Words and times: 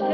Hey, 0.00 0.06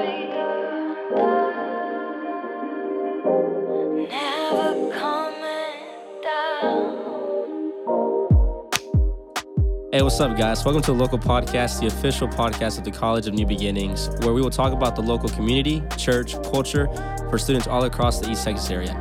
what's 10.02 10.18
up, 10.18 10.36
guys? 10.36 10.64
Welcome 10.64 10.82
to 10.82 10.92
the 10.92 10.98
Local 10.98 11.20
Podcast, 11.20 11.78
the 11.78 11.86
official 11.86 12.26
podcast 12.26 12.78
of 12.78 12.84
the 12.84 12.90
College 12.90 13.28
of 13.28 13.34
New 13.34 13.46
Beginnings, 13.46 14.08
where 14.22 14.32
we 14.32 14.42
will 14.42 14.50
talk 14.50 14.72
about 14.72 14.96
the 14.96 15.02
local 15.02 15.28
community, 15.28 15.84
church, 15.96 16.34
culture 16.50 16.88
for 17.30 17.38
students 17.38 17.68
all 17.68 17.84
across 17.84 18.18
the 18.18 18.28
East 18.28 18.42
Texas 18.42 18.68
area. 18.72 18.92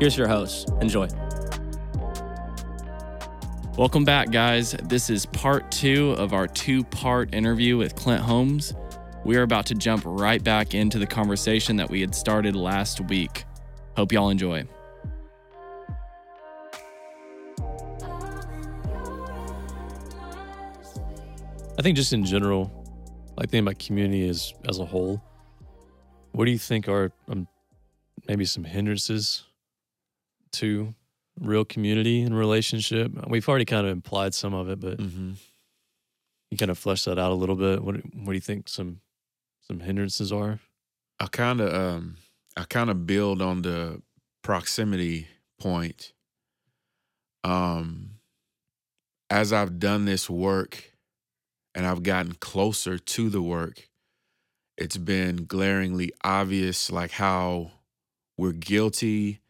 Here's 0.00 0.16
your 0.16 0.28
host. 0.28 0.70
Enjoy. 0.80 1.06
Welcome 3.76 4.06
back, 4.06 4.30
guys. 4.30 4.72
This 4.84 5.10
is 5.10 5.26
part 5.26 5.70
two 5.70 6.12
of 6.12 6.32
our 6.32 6.46
two 6.46 6.82
part 6.84 7.34
interview 7.34 7.76
with 7.76 7.94
Clint 7.94 8.22
Holmes. 8.22 8.72
We 9.24 9.36
are 9.36 9.42
about 9.42 9.66
to 9.66 9.74
jump 9.74 10.02
right 10.06 10.42
back 10.42 10.74
into 10.74 10.98
the 10.98 11.06
conversation 11.06 11.76
that 11.76 11.90
we 11.90 12.00
had 12.00 12.14
started 12.14 12.56
last 12.56 13.00
week. 13.02 13.44
Hope 13.96 14.12
y'all 14.12 14.30
enjoy. 14.30 14.64
I 21.78 21.82
think 21.82 21.96
just 21.96 22.12
in 22.12 22.24
general, 22.24 22.70
like 23.36 23.48
thinking 23.50 23.66
about 23.66 23.78
community 23.78 24.28
as 24.28 24.52
as 24.68 24.78
a 24.78 24.84
whole. 24.84 25.22
What 26.32 26.44
do 26.44 26.50
you 26.50 26.58
think 26.58 26.88
are 26.88 27.10
um, 27.28 27.48
maybe 28.28 28.44
some 28.44 28.64
hindrances 28.64 29.44
to 30.52 30.94
real 31.40 31.64
community 31.64 32.20
and 32.22 32.36
relationship? 32.36 33.12
We've 33.28 33.48
already 33.48 33.64
kind 33.64 33.86
of 33.86 33.92
implied 33.92 34.34
some 34.34 34.54
of 34.54 34.68
it, 34.68 34.78
but 34.80 34.98
Mm-hmm. 34.98 35.32
you 36.50 36.56
kind 36.58 36.70
of 36.70 36.78
flesh 36.78 37.04
that 37.04 37.18
out 37.18 37.32
a 37.32 37.34
little 37.34 37.56
bit. 37.56 37.82
What 37.82 37.96
what 38.14 38.26
do 38.26 38.32
you 38.34 38.40
think 38.40 38.68
some 38.68 39.00
some 39.70 39.78
hindrances 39.78 40.32
are? 40.32 40.58
I 41.20 41.26
kind 41.26 41.60
of 41.60 41.72
um 41.72 42.16
I 42.56 42.64
kind 42.64 42.90
of 42.90 43.06
build 43.06 43.40
on 43.40 43.62
the 43.62 44.02
proximity 44.42 45.28
point. 45.60 46.12
Um 47.44 48.16
as 49.30 49.52
I've 49.52 49.78
done 49.78 50.06
this 50.06 50.28
work 50.28 50.90
and 51.72 51.86
I've 51.86 52.02
gotten 52.02 52.32
closer 52.32 52.98
to 52.98 53.30
the 53.30 53.40
work, 53.40 53.88
it's 54.76 54.96
been 54.96 55.44
glaringly 55.44 56.10
obvious 56.24 56.90
like 56.90 57.12
how 57.12 57.70
we're 58.36 58.50
guilty 58.50 59.40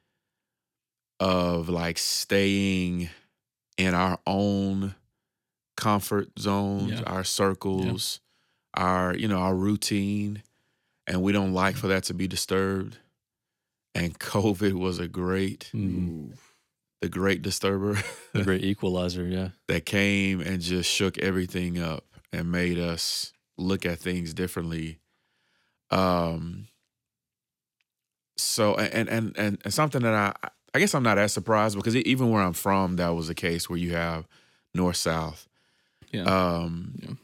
of 1.18 1.70
like 1.70 1.96
staying 1.96 3.08
in 3.78 3.94
our 3.94 4.18
own 4.26 4.94
comfort 5.78 6.28
zones, 6.38 7.00
Yeah. 7.00 7.04
our 7.06 7.24
circles, 7.24 8.20
our 8.74 9.14
you 9.16 9.28
know, 9.28 9.38
our 9.38 9.54
routine 9.54 10.42
and 11.06 11.22
we 11.22 11.32
don't 11.32 11.52
like 11.52 11.76
for 11.76 11.88
that 11.88 12.04
to 12.04 12.14
be 12.14 12.28
disturbed. 12.28 12.98
And 13.94 14.18
COVID 14.18 14.72
was 14.74 14.98
a 15.00 15.08
great, 15.08 15.70
Mm, 15.74 16.34
the 17.00 17.08
great 17.08 17.42
disturber 17.42 17.98
the 18.32 18.44
great 18.44 18.62
equalizer, 18.62 19.24
yeah. 19.26 19.48
that 19.66 19.84
came 19.86 20.40
and 20.40 20.60
just 20.60 20.88
shook 20.90 21.18
everything 21.18 21.78
up 21.80 22.04
and 22.32 22.52
made 22.52 22.78
us 22.78 23.32
look 23.58 23.84
at 23.84 23.98
things 23.98 24.32
differently. 24.34 25.00
Um. 25.90 26.68
So 28.36 28.74
and 28.76 29.08
and 29.08 29.36
and, 29.36 29.58
and 29.64 29.74
something 29.74 30.02
that 30.02 30.14
I 30.14 30.48
I 30.74 30.78
guess 30.78 30.94
I'm 30.94 31.02
not 31.02 31.18
as 31.18 31.32
surprised 31.32 31.76
because 31.76 31.96
even 31.96 32.30
where 32.30 32.42
I'm 32.42 32.52
from, 32.52 32.96
that 32.96 33.08
was 33.10 33.28
a 33.28 33.34
case 33.34 33.68
where 33.68 33.78
you 33.78 33.92
have 33.94 34.26
north 34.74 34.96
south. 34.96 35.48
Yeah. 36.12 36.22
Um, 36.22 36.94
Yeah. 37.02 37.14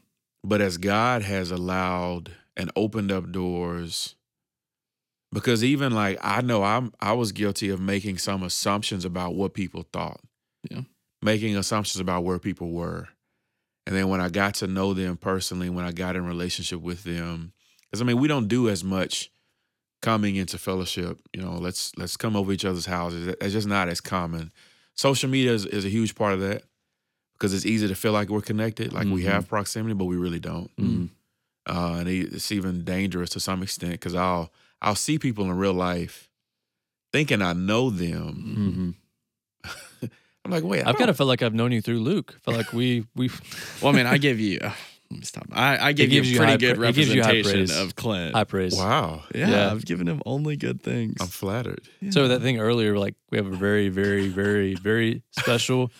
But 0.46 0.60
as 0.60 0.78
God 0.78 1.22
has 1.22 1.50
allowed 1.50 2.30
and 2.56 2.70
opened 2.76 3.10
up 3.10 3.32
doors, 3.32 4.14
because 5.32 5.64
even 5.64 5.92
like 5.92 6.20
I 6.22 6.40
know 6.40 6.62
I'm 6.62 6.92
I 7.00 7.14
was 7.14 7.32
guilty 7.32 7.68
of 7.68 7.80
making 7.80 8.18
some 8.18 8.44
assumptions 8.44 9.04
about 9.04 9.34
what 9.34 9.54
people 9.54 9.84
thought. 9.92 10.20
Yeah. 10.70 10.82
Making 11.20 11.56
assumptions 11.56 12.00
about 12.00 12.22
where 12.22 12.38
people 12.38 12.70
were. 12.70 13.08
And 13.88 13.96
then 13.96 14.08
when 14.08 14.20
I 14.20 14.28
got 14.28 14.54
to 14.56 14.68
know 14.68 14.94
them 14.94 15.16
personally, 15.16 15.68
when 15.68 15.84
I 15.84 15.90
got 15.90 16.14
in 16.14 16.24
relationship 16.24 16.80
with 16.80 17.02
them, 17.02 17.52
because 17.82 18.00
I 18.00 18.04
mean, 18.04 18.20
we 18.20 18.28
don't 18.28 18.46
do 18.46 18.68
as 18.68 18.84
much 18.84 19.32
coming 20.00 20.36
into 20.36 20.58
fellowship. 20.58 21.18
You 21.34 21.42
know, 21.42 21.54
let's 21.54 21.90
let's 21.96 22.16
come 22.16 22.36
over 22.36 22.52
each 22.52 22.64
other's 22.64 22.86
houses. 22.86 23.34
It's 23.40 23.52
just 23.52 23.66
not 23.66 23.88
as 23.88 24.00
common. 24.00 24.52
Social 24.94 25.28
media 25.28 25.54
is, 25.54 25.66
is 25.66 25.84
a 25.84 25.88
huge 25.88 26.14
part 26.14 26.34
of 26.34 26.40
that 26.42 26.62
because 27.38 27.52
it's 27.54 27.66
easy 27.66 27.86
to 27.88 27.94
feel 27.94 28.12
like 28.12 28.28
we're 28.28 28.40
connected, 28.40 28.92
like 28.92 29.06
we 29.06 29.22
Mhm. 29.22 29.26
have 29.26 29.48
proximity, 29.48 29.94
but 29.94 30.06
we 30.06 30.16
really 30.16 30.40
don't. 30.40 30.70
Mm. 30.76 31.08
Uh, 31.68 31.96
and 32.00 32.08
it's 32.08 32.50
even 32.52 32.84
dangerous 32.84 33.30
to 33.30 33.40
some 33.40 33.62
extent 33.62 33.92
because 33.92 34.14
I'll 34.14 34.52
I'll 34.80 34.94
see 34.94 35.18
people 35.18 35.44
in 35.44 35.56
real 35.56 35.74
life 35.74 36.28
thinking 37.12 37.42
I 37.42 37.52
know 37.54 37.90
them. 37.90 38.94
hmm 39.64 40.10
I'm 40.44 40.52
like, 40.52 40.62
wait, 40.64 40.84
I 40.86 40.90
I've 40.90 40.96
kind 40.98 41.10
of 41.10 41.16
felt 41.16 41.28
like 41.28 41.42
I've 41.42 41.54
known 41.54 41.72
you 41.72 41.80
through 41.82 41.98
Luke. 42.00 42.34
I 42.36 42.38
feel 42.50 42.56
like 42.56 42.72
we 42.72 43.04
we 43.16 43.28
Well, 43.82 43.92
I 43.92 43.96
mean, 43.96 44.06
I 44.06 44.16
give 44.18 44.38
you. 44.38 44.58
let 45.10 45.18
me 45.20 45.22
stop. 45.22 45.46
I, 45.52 45.88
I 45.88 45.92
give 45.92 46.12
you 46.12 46.20
a 46.20 46.36
pretty 46.36 46.52
high 46.52 46.56
good 46.56 46.76
pra- 46.76 46.88
it 46.88 46.94
gives 46.94 47.12
you 47.14 47.22
high 47.22 47.36
representation 47.38 47.82
of 47.82 47.96
Clint. 47.96 48.34
high 48.34 48.44
praise. 48.44 48.76
wow. 48.76 49.24
yeah, 49.34 49.48
Yeah. 49.48 49.70
I've 49.72 49.84
given 49.84 50.06
him 50.08 50.22
only 50.26 50.56
good 50.56 50.82
things. 50.82 51.16
I'm 51.20 51.26
flattered. 51.28 51.88
So 52.10 52.28
that 52.28 52.42
thing 52.42 52.58
earlier, 52.60 52.96
like 52.98 53.14
we 53.30 53.38
have 53.38 53.46
a 53.46 53.56
very, 53.56 53.88
very, 53.88 54.28
very, 54.28 54.74
very 54.74 55.22
special 55.32 55.90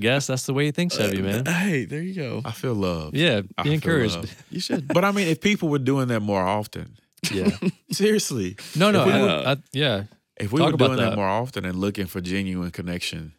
guest. 0.00 0.28
That's 0.28 0.46
the 0.46 0.52
way 0.54 0.66
he 0.66 0.70
thinks 0.72 0.96
of 0.98 1.12
you, 1.14 1.22
man. 1.22 1.44
Hey, 1.46 1.84
there 1.84 2.02
you 2.02 2.14
go. 2.14 2.42
I 2.44 2.52
feel 2.52 2.74
love. 2.74 3.14
Yeah, 3.14 3.42
I 3.56 3.62
be 3.62 3.68
feel 3.70 3.72
encouraged. 3.74 4.16
love. 4.16 4.44
You 4.50 4.60
should. 4.60 4.88
But 4.88 5.04
I 5.04 5.12
mean, 5.12 5.28
if 5.28 5.40
people 5.40 5.68
were 5.68 5.78
doing 5.78 6.08
that 6.08 6.20
more 6.20 6.42
often, 6.42 6.96
Yeah. 7.32 7.50
seriously, 7.90 8.56
No, 8.76 8.90
no. 8.90 9.00
If 9.02 9.06
we 9.06 9.12
I, 9.12 9.22
were- 9.22 9.28
I, 9.48 9.56
yeah. 9.72 10.04
if 10.38 10.52
we 10.52 10.58
Talk 10.60 10.68
were 10.68 10.74
about 10.74 10.86
doing 10.88 10.98
that. 10.98 11.10
that. 11.10 11.16
more 11.16 11.28
often 11.28 11.64
and 11.64 11.76
looking 11.78 12.06
for 12.06 12.20
genuine 12.20 12.70
connection, 12.70 13.32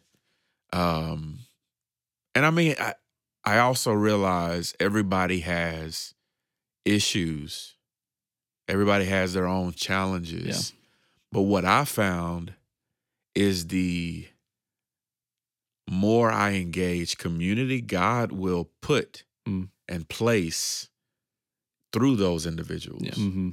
um, 0.72 1.38
and 2.34 2.46
I 2.46 2.50
mean, 2.50 2.74
I, 2.78 2.94
I 3.44 3.58
also 3.58 3.92
realize 3.92 4.74
everybody 4.78 5.40
has 5.40 6.14
issues. 6.84 7.74
Everybody 8.68 9.04
has 9.06 9.32
their 9.34 9.46
own 9.46 9.72
challenges. 9.72 10.72
But 11.32 11.42
what 11.42 11.64
I 11.64 11.84
found 11.84 12.54
is 13.34 13.68
the 13.68 14.26
more 15.90 16.30
I 16.30 16.52
engage 16.54 17.18
community, 17.18 17.80
God 17.80 18.32
will 18.32 18.70
put 18.80 19.24
Mm. 19.46 19.70
and 19.88 20.08
place 20.08 20.88
through 21.92 22.16
those 22.16 22.46
individuals 22.46 23.02
Yeah. 23.02 23.14
hmm 23.14 23.50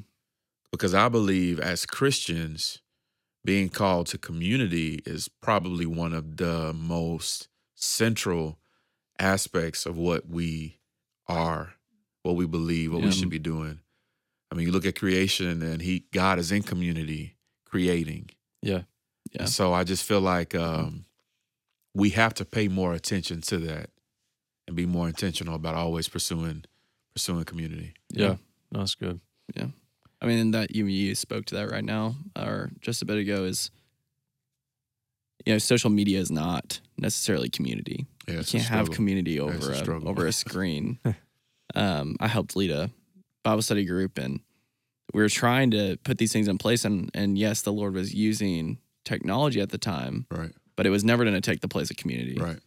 because 0.71 0.93
I 0.93 1.07
believe 1.09 1.59
as 1.59 1.85
Christians, 1.85 2.81
being 3.43 3.69
called 3.69 4.05
to 4.07 4.17
community 4.17 5.01
is 5.05 5.27
probably 5.41 5.85
one 5.85 6.13
of 6.13 6.37
the 6.37 6.73
most 6.73 7.47
central 7.73 8.59
aspects 9.17 9.85
of 9.85 9.97
what 9.97 10.27
we 10.27 10.77
are, 11.27 11.73
what 12.23 12.35
we 12.35 12.45
believe, 12.45 12.91
what 12.91 12.99
Yeah. 13.01 13.07
we 13.07 13.13
should 13.13 13.29
be 13.29 13.39
doing. 13.39 13.79
I 14.51 14.55
mean, 14.55 14.65
you 14.67 14.71
look 14.73 14.85
at 14.85 14.95
creation 14.99 15.61
and 15.63 15.81
he 15.81 16.05
God 16.11 16.37
is 16.37 16.51
in 16.51 16.61
community 16.63 17.37
creating. 17.65 18.29
Yeah. 18.61 18.83
Yeah. 19.31 19.43
And 19.43 19.49
so 19.49 19.73
I 19.73 19.83
just 19.83 20.03
feel 20.03 20.21
like 20.21 20.53
um, 20.53 21.05
we 21.97 22.09
have 22.11 22.33
to 22.35 22.45
pay 22.45 22.67
more 22.67 22.93
attention 22.93 23.41
to 23.41 23.57
that 23.57 23.89
and 24.67 24.75
be 24.75 24.85
more 24.85 25.07
intentional 25.07 25.55
about 25.55 25.75
always 25.75 26.07
pursuing 26.07 26.63
pursuing 27.13 27.43
community. 27.45 27.93
Yeah. 28.11 28.35
No, 28.71 28.79
that's 28.79 28.95
good. 28.95 29.19
Yeah, 29.55 29.67
I 30.21 30.25
mean, 30.27 30.51
that 30.51 30.75
you 30.75 30.85
you 30.85 31.15
spoke 31.15 31.45
to 31.45 31.55
that 31.55 31.71
right 31.71 31.83
now, 31.83 32.15
or 32.37 32.69
just 32.81 33.01
a 33.01 33.05
bit 33.05 33.17
ago, 33.17 33.45
is 33.45 33.71
you 35.45 35.53
know, 35.53 35.57
social 35.59 35.89
media 35.89 36.19
is 36.19 36.29
not 36.31 36.81
necessarily 36.97 37.49
community. 37.49 38.05
Yeah, 38.27 38.39
You 38.39 38.43
can't 38.43 38.63
have 38.65 38.91
community 38.91 39.37
It's 39.37 39.65
over 39.65 39.71
a 39.71 39.97
a, 39.99 40.05
over 40.09 40.25
a 40.27 40.31
screen. 40.43 40.99
um, 41.75 42.15
I 42.19 42.27
helped 42.27 42.55
lead 42.57 42.71
a 42.71 42.89
Bible 43.43 43.61
study 43.61 43.85
group, 43.85 44.17
and 44.17 44.41
we 45.13 45.21
were 45.21 45.29
trying 45.29 45.71
to 45.71 45.97
put 46.03 46.17
these 46.17 46.33
things 46.33 46.47
in 46.49 46.57
place. 46.57 46.83
And 46.83 47.09
and 47.13 47.37
yes, 47.37 47.61
the 47.61 47.71
Lord 47.71 47.93
was 47.93 48.13
using 48.13 48.79
technology 49.05 49.61
at 49.61 49.69
the 49.69 49.77
time, 49.77 50.25
Right, 50.29 50.51
but 50.77 50.85
it 50.85 50.89
was 50.89 51.03
never 51.03 51.23
going 51.25 51.35
to 51.35 51.41
take 51.41 51.59
the 51.59 51.67
place 51.67 51.89
of 51.91 51.97
community. 51.97 52.37
right. 52.39 52.59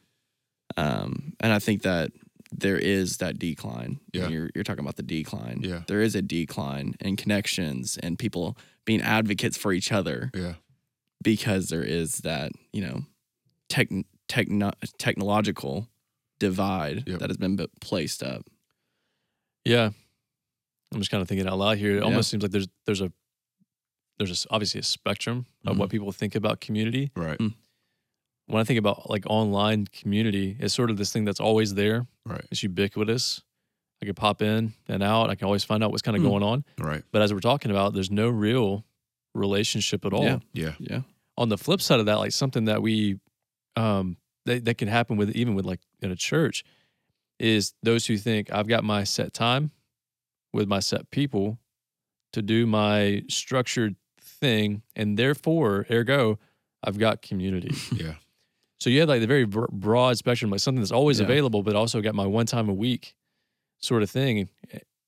Um, 0.76 1.32
and 1.40 1.52
I 1.52 1.58
think 1.58 1.82
that 1.82 2.12
there 2.52 2.76
is 2.78 3.16
that 3.18 3.38
decline. 3.38 3.98
Yeah. 4.12 4.28
You're, 4.28 4.50
you're 4.54 4.64
talking 4.64 4.84
about 4.84 4.96
the 4.96 5.02
decline. 5.02 5.60
Yeah. 5.62 5.82
There 5.86 6.00
is 6.02 6.14
a 6.14 6.22
decline 6.22 6.94
in 7.00 7.16
connections 7.16 7.96
and 8.02 8.18
people 8.18 8.56
being 8.84 9.00
advocates 9.00 9.56
for 9.56 9.72
each 9.72 9.90
other 9.92 10.30
Yeah. 10.34 10.54
because 11.22 11.68
there 11.70 11.82
is 11.82 12.18
that, 12.18 12.52
you 12.72 12.82
know, 12.82 13.04
tech, 13.68 13.88
techno, 14.28 14.70
technological 14.98 15.88
divide 16.38 17.04
Yep. 17.08 17.18
that 17.20 17.30
has 17.30 17.36
been 17.36 17.56
placed 17.80 18.22
up. 18.22 18.46
Yeah. 19.64 19.90
I'm 20.92 20.98
just 21.00 21.10
kind 21.10 21.22
of 21.22 21.28
thinking 21.28 21.46
out 21.46 21.58
loud 21.58 21.78
here. 21.78 21.92
It 21.92 21.98
Yeah. 21.98 22.04
almost 22.04 22.30
seems 22.30 22.42
like 22.42 22.52
there's 22.52 22.68
there's 22.86 23.00
a 23.00 23.12
there's 24.18 24.30
a 24.30 24.32
s 24.32 24.46
obviously 24.50 24.80
a 24.80 24.82
spectrum 24.84 25.46
of 25.66 25.78
what 25.78 25.88
Mhm. 25.88 25.92
people 25.92 26.12
think 26.12 26.34
about 26.34 26.60
community. 26.60 27.10
Right. 27.16 27.38
Mm. 27.38 27.54
When 28.50 28.60
I 28.60 28.64
think 28.64 28.78
about 28.78 29.08
like 29.08 29.24
online 29.28 29.86
community, 29.86 30.56
it's 30.58 30.74
sort 30.74 30.90
of 30.90 30.96
this 30.96 31.12
thing 31.12 31.24
that's 31.24 31.40
always 31.40 31.74
there. 31.74 32.06
Right. 32.26 32.44
It's 32.50 32.62
ubiquitous. 32.62 33.42
I 34.02 34.06
can 34.06 34.14
pop 34.14 34.40
in 34.42 34.72
and 34.88 35.02
out. 35.02 35.30
I 35.30 35.34
can 35.34 35.44
always 35.46 35.62
find 35.64 35.84
out 35.84 35.90
what's 35.90 36.02
kind 36.02 36.16
of 36.16 36.22
Mm. 36.22 36.28
going 36.28 36.42
on. 36.42 36.64
Right. 36.78 37.02
But 37.12 37.22
as 37.22 37.32
we're 37.32 37.40
talking 37.40 37.70
about, 37.70 37.92
there's 37.94 38.10
no 38.10 38.28
real 38.28 38.84
relationship 39.34 40.04
at 40.04 40.12
all. 40.12 40.24
Yeah. 40.24 40.38
Yeah. 40.52 40.72
Yeah. 40.78 41.00
On 41.36 41.48
the 41.48 41.58
flip 41.58 41.80
side 41.80 42.00
of 42.00 42.06
that, 42.06 42.18
like 42.18 42.32
something 42.32 42.64
that 42.64 42.82
we 42.82 43.18
um 43.76 44.16
that, 44.46 44.64
that 44.64 44.78
can 44.78 44.88
happen 44.88 45.16
with 45.16 45.30
even 45.36 45.54
with 45.54 45.64
like 45.64 45.80
in 46.00 46.10
a 46.10 46.16
church 46.16 46.64
is 47.38 47.74
those 47.82 48.06
who 48.06 48.16
think 48.16 48.52
I've 48.52 48.66
got 48.68 48.84
my 48.84 49.04
set 49.04 49.32
time 49.32 49.70
with 50.52 50.66
my 50.68 50.80
set 50.80 51.10
people 51.10 51.58
to 52.32 52.42
do 52.42 52.66
my 52.66 53.22
structured 53.28 53.96
thing 54.20 54.82
and 54.96 55.16
therefore 55.18 55.86
ergo 55.90 56.38
I've 56.82 56.98
got 56.98 57.22
community. 57.22 57.74
Yeah. 57.92 58.14
So 58.80 58.88
you 58.90 59.00
have 59.00 59.08
like 59.08 59.20
the 59.20 59.26
very 59.26 59.44
broad 59.44 60.16
spectrum, 60.16 60.50
like 60.50 60.60
something 60.60 60.80
that's 60.80 60.90
always 60.92 61.18
Yeah. 61.20 61.24
available, 61.26 61.62
but 61.62 61.76
also 61.76 62.00
got 62.00 62.14
my 62.14 62.26
one 62.26 62.46
time 62.46 62.68
a 62.68 62.74
week 62.74 63.14
sort 63.78 64.02
of 64.02 64.10
thing. 64.10 64.48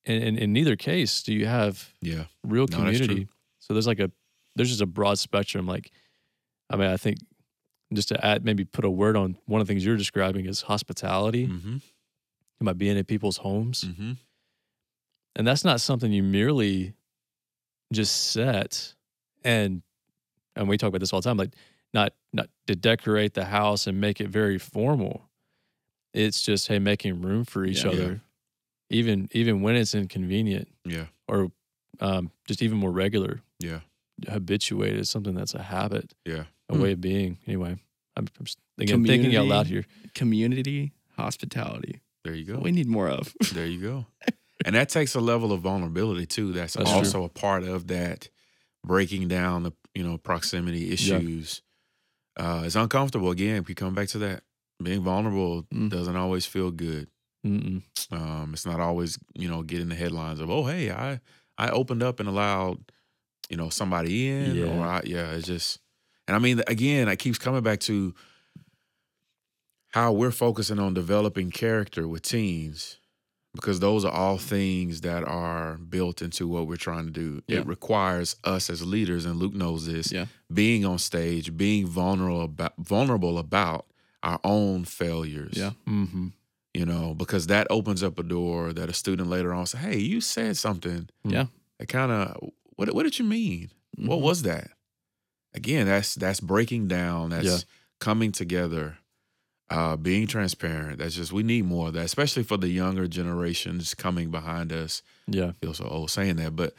And, 0.05 0.23
and 0.25 0.39
in 0.39 0.53
neither 0.53 0.77
case 0.77 1.23
do 1.23 1.33
you 1.33 1.47
have 1.47 1.93
Yeah. 2.03 2.25
real 2.43 2.67
No, 2.71 2.77
community. 2.79 3.29
So 3.61 3.73
there's 3.73 3.87
like 3.87 4.01
a 4.01 4.11
there's 4.57 4.69
just 4.69 4.83
a 4.83 4.87
broad 4.87 5.19
spectrum. 5.19 5.67
Like, 5.67 5.91
I 6.69 6.77
mean, 6.77 6.89
I 6.91 6.97
think 6.99 7.19
just 7.95 8.09
to 8.09 8.25
add 8.25 8.45
maybe 8.45 8.65
put 8.65 8.85
a 8.85 8.91
word 8.91 9.17
on 9.17 9.39
one 9.47 9.61
of 9.63 9.67
the 9.67 9.73
things 9.73 9.85
you're 9.85 9.97
describing 9.97 10.45
is 10.47 10.63
hospitality. 10.63 11.47
Mm-hmm. 11.47 11.77
By 12.61 12.75
being 12.75 12.97
in 12.97 13.05
people's 13.05 13.39
homes, 13.39 13.83
Mm-hmm. 13.85 14.13
and 15.35 15.47
that's 15.47 15.65
not 15.65 15.81
something 15.81 16.13
you 16.13 16.23
merely 16.23 16.93
just 17.93 18.31
set 18.31 18.95
and 19.43 19.83
and 20.55 20.69
we 20.69 20.77
talk 20.79 20.89
about 20.89 21.01
this 21.01 21.13
all 21.13 21.21
the 21.21 21.29
time. 21.29 21.37
Like, 21.39 21.55
not 21.95 22.13
not 22.33 22.49
to 22.67 22.75
decorate 22.77 23.35
the 23.35 23.47
house 23.47 23.87
and 23.87 24.01
make 24.01 24.21
it 24.21 24.29
very 24.29 24.59
formal. 24.59 25.29
It's 26.15 26.43
just 26.43 26.69
hey, 26.69 26.79
making 26.79 27.23
room 27.23 27.45
for 27.45 27.65
each 27.65 27.85
Yeah. 27.85 27.91
other, 27.91 28.21
even 28.91 29.29
even 29.33 29.63
when 29.63 29.77
it's 29.77 29.95
inconvenient 29.95 30.69
Yeah. 30.85 31.07
or 31.29 31.51
um, 32.01 32.31
just 32.47 32.63
even 32.63 32.79
more 32.79 32.91
regular. 32.91 33.43
Yeah. 33.59 33.81
Habituated 34.29 35.01
is 35.01 35.11
something 35.11 35.35
that's 35.35 35.55
a 35.55 35.63
habit, 35.63 36.13
Yeah. 36.27 36.45
a 36.69 36.75
Hmm. 36.77 36.83
way 36.83 36.93
of 36.93 37.01
being. 37.01 37.39
Anyway, 37.47 37.77
I'm, 38.17 38.29
I'm 38.39 38.45
just 38.45 38.59
thinking, 38.79 39.05
thinking 39.05 39.37
out 39.37 39.47
loud 39.47 39.67
here. 39.67 39.85
Community 40.15 40.93
hospitality. 41.17 42.01
There 42.25 42.35
you 42.35 42.45
go. 42.45 42.55
What 42.55 42.63
we 42.65 42.73
need 42.73 42.87
more 42.87 43.09
of. 43.09 43.35
There 43.53 43.67
you 43.67 43.81
go. 43.81 44.07
and 44.65 44.75
that 44.77 44.89
takes 44.89 45.15
a 45.15 45.21
level 45.21 45.53
of 45.53 45.61
vulnerability 45.61 46.27
too. 46.27 46.53
That's, 46.53 46.75
That's 46.75 46.89
true. 46.91 46.99
also 46.99 47.25
a 47.25 47.29
part 47.29 47.65
of 47.65 47.89
that 47.89 48.29
breaking 48.85 49.29
down 49.29 49.63
the 49.65 49.73
you 49.95 50.03
know 50.03 50.19
proximity 50.19 50.91
issues. 50.91 51.63
Uh, 52.37 52.63
it's 52.65 52.77
uncomfortable 52.77 53.31
again. 53.31 53.65
We 53.67 53.75
come 53.75 53.95
back 53.95 54.09
to 54.09 54.19
that. 54.19 54.43
Being 54.83 55.03
vulnerable 55.03 55.63
Mm. 55.65 55.91
doesn't 55.91 56.17
always 56.17 56.45
feel 56.47 56.71
good. 56.71 57.09
Um, 57.45 58.51
it's 58.53 58.65
not 58.65 58.79
always 58.81 59.19
you 59.35 59.49
know 59.49 59.63
getting 59.63 59.89
the 59.89 59.95
headlines 59.97 60.39
of 60.41 60.49
oh 60.49 60.65
hey 60.65 60.91
I 60.93 61.19
I 61.59 61.71
opened 61.71 62.03
up 62.03 62.21
and 62.21 62.29
allowed 62.29 62.79
you 63.51 63.57
know 63.57 63.69
somebody 63.69 64.29
in 64.29 64.55
Yeah. 64.55 64.67
or 64.67 64.87
I, 64.87 65.01
yeah 65.05 65.33
it's 65.33 65.47
just 65.49 65.81
and 66.29 66.37
I 66.37 66.39
mean 66.39 66.63
again 66.69 67.09
it 67.09 67.19
keeps 67.19 67.39
coming 67.39 67.63
back 67.63 67.81
to 67.81 68.15
how 69.89 70.13
we're 70.13 70.31
focusing 70.31 70.79
on 70.79 70.95
developing 70.95 71.51
character 71.51 72.07
with 72.07 72.23
teens 72.23 72.99
because 73.55 73.81
those 73.81 74.05
are 74.05 74.13
all 74.13 74.39
things 74.39 75.03
that 75.03 75.25
are 75.25 75.77
built 75.77 76.23
into 76.23 76.49
what 76.49 76.67
we're 76.67 76.77
trying 76.77 77.05
to 77.07 77.11
do. 77.13 77.43
Yeah. 77.47 77.59
It 77.61 77.67
requires 77.67 78.37
us 78.45 78.71
as 78.71 78.85
leaders, 78.87 79.25
and 79.25 79.37
Luke 79.37 79.55
knows 79.55 79.87
this, 79.87 80.11
Yeah. 80.11 80.27
being 80.53 80.85
on 80.85 80.99
stage, 80.99 81.57
being 81.57 81.87
vulnerable 81.87 82.43
about 82.43 82.73
vulnerable 82.79 83.39
about 83.39 83.87
our 84.23 84.41
own 84.45 84.85
failures. 84.85 85.55
Yeah. 85.57 85.73
Mm-hmm. 85.87 86.29
You 86.75 86.87
know, 86.87 87.15
because 87.15 87.49
that 87.49 87.67
opens 87.69 88.03
up 88.03 88.19
a 88.19 88.23
door 88.23 88.73
that 88.73 88.89
a 88.89 88.95
student 88.95 89.29
later 89.29 89.53
on 89.53 89.67
say, 89.67 89.79
Hey, 89.79 89.99
you 89.99 90.21
said 90.23 90.57
something. 90.57 91.09
Yeah. 91.25 91.47
It 91.79 91.89
kind 91.89 92.11
of 92.13 92.51
what 92.77 92.95
what 92.95 93.03
did 93.03 93.19
you 93.19 93.25
mean? 93.27 93.71
What 93.97 94.21
Mhm. 94.21 94.23
was 94.23 94.43
that? 94.43 94.71
Again, 95.55 95.87
that's 95.87 96.15
that's 96.15 96.41
breaking 96.41 96.89
down, 96.89 97.31
that's 97.31 97.45
Yeah. 97.47 97.59
coming 98.01 98.33
together, 98.33 98.97
uh, 99.73 99.97
being 99.97 100.27
transparent. 100.27 100.99
That's 100.99 101.15
just 101.15 101.33
we 101.33 101.43
need 101.43 101.65
more 101.65 101.89
of 101.89 101.95
that, 101.95 102.05
especially 102.05 102.43
for 102.43 102.57
the 102.59 102.69
younger 102.69 103.07
generations 103.09 103.95
coming 103.95 104.31
behind 104.31 104.73
us. 104.73 105.03
Yeah. 105.27 105.47
I 105.47 105.53
feel 105.53 105.75
so 105.75 105.87
old 105.87 106.11
saying 106.11 106.37
that, 106.37 106.55
but 106.55 106.75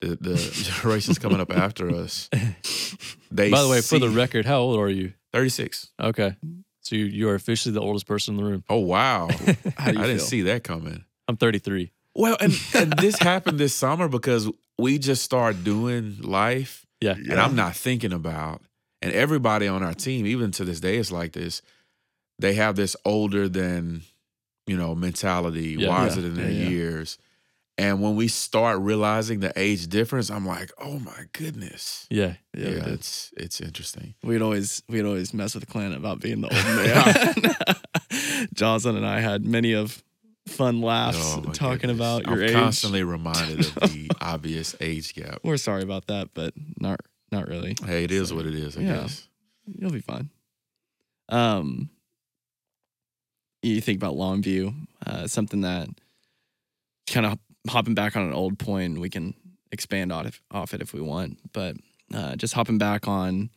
the 0.00 0.16
the 0.20 0.36
generations 0.82 1.18
coming 1.18 1.40
up 1.40 1.50
after 1.50 1.90
us, 1.90 2.28
they 3.30 3.50
By 3.50 3.62
the 3.62 3.68
way, 3.68 3.80
for 3.80 3.98
the 3.98 4.10
record, 4.10 4.44
how 4.46 4.58
old 4.60 4.78
are 4.78 4.88
you? 4.90 5.12
36. 5.32 5.90
Okay. 6.00 6.36
So 6.80 6.96
you, 6.96 7.06
you 7.06 7.28
are 7.30 7.34
officially 7.34 7.72
the 7.72 7.80
oldest 7.80 8.06
person 8.06 8.34
in 8.36 8.44
the 8.44 8.50
room. 8.50 8.64
Oh 8.68 8.78
wow. 8.80 9.28
How 9.78 9.90
do 9.90 9.98
you 9.98 10.04
I 10.04 10.06
didn't 10.06 10.20
see 10.20 10.42
that 10.42 10.64
coming. 10.64 11.04
I'm 11.26 11.36
33. 11.38 11.90
Well, 12.14 12.36
and, 12.40 12.52
and 12.74 12.92
this 12.98 13.18
happened 13.18 13.58
this 13.58 13.74
summer 13.74 14.06
because 14.08 14.48
we 14.78 14.98
just 14.98 15.22
started 15.22 15.64
doing 15.64 16.18
life 16.20 16.84
Yeah. 17.00 17.14
and 17.14 17.40
I'm 17.40 17.56
not 17.56 17.74
thinking 17.74 18.12
about, 18.12 18.60
and 19.02 19.12
everybody 19.12 19.66
on 19.66 19.82
our 19.82 19.94
team, 19.94 20.26
even 20.26 20.50
to 20.52 20.64
this 20.64 20.78
day, 20.80 20.96
is 20.98 21.10
like 21.10 21.32
this. 21.32 21.62
They 22.38 22.54
have 22.54 22.76
this 22.76 22.96
older 23.04 23.48
than, 23.48 24.02
you 24.66 24.76
know, 24.76 24.94
mentality, 24.94 25.76
Yeah. 25.78 25.88
wiser 25.88 26.20
Yeah. 26.20 26.26
than 26.28 26.34
their 26.36 26.50
Yeah, 26.50 26.62
yeah. 26.64 26.68
years. 26.70 27.18
And 27.76 28.00
when 28.00 28.14
we 28.14 28.28
start 28.28 28.78
realizing 28.80 29.40
the 29.40 29.52
age 29.56 29.88
difference, 29.88 30.30
I'm 30.30 30.46
like, 30.46 30.70
oh 30.78 31.00
my 31.00 31.24
goodness. 31.32 32.06
Yeah. 32.08 32.34
Yeah, 32.56 32.68
Yeah, 32.70 32.86
it's 32.88 33.32
it's 33.36 33.60
interesting. 33.60 34.14
We'd 34.22 34.42
always 34.42 34.82
we'd 34.88 35.04
always 35.04 35.34
mess 35.34 35.54
with 35.56 35.68
Clint 35.68 35.94
about 35.96 36.20
being 36.20 36.40
the 36.40 36.48
old 36.48 36.64
man. 37.66 38.48
Jocelyn 38.54 38.96
and 38.96 39.06
I 39.06 39.20
had 39.20 39.44
many 39.44 39.72
of 39.72 40.02
fun 40.46 40.82
laughs 40.82 41.18
Oh, 41.20 41.40
talking 41.52 41.88
goodness. 41.88 41.96
about 41.96 42.26
your 42.26 42.36
I'm 42.36 42.42
age. 42.48 42.52
constantly 42.52 43.02
reminded 43.02 43.60
of 43.60 43.74
the 43.90 44.10
obvious 44.20 44.76
age 44.80 45.14
gap. 45.14 45.40
We're 45.42 45.56
sorry 45.56 45.82
about 45.82 46.06
that, 46.08 46.28
but 46.34 46.54
not 46.78 47.00
not 47.32 47.48
really. 47.48 47.74
Hey, 47.84 48.04
it 48.04 48.12
is 48.12 48.32
what 48.32 48.46
it 48.46 48.54
is, 48.54 48.76
I 48.76 48.82
Yeah. 48.82 48.94
guess. 49.00 49.28
You'll 49.66 49.90
be 49.90 50.00
fine. 50.00 50.30
Um, 51.28 51.90
you 53.72 53.80
think 53.80 53.96
about 53.98 54.14
Longview, 54.16 54.74
uh, 55.06 55.26
something 55.26 55.62
that 55.62 55.88
kind 57.06 57.26
of 57.26 57.38
hopping 57.68 57.94
back 57.94 58.16
on 58.16 58.22
an 58.22 58.32
old 58.34 58.58
point. 58.58 58.98
We 58.98 59.10
can 59.10 59.34
expand 59.72 60.12
off 60.12 60.26
it, 60.26 60.34
off 60.50 60.74
it 60.74 60.80
if 60.82 60.92
we 60.92 61.00
want, 61.00 61.38
but 61.52 61.76
uh, 62.12 62.36
just 62.36 62.54
hopping 62.54 62.78
back 62.78 63.08
on 63.08 63.50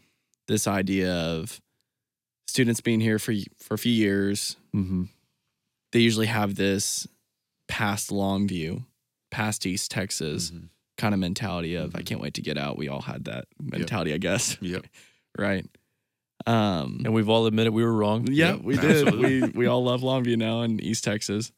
this 0.47 0.67
idea 0.67 1.13
of 1.13 1.59
students 2.47 2.81
being 2.81 3.01
here 3.01 3.19
for 3.19 3.33
for 3.57 3.73
a 3.73 3.77
few 3.77 3.91
years. 3.91 4.55
Mm-hmm. 4.75 5.03
They 5.91 5.99
usually 5.99 6.27
have 6.27 6.55
this 6.55 7.07
past 7.67 8.09
Longview, 8.09 8.85
past 9.31 9.65
East 9.65 9.91
Texas 9.91 10.51
Mhm. 10.51 10.69
kind 10.97 11.13
of 11.13 11.19
mentality 11.19 11.75
of 11.75 11.95
I 11.95 11.99
Mhm. 12.01 12.05
can't 12.05 12.21
wait 12.21 12.33
to 12.35 12.41
get 12.41 12.57
out. 12.57 12.77
We 12.77 12.87
all 12.87 13.01
had 13.01 13.25
that 13.25 13.45
mentality, 13.61 14.13
I 14.13 14.17
guess. 14.17 14.57
Yep. 14.61 14.85
right. 15.37 15.65
Um, 16.47 17.01
And 17.05 17.13
we've 17.13 17.29
all 17.29 17.45
admitted 17.45 17.73
we 17.73 17.83
were 17.83 17.93
wrong. 17.93 18.27
yeah, 18.31 18.53
Yep, 18.53 18.61
we 18.63 18.77
did. 18.77 19.15
We 19.15 19.41
we 19.49 19.65
all 19.67 19.83
love 19.83 20.01
Longview 20.01 20.37
now 20.37 20.61
in 20.61 20.79
East 20.79 21.03
Texas. 21.03 21.51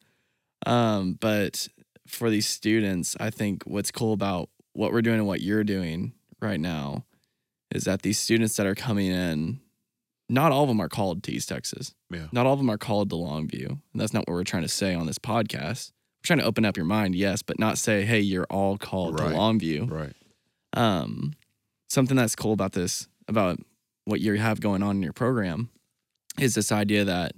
Um, 0.66 1.14
but 1.20 1.68
for 2.06 2.28
these 2.28 2.46
students, 2.46 3.16
I 3.20 3.30
think 3.30 3.62
what's 3.64 3.90
cool 3.90 4.12
about 4.12 4.50
what 4.72 4.92
we're 4.92 5.02
doing 5.02 5.18
and 5.18 5.26
what 5.26 5.40
you're 5.40 5.64
doing 5.64 6.12
right 6.40 6.60
now 6.60 7.04
is 7.74 7.84
that 7.84 8.02
these 8.02 8.18
students 8.18 8.56
that 8.56 8.66
are 8.66 8.74
coming 8.74 9.06
in, 9.06 9.60
not 10.28 10.50
all 10.52 10.64
of 10.64 10.68
them 10.68 10.80
are 10.80 10.88
called 10.88 11.22
to 11.24 11.32
East 11.32 11.48
Texas. 11.48 11.94
Yeah. 12.10 12.26
Not 12.32 12.46
all 12.46 12.54
of 12.54 12.58
them 12.58 12.68
are 12.70 12.78
called 12.78 13.10
to 13.10 13.16
Longview. 13.16 13.68
And 13.68 13.80
that's 14.00 14.12
not 14.12 14.26
what 14.26 14.34
we're 14.34 14.44
trying 14.44 14.62
to 14.64 14.68
say 14.68 14.92
on 14.94 15.06
this 15.06 15.18
podcast. 15.18 15.92
We're 16.18 16.26
trying 16.26 16.38
to 16.40 16.44
open 16.44 16.64
up 16.64 16.76
your 16.76 16.86
mind, 16.86 17.14
yes, 17.14 17.42
but 17.42 17.58
not 17.60 17.78
say, 17.78 18.04
hey, 18.04 18.20
you're 18.20 18.46
all 18.50 18.76
called 18.76 19.18
Right. 19.20 19.30
to 19.30 19.34
Longview 19.36 19.88
Right. 19.90 20.12
um, 20.74 21.32
something 21.88 22.16
that's 22.16 22.34
cool 22.36 22.52
about 22.52 22.72
this, 22.72 23.08
about 23.28 23.58
what 24.10 24.20
you 24.20 24.34
have 24.34 24.60
going 24.60 24.82
on 24.82 24.96
in 24.96 25.02
your 25.02 25.12
program, 25.12 25.70
is 26.38 26.54
this 26.54 26.70
idea 26.72 27.04
that 27.04 27.32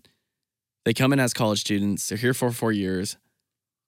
they 0.85 0.93
come 0.93 1.13
in 1.13 1.21
as 1.21 1.33
college 1.33 1.61
students, 1.61 2.09
they're 2.09 2.19
here 2.19 2.35
for 2.35 2.51
four 2.51 2.73
years, 2.73 3.17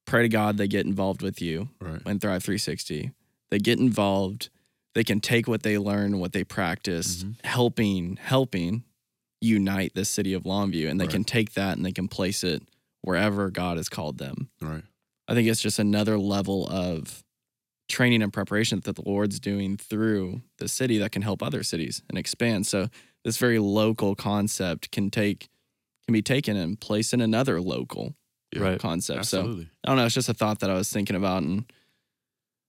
pray 0.07 0.23
to 0.23 0.29
God 0.29 0.57
they 0.59 0.69
get 0.69 0.87
involved 0.87 1.23
with 1.23 1.41
you 1.43 1.71
Right. 1.81 2.01
in 2.07 2.21
Thrive 2.21 2.45
360. 2.45 3.11
They 3.51 3.59
get 3.59 3.79
involved, 3.79 4.51
they 4.95 5.03
can 5.05 5.21
take 5.21 5.49
what 5.49 5.63
they 5.63 5.79
learn, 5.79 6.19
what 6.19 6.33
they 6.33 6.45
practice, 6.45 7.25
Mhm. 7.25 7.45
helping, 7.45 8.17
helping 8.17 8.85
unite 9.41 9.93
the 9.95 10.05
city 10.05 10.33
of 10.33 10.45
Longview, 10.45 10.89
and 10.89 11.01
they 11.01 11.05
Right. 11.05 11.13
can 11.13 11.25
take 11.25 11.55
that 11.55 11.77
and 11.77 11.85
they 11.85 11.93
can 11.93 12.09
place 12.09 12.45
it 12.45 12.63
wherever 13.03 13.51
God 13.51 13.77
has 13.77 13.89
called 13.89 14.19
them. 14.19 14.51
Right. 14.61 14.85
I 15.29 15.35
think 15.35 15.49
it's 15.49 15.61
just 15.61 15.79
another 15.79 16.19
level 16.19 16.67
of 16.69 17.25
training 17.89 18.23
and 18.23 18.33
preparation 18.33 18.81
that 18.85 18.97
the 18.97 19.03
Lord's 19.05 19.39
doing 19.41 19.77
through 19.77 20.41
the 20.59 20.69
city 20.69 20.99
that 20.99 21.13
can 21.13 21.23
help 21.23 21.43
other 21.43 21.63
cities 21.63 22.03
and 22.09 22.17
expand. 22.19 22.67
So 22.67 22.89
this 23.25 23.37
very 23.37 23.59
local 23.59 24.15
concept 24.15 24.91
can 24.91 25.11
take 25.11 25.49
can 26.07 26.13
be 26.13 26.23
taken 26.23 26.57
and 26.57 26.79
placed 26.81 27.15
in 27.15 27.21
another 27.21 27.61
local 27.61 28.15
Yeah. 28.55 28.63
Right. 28.63 28.79
concept. 28.81 29.27
So 29.27 29.41
I 29.85 29.89
don't 29.89 29.97
know, 29.97 30.05
it's 30.07 30.15
just 30.15 30.29
a 30.29 30.35
thought 30.35 30.61
that 30.61 30.71
I 30.71 30.75
was 30.75 30.91
thinking 30.91 31.17
about 31.17 31.43
and 31.43 31.65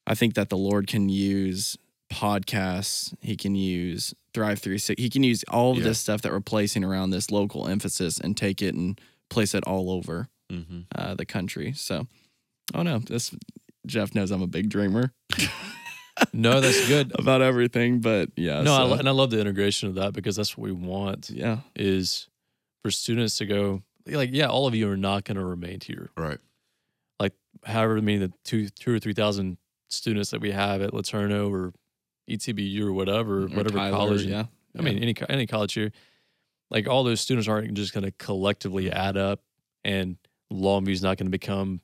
I 0.08 0.16
think 0.16 0.36
that 0.36 0.50
the 0.50 0.58
Lord 0.58 0.88
can 0.88 1.10
use 1.10 1.78
podcasts, 2.12 3.14
he 3.22 3.36
can 3.36 3.56
use 3.56 4.14
Thrive 4.34 4.60
360, 4.60 5.02
he 5.02 5.10
can 5.10 5.24
use 5.24 5.44
all 5.50 5.72
of 5.74 5.80
Yeah. 5.80 5.86
this 5.86 6.00
stuff 6.00 6.22
that 6.22 6.32
we're 6.32 6.40
placing 6.42 6.84
around 6.84 7.10
this 7.10 7.32
local 7.32 7.68
emphasis 7.68 8.20
and 8.20 8.36
take 8.38 8.62
it 8.62 8.76
and 8.76 9.00
place 9.30 9.54
it 9.56 9.64
all 9.66 9.90
over 9.92 10.28
hmm 10.50 10.82
uh, 10.96 11.16
the 11.16 11.26
country. 11.26 11.74
So 11.74 12.08
Oh 12.74 12.84
no, 12.84 13.00
this 13.00 13.32
Jeff 13.86 14.14
knows 14.16 14.32
I'm 14.32 14.42
a 14.42 14.48
big 14.48 14.70
dreamer 14.70 15.14
No, 16.34 16.62
that's 16.62 16.88
good. 16.88 17.12
about 17.20 17.42
everything, 17.42 18.00
but 18.00 18.30
yeah. 18.38 18.62
no, 18.62 18.74
I, 18.74 18.78
so- 18.78 18.86
lo- 18.88 18.98
and 18.98 19.08
I 19.08 19.12
love 19.12 19.32
the 19.32 19.40
integration 19.40 19.90
of 19.90 19.96
that 19.96 20.14
because 20.14 20.36
that's 20.38 20.58
what 20.58 20.64
we 20.64 20.72
want 20.72 21.30
yeah, 21.30 21.60
is 21.76 22.28
for 22.84 22.92
students 22.92 23.38
to 23.40 23.46
go 23.46 23.84
like, 24.08 24.30
yeah, 24.32 24.48
all 24.48 24.68
of 24.68 24.76
you 24.76 24.90
are 24.90 24.98
not 24.98 25.24
going 25.24 25.38
to 25.38 25.44
remain 25.44 25.80
here. 25.82 26.10
Right. 26.16 26.38
Like, 27.20 27.34
however, 27.66 28.00
many 28.02 28.18
the 28.20 28.32
two, 28.44 28.70
two 28.70 28.94
or 28.94 29.00
three 29.00 29.14
thousand 29.14 29.58
students 29.90 30.30
that 30.32 30.42
we 30.42 30.52
have 30.52 30.82
at 30.82 30.92
LeTourneau 30.92 31.50
or 31.52 31.74
E 32.28 32.38
ETBU 32.38 32.82
or 32.82 32.94
whatever, 32.94 33.44
Or 33.44 33.48
whatever 33.48 33.78
Tyler, 33.78 33.92
college. 33.92 34.24
Yeah, 34.24 34.46
I 34.78 34.82
mean, 34.82 35.00
any 35.00 35.16
any 35.30 35.48
college 35.48 35.74
here, 35.74 35.92
like 36.72 36.88
all 36.88 37.04
those 37.04 37.20
students 37.22 37.48
aren't 37.48 37.74
just 37.74 37.94
going 37.94 38.04
to 38.04 38.12
collectively 38.12 38.92
add 38.92 39.18
up, 39.18 39.42
and 39.84 40.18
Longview 40.52 40.90
is 40.92 41.02
not 41.04 41.18
going 41.18 41.28
to 41.28 41.32
become 41.32 41.82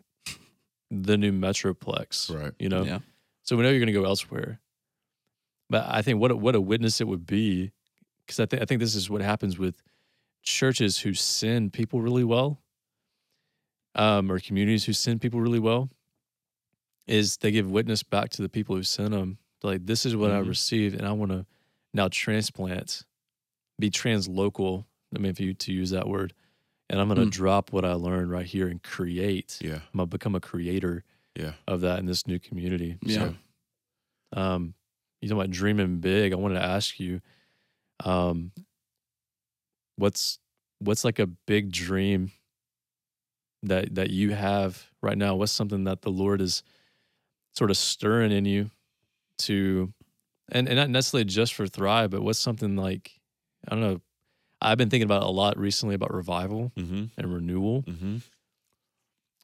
the 0.92 1.18
new 1.18 1.32
metroplex. 1.32 2.30
Right. 2.30 2.54
You 2.60 2.70
know, 2.70 2.84
yeah, 2.84 3.00
so 3.44 3.56
we 3.56 3.64
know 3.64 3.70
you're 3.70 3.80
going 3.80 3.88
to 3.88 3.94
go 3.94 4.06
elsewhere. 4.06 4.60
But 5.70 5.86
I 5.90 6.02
think 6.02 6.20
what 6.20 6.32
a, 6.32 6.36
what 6.36 6.54
a 6.54 6.62
witness 6.62 7.00
it 7.00 7.08
would 7.08 7.26
be, 7.26 7.72
because 8.26 8.40
I 8.40 8.46
think 8.46 8.62
I 8.62 8.66
think 8.66 8.80
this 8.82 8.94
is 8.94 9.10
what 9.10 9.22
happens 9.22 9.58
with 9.58 9.82
churches 10.44 11.00
who 11.00 11.14
send 11.14 11.72
people 11.72 12.02
really 12.02 12.26
well, 12.26 12.62
um, 13.96 14.32
or 14.32 14.40
communities 14.40 14.86
who 14.86 14.94
send 14.94 15.22
people 15.22 15.40
really 15.40 15.60
well, 15.60 15.90
is 17.08 17.38
they 17.38 17.52
give 17.52 17.72
witness 17.72 18.04
back 18.04 18.30
to 18.32 18.42
the 18.42 18.50
people 18.50 18.76
who 18.76 18.84
sent 18.84 19.12
them. 19.12 19.38
Like 19.64 19.86
this 19.86 20.06
is 20.06 20.16
what 20.16 20.32
I 20.32 20.42
Mhm. 20.42 20.48
received, 20.50 20.96
and 20.96 21.08
I 21.08 21.12
want 21.14 21.32
to 21.32 21.46
now 21.94 22.08
transplant, 22.10 23.06
be 23.80 23.90
translocal. 23.90 24.86
I 25.16 25.20
mean, 25.20 25.30
if 25.30 25.40
you 25.40 25.54
to 25.54 25.72
use 25.74 25.90
that 25.92 26.08
word, 26.08 26.34
and 26.92 27.00
I'm 27.00 27.08
going 27.08 27.20
to 27.22 27.26
Mm. 27.26 27.32
drop 27.32 27.72
what 27.74 27.86
I 27.86 27.94
learned 27.94 28.30
right 28.30 28.46
here 28.46 28.68
and 28.68 28.84
create. 28.84 29.58
Yeah. 29.62 29.76
I'm 29.76 29.98
gonna 29.98 30.06
become 30.08 30.36
a 30.36 30.40
creator 30.42 31.04
Yeah. 31.36 31.54
of 31.68 31.82
that 31.82 31.98
in 32.00 32.06
this 32.06 32.28
new 32.28 32.38
community. 32.38 32.98
Yeah. 33.02 33.32
So, 34.34 34.40
um, 34.40 34.74
you 35.22 35.30
talking 35.30 35.42
about 35.42 35.52
dreaming 35.52 36.00
big. 36.00 36.34
I 36.34 36.36
wanted 36.36 36.56
to 36.60 36.66
ask 36.66 37.00
you, 37.00 37.22
um, 38.04 38.52
what's 39.96 40.38
what's 40.80 41.04
like 41.04 41.20
a 41.20 41.28
big 41.28 41.72
dream 41.72 42.32
that 43.64 43.96
that 43.96 44.10
you 44.10 44.32
have 44.32 44.90
right 45.02 45.18
now? 45.18 45.36
What's 45.36 45.52
something 45.52 45.84
that 45.86 46.02
the 46.02 46.10
Lord 46.12 46.42
is 46.42 46.64
sort 47.54 47.70
of 47.70 47.78
stirring 47.78 48.32
in 48.32 48.46
you 48.46 48.72
to, 49.40 49.94
and 50.52 50.68
and 50.68 50.78
not 50.78 50.90
necessarily 50.90 51.26
just 51.26 51.54
for 51.54 51.68
Thrive, 51.68 52.10
but 52.12 52.22
what's 52.24 52.40
something 52.40 52.76
like 52.76 53.20
I 53.68 53.72
don't 53.76 53.82
know. 53.82 54.02
I've 54.62 54.78
been 54.78 54.90
thinking 54.90 55.06
about 55.06 55.24
a 55.24 55.30
lot 55.32 55.58
recently 55.58 55.96
about 55.96 56.14
revival 56.14 56.72
Mm-hmm. 56.78 57.06
and 57.18 57.34
renewal 57.34 57.84
Mm-hmm. 57.84 58.18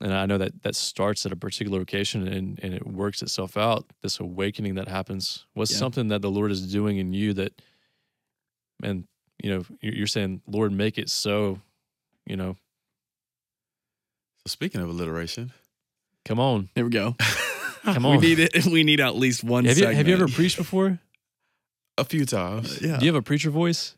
and 0.02 0.14
I 0.14 0.26
know 0.28 0.38
that 0.38 0.62
that 0.64 0.76
starts 0.76 1.26
at 1.26 1.32
a 1.32 1.36
particular 1.36 1.80
location 1.80 2.28
and, 2.28 2.60
and 2.62 2.74
it 2.74 2.86
works 2.86 3.22
itself 3.22 3.58
out. 3.58 3.86
This 4.04 4.20
awakening 4.20 4.76
that 4.76 4.88
happens. 4.88 5.46
What's 5.54 5.72
Yeah. 5.72 5.78
something 5.80 6.10
that 6.10 6.22
the 6.22 6.30
Lord 6.32 6.52
is 6.52 6.72
doing 6.72 6.98
in 6.98 7.14
you 7.14 7.34
that, 7.34 7.60
and 8.84 9.06
you 9.44 9.50
know, 9.52 9.66
you're 9.82 9.94
you're 9.96 10.08
saying, 10.08 10.42
Lord, 10.48 10.72
make 10.72 10.98
it 10.98 11.10
so. 11.10 11.60
You 12.26 12.36
know, 12.38 12.58
So 14.46 14.50
speaking 14.50 14.82
of 14.82 14.90
alliteration, 14.90 15.52
come 16.26 16.40
on, 16.40 16.70
there 16.76 16.84
we 16.84 16.90
go. 16.92 17.16
come 17.84 18.06
on. 18.06 18.18
We 18.20 18.28
need 18.28 18.40
it. 18.40 18.66
We 18.72 18.84
need 18.84 19.00
at 19.00 19.16
least 19.16 19.44
one. 19.44 19.66
have 19.66 19.78
you 19.80 19.88
have 19.88 20.08
you 20.08 20.14
ever 20.14 20.28
preached 20.28 20.58
before? 20.58 21.00
a 22.00 22.04
few 22.06 22.26
times. 22.26 22.80
Yeah. 22.80 22.98
Do 23.00 23.06
you 23.08 23.12
have 23.12 23.20
a 23.20 23.24
preacher 23.26 23.50
voice? 23.50 23.96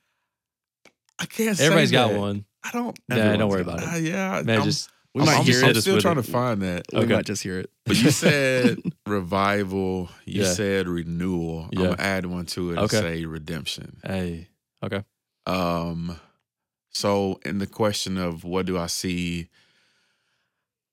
I 1.20 1.26
can't. 1.26 1.58
say 1.58 1.66
Everybody's 1.66 1.92
got 1.92 2.12
that. 2.12 2.20
one. 2.20 2.46
I 2.64 2.72
don't. 2.72 2.98
Nah, 3.10 3.36
don't 3.38 3.50
worry 3.50 3.62
about 3.62 3.82
it. 3.84 3.88
Uh, 3.88 3.96
yeah. 3.98 4.42
Man, 4.44 4.60
I'm, 4.60 4.64
just 4.66 4.90
We 5.14 5.22
I'm, 5.22 5.26
might 5.28 5.38
I'm, 5.40 5.44
hear 5.46 5.64
I'm 5.64 5.72
it. 5.72 5.82
still 5.82 6.00
trying 6.00 6.18
it. 6.18 6.24
to 6.26 6.32
find 6.32 6.62
that. 6.62 6.86
We 6.94 7.06
might 7.06 7.26
just 7.26 7.44
hear 7.44 7.60
it. 7.60 7.70
But 7.86 7.98
you 8.02 8.10
said 8.12 8.80
revival. 9.06 10.10
You 10.26 10.44
Yeah. 10.44 10.54
said 10.54 10.88
renewal. 10.88 11.70
I'm 11.72 11.78
gonna 11.84 11.96
add 12.00 12.26
one 12.26 12.46
to 12.48 12.72
it 12.72 12.78
Okay. 12.78 12.98
and 12.98 13.06
say 13.06 13.26
redemption. 13.26 14.00
hey, 14.06 14.48
okay, 14.84 15.04
Um, 15.46 16.20
so 16.92 17.40
in 17.46 17.58
the 17.60 17.68
question 17.68 18.18
of 18.18 18.44
what 18.44 18.66
do 18.66 18.78
I 18.78 18.88
see? 18.88 19.50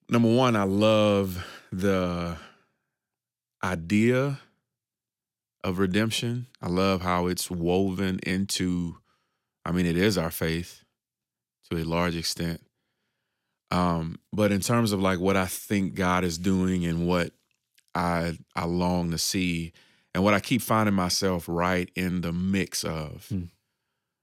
Number 0.09 0.33
one, 0.35 0.55
I 0.57 0.65
love 0.65 1.45
the 1.73 2.37
idea 3.65 4.39
of 5.65 5.79
redemption. 5.79 6.47
I 6.63 6.69
love 6.69 7.03
how 7.03 7.27
it's 7.27 7.51
woven 7.51 8.21
into. 8.25 8.99
I 9.67 9.73
mean, 9.73 9.85
it 9.87 9.97
is 9.97 10.17
our 10.17 10.31
faith 10.31 10.85
to 11.71 11.77
a 11.77 11.85
large 11.85 12.15
extent. 12.17 12.61
Um, 13.73 14.21
but 14.33 14.53
in 14.53 14.61
terms 14.61 14.93
of 14.93 15.01
like 15.01 15.19
what 15.19 15.37
I 15.37 15.47
think 15.47 15.95
God 15.95 16.23
is 16.23 16.39
doing 16.39 16.87
and 16.87 17.07
what 17.09 17.33
I 17.95 18.39
I 18.55 18.65
long 18.67 19.11
to 19.11 19.19
see, 19.19 19.73
and 20.15 20.23
what 20.23 20.35
I 20.35 20.41
keep 20.41 20.63
finding 20.63 20.95
myself 20.95 21.47
right 21.49 21.91
in 21.97 22.21
the 22.21 22.33
mix 22.33 22.85
of 22.85 23.27
Hmm. 23.29 23.45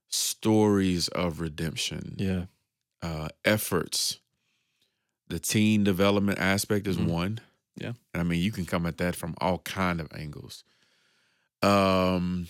stories 0.09 1.07
of 1.09 1.41
redemption, 1.41 2.15
yeah, 2.17 2.45
uh, 3.01 3.27
efforts. 3.43 4.19
The 5.27 5.39
teen 5.39 5.83
development 5.83 6.39
aspect 6.39 6.87
is 6.87 6.97
Mhm. 6.97 7.07
one. 7.07 7.39
Yeah. 7.75 7.93
and 8.13 8.21
I 8.21 8.23
mean 8.23 8.39
you 8.41 8.51
can 8.51 8.65
come 8.67 8.85
at 8.85 8.97
that 8.99 9.15
from 9.15 9.33
all 9.41 9.57
kind 9.59 9.99
of 9.99 10.07
angles. 10.13 10.63
Um, 11.63 12.47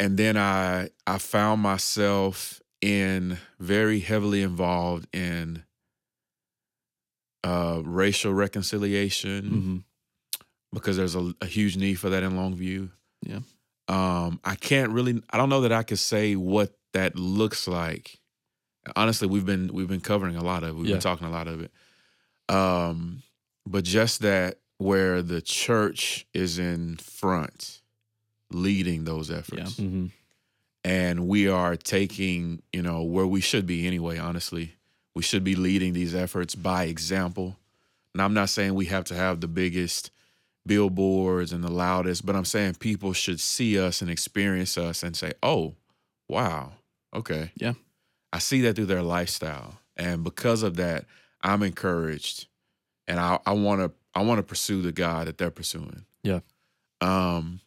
and 0.00 0.16
then 0.16 0.36
I 0.36 0.90
I 1.06 1.18
found 1.18 1.60
myself 1.62 2.60
in 2.80 3.38
very 3.60 4.00
heavily 4.00 4.42
involved 4.42 5.06
in 5.14 5.62
uh 7.44 7.80
racial 7.84 8.32
reconciliation 8.34 9.44
hmm 9.44 9.76
because 10.72 10.96
there's 10.96 11.16
a, 11.16 11.34
a 11.40 11.46
huge 11.46 11.76
need 11.76 11.94
for 11.96 12.10
that 12.10 12.22
in 12.22 12.34
Longview. 12.34 12.90
Yeah. 13.26 13.40
Um, 13.88 14.38
I 14.44 14.54
can't 14.54 14.92
really. 14.92 15.20
I 15.30 15.36
don't 15.36 15.48
know 15.48 15.62
that 15.62 15.72
I 15.72 15.82
could 15.82 15.98
say 15.98 16.36
what 16.36 16.78
that 16.92 17.16
looks 17.16 17.66
like. 17.66 18.20
Honestly, 18.94 19.26
we've 19.26 19.44
been 19.44 19.72
we've 19.72 19.88
been 19.88 20.00
covering 20.00 20.36
a 20.36 20.44
lot 20.44 20.62
of. 20.62 20.68
it. 20.68 20.74
We've 20.76 20.86
Yeah. 20.86 20.94
been 20.94 21.00
talking 21.02 21.26
a 21.26 21.30
lot 21.30 21.48
of 21.48 21.60
it. 21.60 21.72
Um, 22.48 23.24
but 23.66 23.82
just 23.82 24.20
that 24.20 24.58
where 24.78 25.22
the 25.22 25.42
church 25.42 26.24
is 26.32 26.60
in 26.60 26.98
front, 26.98 27.79
leading 28.50 29.04
those 29.04 29.30
efforts, 29.30 29.76
hmm 29.78 30.06
and 30.82 31.28
we 31.28 31.46
are 31.46 31.76
taking 31.76 32.62
you 32.72 32.80
know 32.80 33.02
where 33.02 33.26
we 33.26 33.40
should 33.42 33.66
be 33.66 33.86
anyway. 33.86 34.16
Honestly, 34.18 34.76
we 35.14 35.22
should 35.22 35.44
be 35.44 35.54
leading 35.54 35.92
these 35.92 36.14
efforts 36.14 36.54
by 36.54 36.84
example. 36.84 37.56
And 38.14 38.22
I'm 38.22 38.32
not 38.34 38.48
saying 38.48 38.74
we 38.74 38.86
have 38.86 39.04
to 39.04 39.14
have 39.14 39.40
the 39.40 39.46
biggest 39.48 40.10
billboards 40.66 41.52
and 41.52 41.62
the 41.62 41.70
loudest, 41.70 42.24
but 42.24 42.34
I'm 42.34 42.44
saying 42.44 42.74
people 42.76 43.12
should 43.12 43.40
see 43.40 43.78
us 43.78 44.00
and 44.00 44.10
experience 44.10 44.78
us 44.78 45.02
and 45.02 45.14
say, 45.16 45.32
"Oh, 45.42 45.74
wow, 46.28 46.72
okay, 47.14 47.50
Yeah. 47.56 47.74
I 48.32 48.38
see 48.38 48.60
that 48.62 48.76
through 48.76 48.86
their 48.86 49.02
lifestyle." 49.02 49.80
And 49.96 50.24
because 50.24 50.62
of 50.62 50.76
that, 50.76 51.04
I'm 51.42 51.62
encouraged, 51.62 52.46
and 53.06 53.20
I 53.20 53.38
I 53.44 53.52
want 53.52 53.80
to 53.82 53.92
I 54.14 54.22
want 54.22 54.38
to 54.38 54.42
pursue 54.42 54.80
the 54.80 54.92
God 54.92 55.26
that 55.26 55.36
they're 55.38 55.50
pursuing. 55.50 56.06
Yeah. 56.22 56.40
Um. 57.02 57.60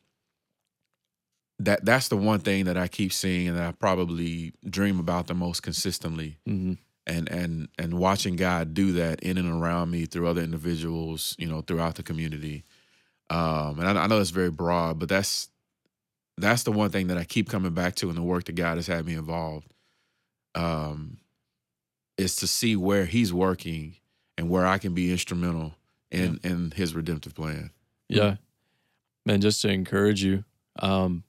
That 1.60 1.86
that's 1.86 2.08
the 2.08 2.18
one 2.18 2.40
thing 2.40 2.66
that 2.66 2.78
I 2.78 2.88
keep 2.88 3.14
seeing 3.14 3.48
and 3.48 3.58
that 3.58 3.68
I 3.68 3.72
probably 3.72 4.54
dream 4.68 5.00
about 5.00 5.28
the 5.28 5.34
most 5.34 5.62
consistently 5.62 6.38
hmm 6.46 6.74
and 7.06 7.30
and 7.30 7.68
and 7.78 7.96
watching 7.96 8.36
God 8.36 8.74
do 8.74 8.94
that 8.94 9.22
in 9.22 9.38
and 9.38 9.50
around 9.50 9.92
me 9.92 10.06
through 10.06 10.28
other 10.28 10.42
individuals, 10.42 11.36
you 11.38 11.48
know, 11.48 11.62
throughout 11.62 11.96
the 11.96 12.04
community. 12.04 12.64
Um, 13.30 13.80
and 13.80 13.98
I, 13.98 14.04
I 14.04 14.08
know 14.08 14.18
that's 14.18 14.30
very 14.30 14.52
broad, 14.52 15.00
but 15.00 15.10
that's 15.10 15.50
that's 16.38 16.64
the 16.64 16.72
one 16.72 16.90
thing 16.90 17.08
that 17.08 17.18
I 17.18 17.24
keep 17.24 17.50
coming 17.50 17.74
back 17.74 17.96
to 17.96 18.10
in 18.10 18.16
the 18.16 18.24
work 18.24 18.46
that 18.46 18.56
God 18.56 18.78
has 18.78 18.88
had 18.88 19.06
me 19.06 19.14
involved. 19.14 19.68
Um, 20.56 21.18
is 22.18 22.36
to 22.38 22.48
see 22.48 22.76
where 22.76 23.06
He's 23.06 23.34
working 23.34 23.96
and 24.38 24.50
where 24.50 24.66
I 24.66 24.78
can 24.78 24.94
be 24.94 25.12
instrumental 25.12 25.74
in 26.12 26.40
in 26.44 26.72
His 26.72 26.96
redemptive 26.96 27.36
plan. 27.36 27.72
Yeah. 28.08 28.36
Man, 29.26 29.42
just 29.42 29.62
to 29.62 29.70
encourage 29.70 30.22
you, 30.22 30.44
um, 30.80 31.24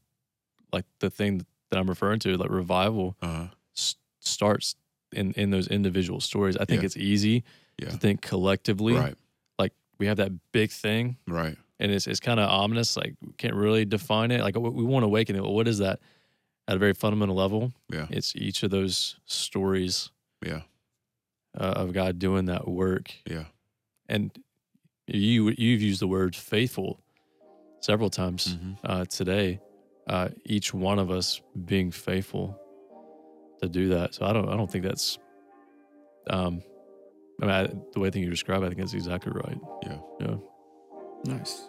like 0.74 0.84
the 0.98 1.10
thing 1.10 1.32
that 1.70 1.78
I'm 1.78 1.88
referring 1.88 2.20
to, 2.20 2.36
like 2.36 2.50
revival 2.50 3.16
Uh, 3.22 3.48
s- 3.76 3.96
starts 4.20 4.76
in 5.12 5.32
in 5.32 5.50
those 5.50 5.68
individual 5.68 6.20
stories. 6.20 6.56
I 6.56 6.64
think 6.64 6.80
Yeah. 6.82 6.86
it's 6.86 6.96
easy 6.96 7.36
Yeah. 7.82 7.90
to 7.90 7.96
think 7.98 8.20
collectively. 8.20 8.94
right, 8.94 9.16
Like 9.58 9.72
we 9.98 10.06
have 10.06 10.16
that 10.18 10.32
big 10.52 10.70
thing, 10.70 11.16
right, 11.26 11.56
and 11.80 11.92
it's 11.92 12.06
it's 12.06 12.20
kind 12.20 12.38
of 12.40 12.48
ominous. 12.50 12.96
Like 12.96 13.14
we 13.20 13.32
can't 13.42 13.54
really 13.64 13.84
define 13.84 14.30
it. 14.34 14.40
Like 14.46 14.56
we, 14.56 14.70
we 14.70 14.84
want 14.84 15.02
to 15.02 15.06
awaken 15.12 15.36
it. 15.36 15.42
Well, 15.42 15.54
what 15.54 15.68
is 15.68 15.78
that? 15.78 15.98
At 16.66 16.76
a 16.76 16.78
very 16.78 16.94
fundamental 16.94 17.36
level, 17.36 17.72
yeah, 17.92 18.06
it's 18.10 18.34
each 18.36 18.62
of 18.64 18.70
those 18.70 19.16
stories 19.26 20.10
yeah, 20.46 20.62
uh, 21.58 21.74
of 21.82 21.92
God 21.92 22.18
doing 22.18 22.46
that 22.46 22.66
work. 22.66 23.12
yeah, 23.30 23.44
And 24.08 24.30
you 25.06 25.50
you've 25.58 25.82
used 25.82 26.00
the 26.00 26.08
word 26.08 26.34
faithful 26.34 26.98
several 27.80 28.08
times 28.10 28.56
Mhm. 28.56 28.76
uh, 28.82 29.04
today. 29.04 29.60
Uh, 30.06 30.28
each 30.44 30.74
one 30.74 30.98
of 30.98 31.10
us 31.10 31.40
being 31.64 31.90
faithful 31.90 32.58
to 33.62 33.68
do 33.68 33.88
that. 33.88 34.14
So 34.14 34.26
I 34.26 34.32
don't 34.32 34.48
I 34.48 34.56
don't 34.56 34.70
think 34.70 34.84
that's 34.84 35.18
um, 36.28 36.62
I 37.40 37.46
mean, 37.46 37.54
I, 37.54 37.66
the 37.92 38.00
way 38.00 38.08
I 38.08 38.10
think 38.10 38.24
you 38.24 38.30
describe, 38.30 38.62
it, 38.62 38.66
I 38.66 38.68
think 38.68 38.80
that's 38.80 38.94
exactly 38.94 39.32
right. 39.34 39.58
Yeah. 39.82 39.98
Yeah. 40.20 40.36
Nice. 41.24 41.68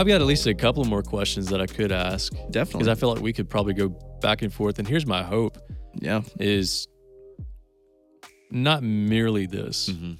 I've 0.00 0.06
got 0.06 0.22
at 0.22 0.26
least 0.26 0.46
a 0.46 0.54
couple 0.54 0.82
more 0.86 1.02
questions 1.02 1.48
that 1.48 1.60
I 1.60 1.66
could 1.66 1.92
ask 1.92 2.32
Definitely. 2.50 2.78
because 2.84 2.88
I 2.88 2.94
feel 2.94 3.12
like 3.12 3.22
we 3.22 3.34
could 3.34 3.50
probably 3.50 3.74
go 3.74 3.90
back 4.22 4.40
and 4.40 4.50
forth. 4.50 4.78
And 4.78 4.88
here's 4.88 5.04
my 5.06 5.22
hope: 5.22 5.58
yeah. 5.94 6.22
is 6.38 6.88
not 8.50 8.82
merely 8.82 9.44
this, 9.46 9.88
hmm 9.88 10.12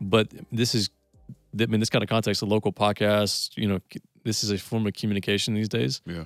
but 0.00 0.28
this 0.52 0.76
is, 0.76 0.90
I 1.60 1.66
mean, 1.66 1.80
this 1.80 1.90
kind 1.90 2.04
of 2.04 2.08
context, 2.08 2.40
a 2.42 2.46
local 2.46 2.72
podcast. 2.72 3.56
You 3.56 3.66
know, 3.68 3.80
this 4.22 4.44
is 4.44 4.50
a 4.52 4.58
form 4.58 4.86
of 4.86 4.92
communication 4.92 5.54
these 5.54 5.68
days, 5.68 6.02
Yeah. 6.06 6.24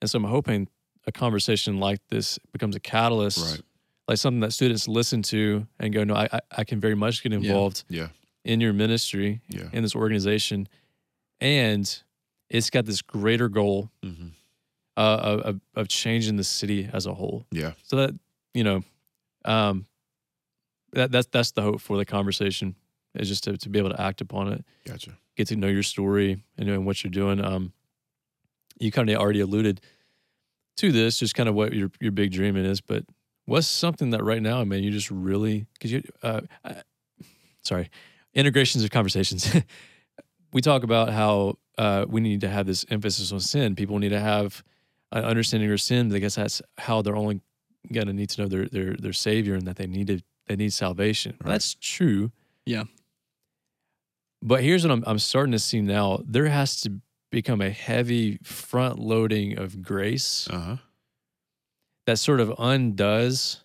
and 0.00 0.10
so 0.10 0.16
I'm 0.16 0.24
hoping 0.24 0.66
a 1.06 1.12
conversation 1.12 1.78
like 1.78 2.00
this 2.08 2.38
becomes 2.52 2.74
a 2.74 2.80
catalyst, 2.80 3.38
Right. 3.52 3.60
like 4.08 4.16
something 4.18 4.40
that 4.40 4.52
students 4.54 4.88
listen 4.88 5.20
to 5.24 5.66
and 5.78 5.92
go, 5.92 6.02
"No, 6.04 6.14
I, 6.14 6.28
I, 6.32 6.40
I 6.58 6.64
can 6.64 6.80
very 6.80 6.96
much 6.96 7.22
get 7.22 7.32
involved 7.34 7.84
Yeah. 7.88 8.08
in 8.44 8.60
your 8.62 8.72
ministry 8.72 9.40
Yeah. 9.48 9.68
in 9.72 9.82
this 9.84 9.94
organization, 9.94 10.66
and 11.42 12.02
it's 12.48 12.70
got 12.70 12.86
this 12.86 13.02
greater 13.02 13.48
goal 13.48 13.90
hmm 14.02 14.28
uh, 14.96 15.40
of, 15.44 15.60
of 15.74 15.88
changing 15.88 16.36
the 16.36 16.44
city 16.44 16.86
as 16.92 17.06
a 17.06 17.14
whole. 17.14 17.46
Yeah. 17.50 17.72
So 17.82 17.96
that 17.96 18.14
you 18.52 18.62
know, 18.62 18.82
um, 19.44 19.86
that 20.92 21.10
that's 21.10 21.28
that's 21.28 21.52
the 21.52 21.62
hope 21.62 21.80
for 21.80 21.96
the 21.96 22.04
conversation 22.04 22.76
is 23.14 23.28
just 23.28 23.44
to, 23.44 23.56
to 23.56 23.68
be 23.68 23.78
able 23.78 23.90
to 23.90 24.00
act 24.00 24.20
upon 24.20 24.52
it, 24.52 24.64
Gotcha. 24.86 25.12
get 25.36 25.48
to 25.48 25.56
know 25.56 25.68
your 25.68 25.82
story 25.82 26.42
and 26.58 26.86
what 26.86 27.02
you're 27.02 27.10
doing. 27.10 27.42
Um, 27.42 27.72
you 28.78 28.92
kind 28.92 29.08
of 29.08 29.16
already 29.16 29.40
alluded 29.40 29.80
to 30.76 30.92
this, 30.92 31.18
just 31.18 31.34
kind 31.34 31.48
of 31.48 31.54
what 31.54 31.72
your 31.72 31.90
your 32.00 32.12
big 32.12 32.30
dream 32.30 32.56
is, 32.56 32.80
but 32.82 33.04
what's 33.46 33.66
something 33.66 34.10
that 34.10 34.22
right 34.22 34.42
now, 34.42 34.62
man, 34.64 34.82
you 34.82 34.90
just 34.90 35.10
really 35.10 35.66
because 35.72 35.92
you, 35.92 36.02
uh, 36.22 36.42
I, 36.64 36.82
sorry, 37.62 37.88
integrations 38.34 38.84
of 38.84 38.90
conversations. 38.90 39.50
we 40.52 40.60
talk 40.60 40.82
about 40.82 41.10
how 41.10 41.58
uh, 41.78 42.04
we 42.08 42.20
need 42.20 42.40
to 42.42 42.48
have 42.48 42.66
this 42.66 42.84
emphasis 42.90 43.32
on 43.32 43.40
sin. 43.40 43.74
People 43.74 43.98
need 43.98 44.10
to 44.10 44.20
have 44.20 44.62
an 45.10 45.24
understanding 45.24 45.70
of 45.72 45.80
sin. 45.80 46.14
I 46.14 46.18
guess 46.18 46.34
that's 46.36 46.60
how 46.78 47.02
they're 47.02 47.16
only 47.16 47.40
going 47.92 48.06
to 48.06 48.12
need 48.12 48.30
to 48.30 48.42
know 48.42 48.48
their 48.48 48.66
their 48.66 48.94
their 48.94 49.12
savior 49.12 49.54
and 49.54 49.66
that 49.66 49.76
they 49.76 49.86
need 49.86 50.06
to 50.08 50.20
they 50.46 50.56
need 50.56 50.72
salvation. 50.72 51.36
Right. 51.42 51.52
That's 51.52 51.74
true. 51.74 52.30
Yeah. 52.66 52.84
But 54.42 54.62
here's 54.62 54.84
what 54.84 54.90
I'm 54.92 55.04
I'm 55.06 55.18
starting 55.18 55.52
to 55.52 55.58
see 55.58 55.80
now. 55.80 56.20
There 56.26 56.46
has 56.48 56.80
to 56.82 57.00
become 57.30 57.60
a 57.62 57.70
heavy 57.70 58.38
front 58.42 58.98
loading 58.98 59.58
of 59.58 59.80
grace 59.82 60.46
Uh 60.50 60.60
huh. 60.60 60.76
that 62.06 62.18
sort 62.18 62.40
of 62.40 62.52
undoes 62.58 63.60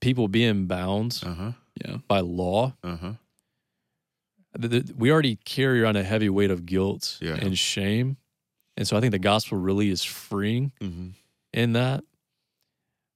people 0.00 0.28
being 0.28 0.66
bound 0.66 1.20
Uh 1.24 1.34
huh. 1.34 1.52
Yeah. 1.84 1.96
by 2.08 2.20
law. 2.20 2.74
Uh 2.82 2.96
huh. 2.96 3.12
The- 4.58 4.68
the- 4.68 4.94
We 4.96 5.10
already 5.12 5.36
carry 5.36 5.80
around 5.82 5.96
a 5.96 6.02
heavy 6.02 6.28
weight 6.28 6.50
of 6.50 6.66
guilt 6.66 7.18
Yeah. 7.20 7.34
and 7.36 7.56
shame. 7.58 8.16
And 8.76 8.86
so 8.88 8.96
I 8.96 9.00
think 9.00 9.12
the 9.12 9.18
gospel 9.18 9.58
really 9.58 9.90
is 9.90 10.02
freeing 10.04 10.72
hmm 10.80 11.08
in 11.52 11.72
that. 11.72 12.04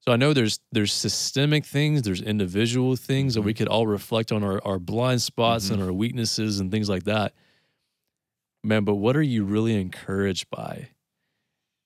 So 0.01 0.13
I 0.13 0.17
know 0.17 0.33
there's 0.35 0.61
there's 0.73 0.93
systemic 0.93 1.65
things, 1.65 2.03
there's 2.03 2.21
individual 2.21 2.95
things 2.97 3.35
that 3.35 3.43
we 3.43 3.55
could 3.55 3.69
all 3.69 3.87
reflect 3.87 4.33
on 4.33 4.43
our, 4.45 4.61
our 4.65 4.79
blind 4.79 5.23
spots 5.23 5.71
and 5.71 5.83
our 5.83 5.93
weaknesses 5.93 6.61
and 6.61 6.71
things 6.71 6.89
like 6.91 7.05
that. 7.05 7.33
Man, 8.63 8.85
but 8.85 8.97
what 8.97 9.17
are 9.17 9.23
you 9.23 9.45
really 9.45 9.81
encouraged 9.81 10.51
by? 10.51 10.89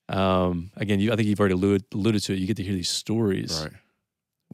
Um, 0.09 0.71
again, 0.77 1.01
you, 1.01 1.13
I 1.13 1.17
think 1.17 1.29
you've 1.29 1.39
already 1.39 1.55
alluded, 1.55 1.85
alluded 1.93 2.23
to 2.25 2.33
it. 2.33 2.39
You 2.39 2.47
get 2.47 2.57
to 2.57 2.63
hear 2.63 2.75
these 2.75 2.89
stories. 2.89 3.61
Right. 3.63 3.73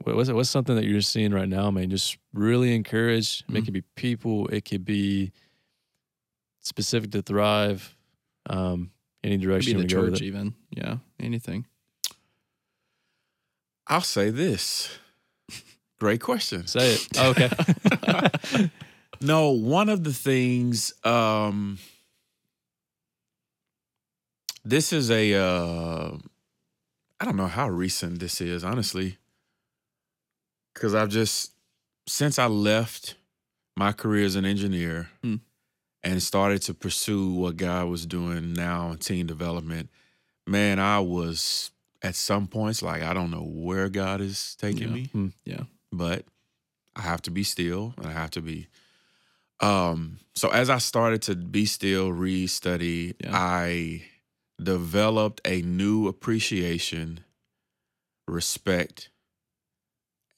What, 0.03 0.17
what's 0.17 0.31
what's 0.31 0.51
something 0.51 0.75
that 0.77 0.85
you're 0.85 1.01
seeing 1.01 1.33
right 1.33 1.49
now, 1.49 1.71
man? 1.71 1.89
Just 1.91 2.19
really 2.33 2.75
encourage. 2.75 3.45
It 3.49 3.53
Mhm. 3.53 3.65
could 3.65 3.75
be 3.75 3.83
people. 3.95 4.49
It 4.49 4.65
could 4.65 4.85
be 4.85 5.33
specific 6.61 7.13
to 7.13 7.23
thrive. 7.23 7.97
Um, 8.47 8.91
any 9.23 9.37
direction 9.39 9.77
be 9.79 9.83
the 9.85 9.89
go 9.95 10.11
church, 10.11 10.21
even. 10.23 10.55
Yeah. 10.71 10.99
Anything. 11.21 11.67
I'll 13.87 14.01
say 14.03 14.31
this. 14.31 14.91
Great 15.99 16.21
question. 16.21 16.67
Say 16.67 16.95
it. 16.95 17.09
Oh, 17.17 17.31
okay. 17.31 18.71
No, 19.21 19.51
one 19.51 19.89
of 19.89 20.05
the 20.05 20.13
things 20.13 20.93
um 21.05 21.79
this 24.65 24.93
is 24.93 25.11
a 25.11 25.35
uh 25.35 26.17
I 27.21 27.25
don't 27.25 27.37
know 27.37 27.47
how 27.47 27.69
recent 27.69 28.19
this 28.19 28.41
is, 28.41 28.65
honestly. 28.65 29.17
Cuz 30.75 30.95
I've 30.95 31.09
just 31.09 31.53
since 32.07 32.39
I 32.39 32.47
left 32.47 33.15
my 33.77 33.93
career 33.93 34.25
as 34.27 34.37
an 34.37 34.45
engineer 34.45 35.09
Hmm. 35.23 35.37
and 36.03 36.23
started 36.23 36.61
to 36.63 36.75
pursue 36.75 37.33
what 37.33 37.57
God 37.57 37.89
was 37.89 38.07
doing 38.07 38.53
now 38.53 38.91
in 38.93 38.99
team 38.99 39.27
development, 39.27 39.89
man, 40.47 40.79
I 40.79 41.01
was 41.01 41.71
at 42.03 42.15
some 42.15 42.47
points 42.47 42.83
like 42.83 43.03
I 43.03 43.15
don't 43.15 43.31
know 43.31 43.45
where 43.45 43.89
God 43.89 44.21
is 44.21 44.55
taking 44.57 44.89
Yeah. 44.89 44.95
me 44.95 45.05
Hmm. 45.07 45.29
Yeah. 45.45 45.65
but 45.93 46.25
I 46.97 47.03
have 47.03 47.23
to 47.23 47.31
be 47.31 47.43
still 47.45 47.95
and 47.97 48.07
I 48.07 48.13
have 48.13 48.31
to 48.33 48.43
be 48.43 48.69
um 49.61 50.19
so 50.35 50.49
as 50.51 50.69
I 50.69 50.79
started 50.79 51.23
to 51.23 51.37
be 51.37 51.65
still, 51.65 52.13
read, 52.13 52.49
study, 52.51 53.15
Yeah. 53.21 53.31
I 53.37 54.05
developed 54.63 55.41
a 55.45 55.63
new 55.63 56.07
appreciation, 56.09 57.21
respect, 58.29 59.09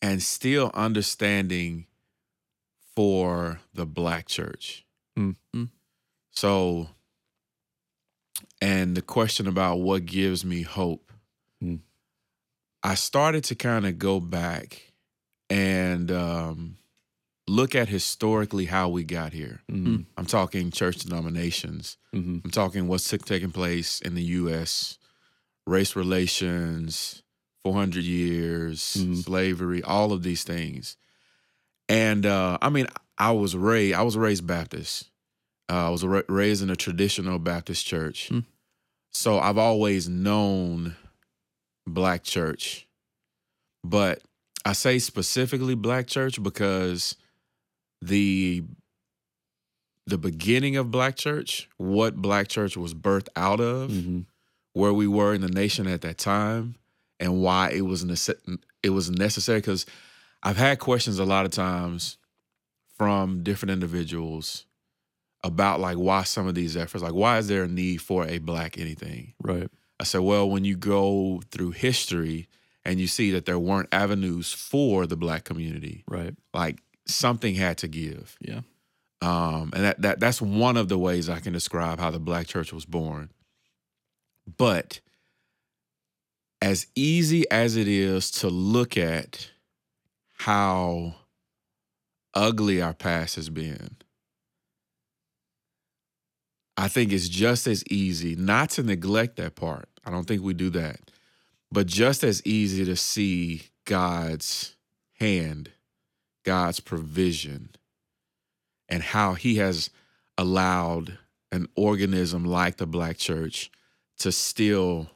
and 0.07 0.23
still 0.23 0.71
understanding 0.73 1.87
for 2.95 3.61
the 3.75 3.85
black 3.85 4.27
church. 4.27 4.85
Mm. 5.19 5.35
Mm. 5.55 5.69
So 6.31 6.89
and 8.61 8.97
the 8.97 9.03
question 9.03 9.47
about 9.49 9.81
what 9.81 10.07
gives 10.07 10.45
me 10.45 10.63
hope. 10.63 11.11
Mm. 11.63 11.81
I 12.83 12.95
started 12.95 13.43
to 13.45 13.55
kind 13.55 13.85
of 13.87 13.99
go 13.99 14.21
back 14.21 14.93
and 15.51 16.11
um, 16.11 16.77
look 17.49 17.75
at 17.75 17.89
historically 17.89 18.67
how 18.67 18.89
we 18.89 19.03
got 19.05 19.33
here. 19.33 19.63
Mhm. 19.71 20.07
I'm 20.17 20.27
talking 20.27 20.71
church 20.71 20.99
denominations. 20.99 21.97
Mhm. 22.15 22.45
I'm 22.45 22.51
talking 22.51 22.87
what's 22.87 23.09
took- 23.09 23.25
taking 23.25 23.51
place 23.51 24.01
in 24.01 24.15
the 24.15 24.23
U.S., 24.23 24.99
race 25.67 25.97
relations, 25.97 27.23
400 27.67 28.05
years, 28.05 28.97
Mhm. 29.01 29.25
slavery, 29.25 29.83
all 29.83 30.13
of 30.13 30.23
these 30.23 30.45
things. 30.45 30.97
And 31.89 32.25
uh, 32.25 32.59
I 32.63 32.69
mean, 32.71 32.87
I 33.19 33.33
was 33.33 33.57
raised. 33.57 33.97
I 33.97 34.03
was 34.03 34.17
raised 34.17 34.47
Baptist. 34.47 35.11
Uh, 35.69 35.87
I 35.87 35.91
was 35.91 36.05
ra- 36.05 36.23
raised 36.29 36.63
in 36.63 36.71
a 36.71 36.77
traditional 36.77 37.41
Baptist 37.41 37.85
church. 37.85 38.29
Mm. 38.31 38.45
So 39.13 39.41
I've 39.41 39.59
always 39.59 40.09
known 40.09 40.95
black 41.89 42.23
church. 42.23 42.87
But 43.83 44.23
I 44.65 44.73
say 44.73 45.01
specifically 45.01 45.75
black 45.75 46.07
church 46.07 46.41
because 46.41 47.17
the 48.01 48.63
the 50.07 50.19
beginning 50.19 50.77
of 50.77 50.93
black 50.93 51.17
church, 51.17 51.69
what 51.79 52.15
black 52.15 52.47
church 52.47 52.77
was 52.77 52.95
birthed 52.95 53.29
out 53.35 53.59
of, 53.59 53.91
Mhm. 53.91 54.27
where 54.73 54.93
we 54.93 55.09
were 55.09 55.35
in 55.35 55.41
the 55.41 55.49
nation 55.49 55.89
at 55.89 56.03
that 56.03 56.17
time, 56.17 56.77
and 57.21 57.41
why 57.43 57.71
it 57.71 57.83
was 57.83 58.05
nece- 58.05 58.59
it 58.83 58.91
was 58.91 59.11
necessary. 59.11 59.59
Because 59.59 59.87
I've 60.43 60.57
had 60.57 60.79
questions 60.79 61.19
a 61.19 61.25
lot 61.25 61.45
of 61.47 61.51
times 61.53 62.19
from 62.97 63.43
different 63.43 63.73
individuals 63.73 64.65
about 65.45 65.81
like 65.81 65.97
why 65.97 66.23
some 66.25 66.47
of 66.47 66.55
these 66.55 66.77
efforts, 66.77 67.03
like 67.05 67.13
why 67.15 67.39
is 67.39 67.49
there 67.49 67.65
a 67.65 67.69
need 67.69 67.99
for 67.99 68.27
a 68.27 68.39
black 68.39 68.79
anything? 68.79 69.35
Right. 69.43 69.69
I 70.01 70.05
said, 70.05 70.21
well, 70.23 70.49
when 70.49 70.65
you 70.65 70.77
go 70.77 71.41
through 71.51 71.71
history 71.73 72.49
and 72.85 73.01
you 73.01 73.07
see 73.07 73.31
that 73.33 73.47
there 73.47 73.59
weren't 73.59 73.89
avenues 73.93 74.53
for 74.53 75.07
the 75.07 75.17
black 75.17 75.45
community, 75.45 76.05
Right. 76.09 76.35
like 76.53 76.81
something 77.07 77.55
had 77.55 77.79
to 77.79 77.89
give. 77.89 78.37
Yeah. 78.41 78.61
Um, 79.23 79.71
and 79.75 79.85
that, 79.85 80.03
that 80.03 80.21
that's 80.21 80.43
one 80.43 80.77
of 80.77 80.89
the 80.89 80.99
ways 80.99 81.29
I 81.31 81.41
can 81.41 81.53
describe 81.53 81.99
how 81.99 82.11
the 82.11 82.19
black 82.19 82.47
church 82.47 82.73
was 82.73 82.85
born. 82.85 83.31
But 84.59 85.01
as 86.67 86.89
easy 86.97 87.49
as 87.49 87.77
it 87.77 87.87
is 87.87 88.29
to 88.29 88.49
look 88.49 88.97
at 88.97 89.51
how 90.33 91.15
ugly 92.35 92.83
our 92.83 92.93
past 92.93 93.37
has 93.37 93.49
been, 93.49 93.95
I 96.77 96.89
think 96.89 97.13
it's 97.13 97.29
just 97.29 97.69
as 97.69 97.85
easy 97.89 98.35
not 98.35 98.71
to 98.71 98.83
neglect 98.83 99.37
that 99.37 99.55
part. 99.55 99.89
I 100.05 100.11
don't 100.11 100.27
think 100.27 100.43
we 100.43 100.55
do 100.55 100.69
that. 100.71 100.99
But 101.71 101.87
just 101.87 102.25
as 102.25 102.45
easy 102.45 102.85
to 102.85 102.97
see 102.97 103.63
God's 103.85 104.75
hand, 105.21 105.71
God's 106.45 106.81
provision, 106.81 107.77
and 108.89 109.05
how 109.05 109.35
he 109.35 109.59
has 109.59 109.91
allowed 110.37 111.17
an 111.53 111.69
organism 111.77 112.45
like 112.45 112.79
the 112.79 112.89
black 112.89 113.19
church 113.19 113.71
to 114.19 114.33
still 114.33 115.11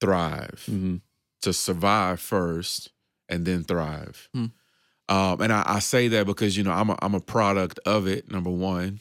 thrive, 0.00 0.64
Mm-hmm. 0.70 0.96
to 1.42 1.52
survive 1.52 2.20
first 2.20 2.90
and 3.28 3.44
then 3.46 3.64
thrive. 3.64 4.28
Hmm. 4.34 4.46
Um, 5.08 5.40
and 5.40 5.52
I, 5.52 5.62
I 5.66 5.78
say 5.80 6.08
that 6.08 6.26
because 6.26 6.56
you 6.56 6.62
know 6.64 6.72
I'm 6.72 6.90
a, 6.90 6.98
I'm 7.02 7.14
a 7.14 7.20
product 7.20 7.78
of 7.84 8.06
it. 8.06 8.30
Number 8.30 8.50
one, 8.50 9.00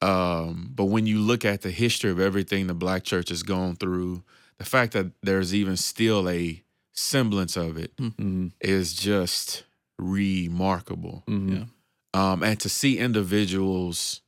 um, 0.00 0.70
but 0.74 0.84
when 0.86 1.06
you 1.06 1.18
look 1.18 1.44
at 1.44 1.62
the 1.62 1.70
history 1.70 2.10
of 2.10 2.20
everything 2.20 2.66
the 2.66 2.74
black 2.74 3.04
church 3.04 3.30
has 3.30 3.42
gone 3.42 3.76
through, 3.76 4.22
the 4.58 4.64
fact 4.64 4.92
that 4.92 5.10
there's 5.22 5.54
even 5.54 5.76
still 5.76 6.28
a 6.28 6.62
semblance 6.92 7.56
of 7.56 7.76
it 7.76 7.96
Mm-hmm. 7.96 8.48
is 8.60 8.94
just 8.94 9.64
remarkable. 9.98 11.24
Mm-hmm. 11.26 11.56
Yeah. 11.56 11.64
Um, 12.32 12.42
and 12.44 12.60
to 12.60 12.68
see 12.68 12.98
individuals 12.98 14.20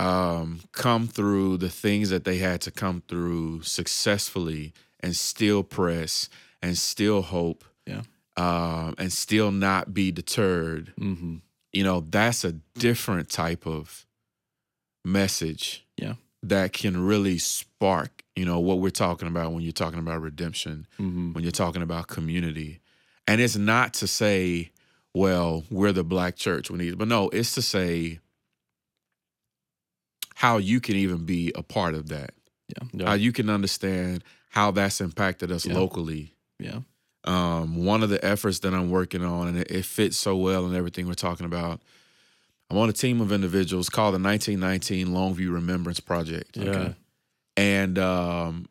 um, 0.00 0.60
come 0.72 1.06
through 1.08 1.56
the 1.58 1.68
things 1.68 2.10
that 2.10 2.24
they 2.24 2.38
had 2.38 2.60
to 2.62 2.70
come 2.70 3.02
through 3.08 3.62
successfully 3.62 4.72
and 5.00 5.14
still 5.14 5.62
press 5.62 6.28
and 6.62 6.76
still 6.78 7.22
hope 7.22 7.64
Yeah. 7.86 8.02
um, 8.36 8.94
and 8.98 9.12
still 9.12 9.50
not 9.50 9.92
be 9.94 10.10
deterred, 10.12 10.92
Mm-hmm. 10.98 11.36
you 11.72 11.84
know, 11.84 12.00
that's 12.00 12.44
a 12.44 12.52
different 12.78 13.28
type 13.28 13.66
of 13.66 14.06
message. 15.04 15.84
Yeah. 15.96 16.14
That 16.42 16.72
can 16.72 17.04
really 17.04 17.38
spark, 17.38 18.22
you 18.34 18.44
know, 18.46 18.60
what 18.60 18.78
we're 18.78 18.90
talking 18.90 19.28
about 19.28 19.52
when 19.52 19.62
you're 19.62 19.72
talking 19.72 19.98
about 19.98 20.20
redemption 20.22 20.86
Mm-hmm. 20.98 21.32
when 21.34 21.42
you're 21.44 21.52
talking 21.52 21.82
about 21.82 22.06
community. 22.08 22.80
And 23.28 23.40
it's 23.40 23.56
not 23.56 23.94
to 23.94 24.06
say, 24.06 24.70
well, 25.14 25.64
we're 25.70 25.92
the 25.92 26.04
black 26.04 26.36
church, 26.36 26.70
we 26.70 26.78
need, 26.78 26.98
but 26.98 27.08
no, 27.08 27.28
it's 27.30 27.54
to 27.54 27.62
say 27.62 28.20
how 30.40 30.56
you 30.56 30.80
can 30.80 30.96
even 30.96 31.26
be 31.26 31.52
a 31.54 31.62
part 31.62 31.94
of 31.94 32.08
that, 32.08 32.30
Yeah. 32.68 33.04
how 33.08 33.12
you 33.12 33.30
can 33.30 33.50
understand 33.50 34.24
how 34.48 34.70
that's 34.70 34.98
impacted 35.02 35.52
us 35.52 35.66
Yeah. 35.66 35.74
locally. 35.74 36.34
Yeah. 36.58 36.80
Um, 37.24 37.84
one 37.84 38.02
of 38.02 38.08
the 38.08 38.24
efforts 38.24 38.60
that 38.60 38.72
I'm 38.72 38.88
working 38.88 39.22
on, 39.22 39.48
and 39.48 39.58
it, 39.58 39.70
it 39.70 39.84
fits 39.84 40.16
so 40.16 40.34
well 40.38 40.66
in 40.66 40.74
everything 40.74 41.06
we're 41.06 41.12
talking 41.28 41.44
about. 41.44 41.82
I'm 42.70 42.78
on 42.78 42.88
a 42.88 42.92
team 42.94 43.20
of 43.20 43.32
individuals 43.32 43.90
called 43.90 44.14
the 44.14 44.18
1919 44.18 45.08
Longview 45.08 45.52
Remembrance 45.52 46.00
Project 46.00 46.56
Yeah. 46.56 46.94
and 47.58 47.98
um, 47.98 48.66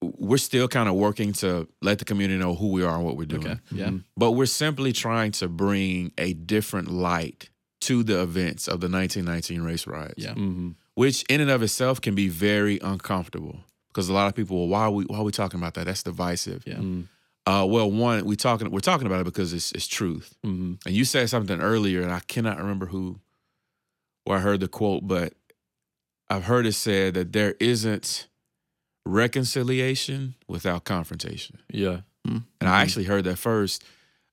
we're 0.00 0.38
still 0.38 0.68
kind 0.68 0.88
of 0.88 0.94
working 0.94 1.32
to 1.32 1.66
let 1.82 1.98
the 1.98 2.04
community 2.04 2.38
know 2.38 2.54
who 2.54 2.68
we 2.68 2.84
are 2.84 2.94
and 2.94 3.04
what 3.04 3.16
we're 3.16 3.24
doing. 3.26 3.46
Okay. 3.48 3.60
Yeah. 3.72 3.88
Mhm. 3.88 4.04
But 4.16 4.32
we're 4.32 4.46
simply 4.46 4.92
trying 4.92 5.32
to 5.32 5.48
bring 5.48 6.12
a 6.16 6.32
different 6.34 6.88
light 6.92 7.48
to 7.82 8.02
the 8.02 8.22
events 8.22 8.66
of 8.68 8.80
the 8.80 8.88
1919 8.88 9.60
race 9.62 9.86
riots, 9.86 10.14
Yeah. 10.16 10.30
Mm-hmm. 10.30 10.70
which 10.94 11.24
in 11.28 11.40
and 11.40 11.50
of 11.50 11.62
itself 11.62 12.00
can 12.00 12.14
be 12.14 12.28
very 12.28 12.78
uncomfortable 12.80 13.60
because 13.88 14.08
a 14.08 14.12
lot 14.12 14.28
of 14.28 14.34
people, 14.34 14.58
well, 14.58 14.68
why 14.68 14.80
are 14.82 14.90
we 14.90 15.04
why 15.04 15.18
are 15.18 15.24
we 15.24 15.32
talking 15.32 15.60
about 15.60 15.74
that? 15.74 15.86
That's 15.86 16.02
divisive. 16.02 16.62
Yeah. 16.66 16.74
Mm-hmm. 16.74 17.02
Uh, 17.46 17.64
well, 17.64 17.88
one, 17.90 18.24
we 18.24 18.34
talking 18.34 18.70
we're 18.70 18.80
talking 18.80 19.06
about 19.06 19.20
it 19.20 19.24
because 19.24 19.52
it's 19.52 19.72
it's 19.72 19.86
truth. 19.86 20.34
Mm-hmm. 20.44 20.74
And 20.86 20.94
you 20.94 21.04
said 21.04 21.28
something 21.30 21.60
earlier, 21.60 22.02
and 22.02 22.12
I 22.12 22.20
cannot 22.20 22.58
remember 22.58 22.86
who 22.86 23.20
where 24.24 24.38
I 24.38 24.40
heard 24.40 24.60
the 24.60 24.68
quote, 24.68 25.06
but 25.06 25.34
I've 26.28 26.44
heard 26.44 26.66
it 26.66 26.72
said 26.72 27.14
that 27.14 27.32
there 27.32 27.54
isn't 27.60 28.26
reconciliation 29.04 30.34
without 30.48 30.84
confrontation. 30.84 31.58
Yeah. 31.70 32.00
And 32.28 32.68
I 32.68 32.82
actually 32.82 33.04
heard 33.04 33.22
that 33.24 33.36
first 33.36 33.84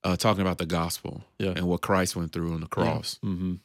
uh, 0.03 0.15
talking 0.15 0.41
about 0.41 0.57
the 0.57 0.65
gospel 0.65 1.23
Yeah. 1.39 1.53
and 1.55 1.67
what 1.67 1.81
Christ 1.81 2.15
went 2.15 2.31
through 2.33 2.53
on 2.53 2.61
the 2.61 2.67
cross. 2.67 3.19
Mm-hmm. 3.23 3.55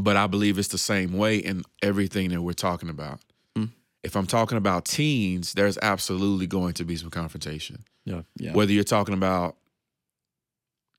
But 0.00 0.16
I 0.16 0.26
believe 0.26 0.58
it's 0.58 0.68
the 0.68 0.78
same 0.78 1.12
way 1.14 1.36
in 1.38 1.62
everything 1.82 2.28
that 2.30 2.42
we're 2.42 2.52
talking 2.52 2.88
about. 2.90 3.20
Mm. 3.56 3.70
If 4.02 4.14
I'm 4.16 4.26
talking 4.26 4.58
about 4.58 4.84
teens, 4.84 5.54
there's 5.54 5.78
absolutely 5.80 6.46
going 6.46 6.74
to 6.74 6.84
be 6.84 6.96
some 6.96 7.10
confrontation. 7.10 7.84
Yeah. 8.04 8.22
Whether 8.52 8.72
you're 8.72 8.84
talking 8.84 9.14
about 9.14 9.56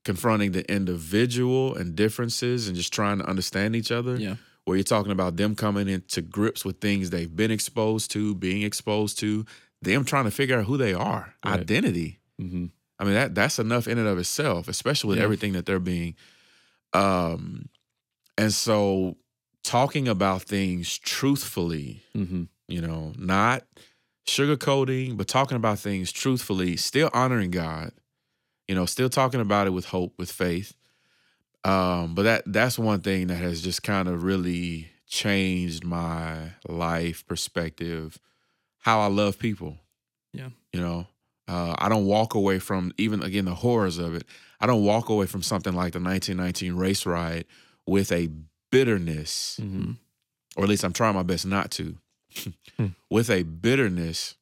confronting 0.04 0.52
the 0.54 0.70
individual 0.72 1.76
and 1.76 1.96
differences 1.96 2.68
and 2.68 2.76
just 2.76 2.94
trying 2.94 3.20
to 3.20 3.26
understand 3.30 3.76
each 3.76 3.92
other, 3.92 4.16
Yeah. 4.16 4.36
where 4.66 4.78
you're 4.78 4.84
talking 4.84 5.12
about 5.12 5.36
them 5.38 5.56
coming 5.56 5.88
into 5.88 6.22
grips 6.22 6.64
with 6.66 6.80
things 6.80 7.10
they've 7.10 7.34
been 7.34 7.52
exposed 7.52 8.12
to, 8.12 8.34
being 8.36 8.62
exposed 8.62 9.20
to, 9.20 9.46
them 9.82 10.06
trying 10.06 10.26
to 10.26 10.32
figure 10.32 10.60
out 10.60 10.66
who 10.66 10.78
they 10.78 10.94
are, 10.94 11.36
Right. 11.46 11.60
identity. 11.60 12.20
Mm-hmm. 12.42 12.66
I 13.00 13.04
mean 13.04 13.14
that 13.14 13.36
that's 13.36 13.60
enough 13.60 13.88
in 13.88 13.98
and 13.98 14.08
of 14.08 14.18
itself, 14.18 14.68
especially 14.68 15.10
with 15.10 15.18
Yeah. 15.20 15.24
everything 15.26 15.54
that 15.54 15.66
they're 15.66 15.80
being 15.80 16.16
um 16.94 17.70
and 18.38 18.54
so 18.54 19.18
talking 19.64 20.08
about 20.08 20.44
things 20.44 20.98
truthfully, 20.98 22.02
Mm-hmm. 22.16 22.44
you 22.68 22.82
know, 22.82 23.14
not 23.18 23.64
sugarcoating, 24.26 25.18
but 25.18 25.28
talking 25.28 25.58
about 25.58 25.80
things 25.80 26.12
truthfully, 26.12 26.78
still 26.78 27.10
honoring 27.14 27.52
God, 27.52 27.92
you 28.68 28.76
know, 28.76 28.86
still 28.86 29.10
talking 29.10 29.42
about 29.42 29.68
it 29.68 29.72
with 29.72 29.86
hope, 29.86 30.14
with 30.18 30.32
faith. 30.32 30.74
Um, 31.64 32.16
but 32.16 32.24
that 32.24 32.44
that's 32.46 32.78
one 32.80 33.02
thing 33.02 33.28
that 33.28 33.36
has 33.38 33.62
just 33.62 33.84
kind 33.84 34.08
of 34.08 34.24
really 34.24 34.90
changed 35.08 35.84
my 35.84 36.52
life 36.68 37.26
perspective, 37.26 38.20
how 38.80 39.00
I 39.02 39.08
love 39.08 39.40
people. 39.40 39.78
Yeah. 40.34 40.50
You 40.72 40.82
know, 40.82 41.08
uh, 41.48 41.76
I 41.78 41.90
don't 41.90 42.06
walk 42.06 42.34
away 42.36 42.60
from 42.60 42.92
even 42.98 43.22
again 43.24 43.46
the 43.46 43.56
horrors 43.56 43.98
of 43.98 44.16
it. 44.16 44.26
I 44.60 44.66
don't 44.68 44.84
walk 44.84 45.10
away 45.10 45.26
from 45.28 45.42
something 45.44 45.74
like 45.74 45.94
the 45.94 46.00
1919 46.00 46.74
race 46.76 47.06
riot 47.06 47.48
with 47.86 48.12
a 48.12 48.30
bitterness 48.72 49.60
Mm-hmm. 49.62 49.92
or 50.56 50.64
at 50.64 50.70
least 50.70 50.84
I'm 50.84 50.94
trying 50.94 51.16
my 51.16 51.24
best 51.24 51.46
not 51.46 51.72
to, 51.72 51.98
Hmm. 52.78 52.88
with 53.10 53.30
a 53.30 53.44
bitterness. 53.44 54.36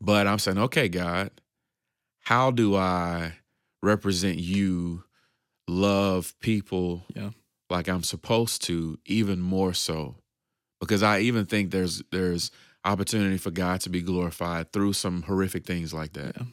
But 0.00 0.26
I'm 0.26 0.38
saying, 0.38 0.58
okay, 0.58 0.88
God, 0.88 1.30
how 2.20 2.50
do 2.50 2.76
I 2.76 3.32
represent 3.82 4.38
you, 4.38 5.04
love 5.66 6.34
people 6.40 7.04
Yeah. 7.14 7.30
like 7.68 7.88
I'm 7.88 8.02
supposed 8.04 8.62
to, 8.64 8.98
even 9.06 9.40
more 9.40 9.74
so? 9.74 10.16
Because 10.80 11.02
I 11.02 11.20
even 11.20 11.46
think 11.46 11.70
there's 11.72 12.02
there's 12.12 12.50
opportunity 12.84 13.38
for 13.38 13.50
God 13.50 13.80
to 13.82 13.90
be 13.90 14.02
glorified 14.02 14.72
through 14.72 14.92
some 14.94 15.22
horrific 15.22 15.64
things 15.66 15.92
like 15.92 16.12
that. 16.14 16.36
Yeah. 16.36 16.46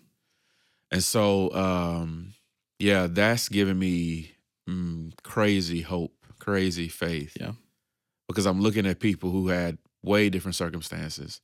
And 0.91 1.03
so, 1.03 1.53
um, 1.53 2.33
yeah, 2.79 3.07
that's 3.09 3.49
giving 3.49 3.79
me 3.79 4.31
mm, 4.69 5.11
crazy 5.23 5.81
hope, 5.81 6.13
crazy 6.39 6.88
faith. 6.88 7.35
Yeah. 7.39 7.53
Because 8.27 8.45
I'm 8.45 8.61
looking 8.61 8.85
at 8.88 8.99
people 8.99 9.29
who 9.31 9.47
had 9.49 9.77
way 10.03 10.29
different 10.29 10.55
circumstances, 10.55 11.41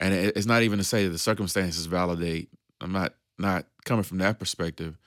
and 0.00 0.12
it- 0.14 0.36
it's 0.36 0.46
not 0.46 0.62
even 0.62 0.78
to 0.78 0.84
say 0.84 1.04
that 1.04 1.10
the 1.10 1.18
circumstances 1.18 1.86
validate. 1.86 2.50
I'm 2.80 2.92
not 2.92 3.14
not 3.38 3.66
coming 3.84 4.02
from 4.02 4.18
that 4.18 4.38
perspective, 4.38 4.98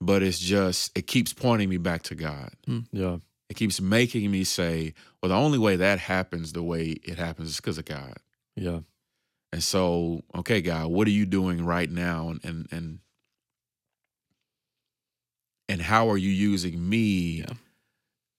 but 0.00 0.22
it's 0.22 0.38
just 0.38 0.96
it 0.96 1.06
keeps 1.06 1.32
pointing 1.34 1.68
me 1.68 1.76
back 1.76 2.02
to 2.04 2.14
God. 2.14 2.50
Yeah. 2.92 3.18
It 3.50 3.56
keeps 3.56 3.80
making 3.80 4.30
me 4.30 4.44
say, 4.44 4.94
well, 5.22 5.28
the 5.30 5.34
only 5.36 5.58
way 5.58 5.76
that 5.76 5.98
happens 5.98 6.52
the 6.52 6.62
way 6.62 6.90
it 7.02 7.18
happens 7.18 7.48
is 7.50 7.56
because 7.56 7.78
of 7.78 7.84
God. 7.86 8.14
Yeah. 8.58 8.80
And 9.52 9.62
so, 9.62 10.22
okay, 10.34 10.60
God, 10.60 10.88
what 10.88 11.06
are 11.06 11.12
you 11.12 11.24
doing 11.26 11.64
right 11.64 11.90
now? 11.90 12.28
And 12.30 12.44
and 12.44 12.66
and 12.70 12.98
and 15.68 15.82
how 15.82 16.08
are 16.10 16.18
you 16.18 16.30
using 16.30 16.88
me 16.88 17.40
Yeah. 17.40 17.54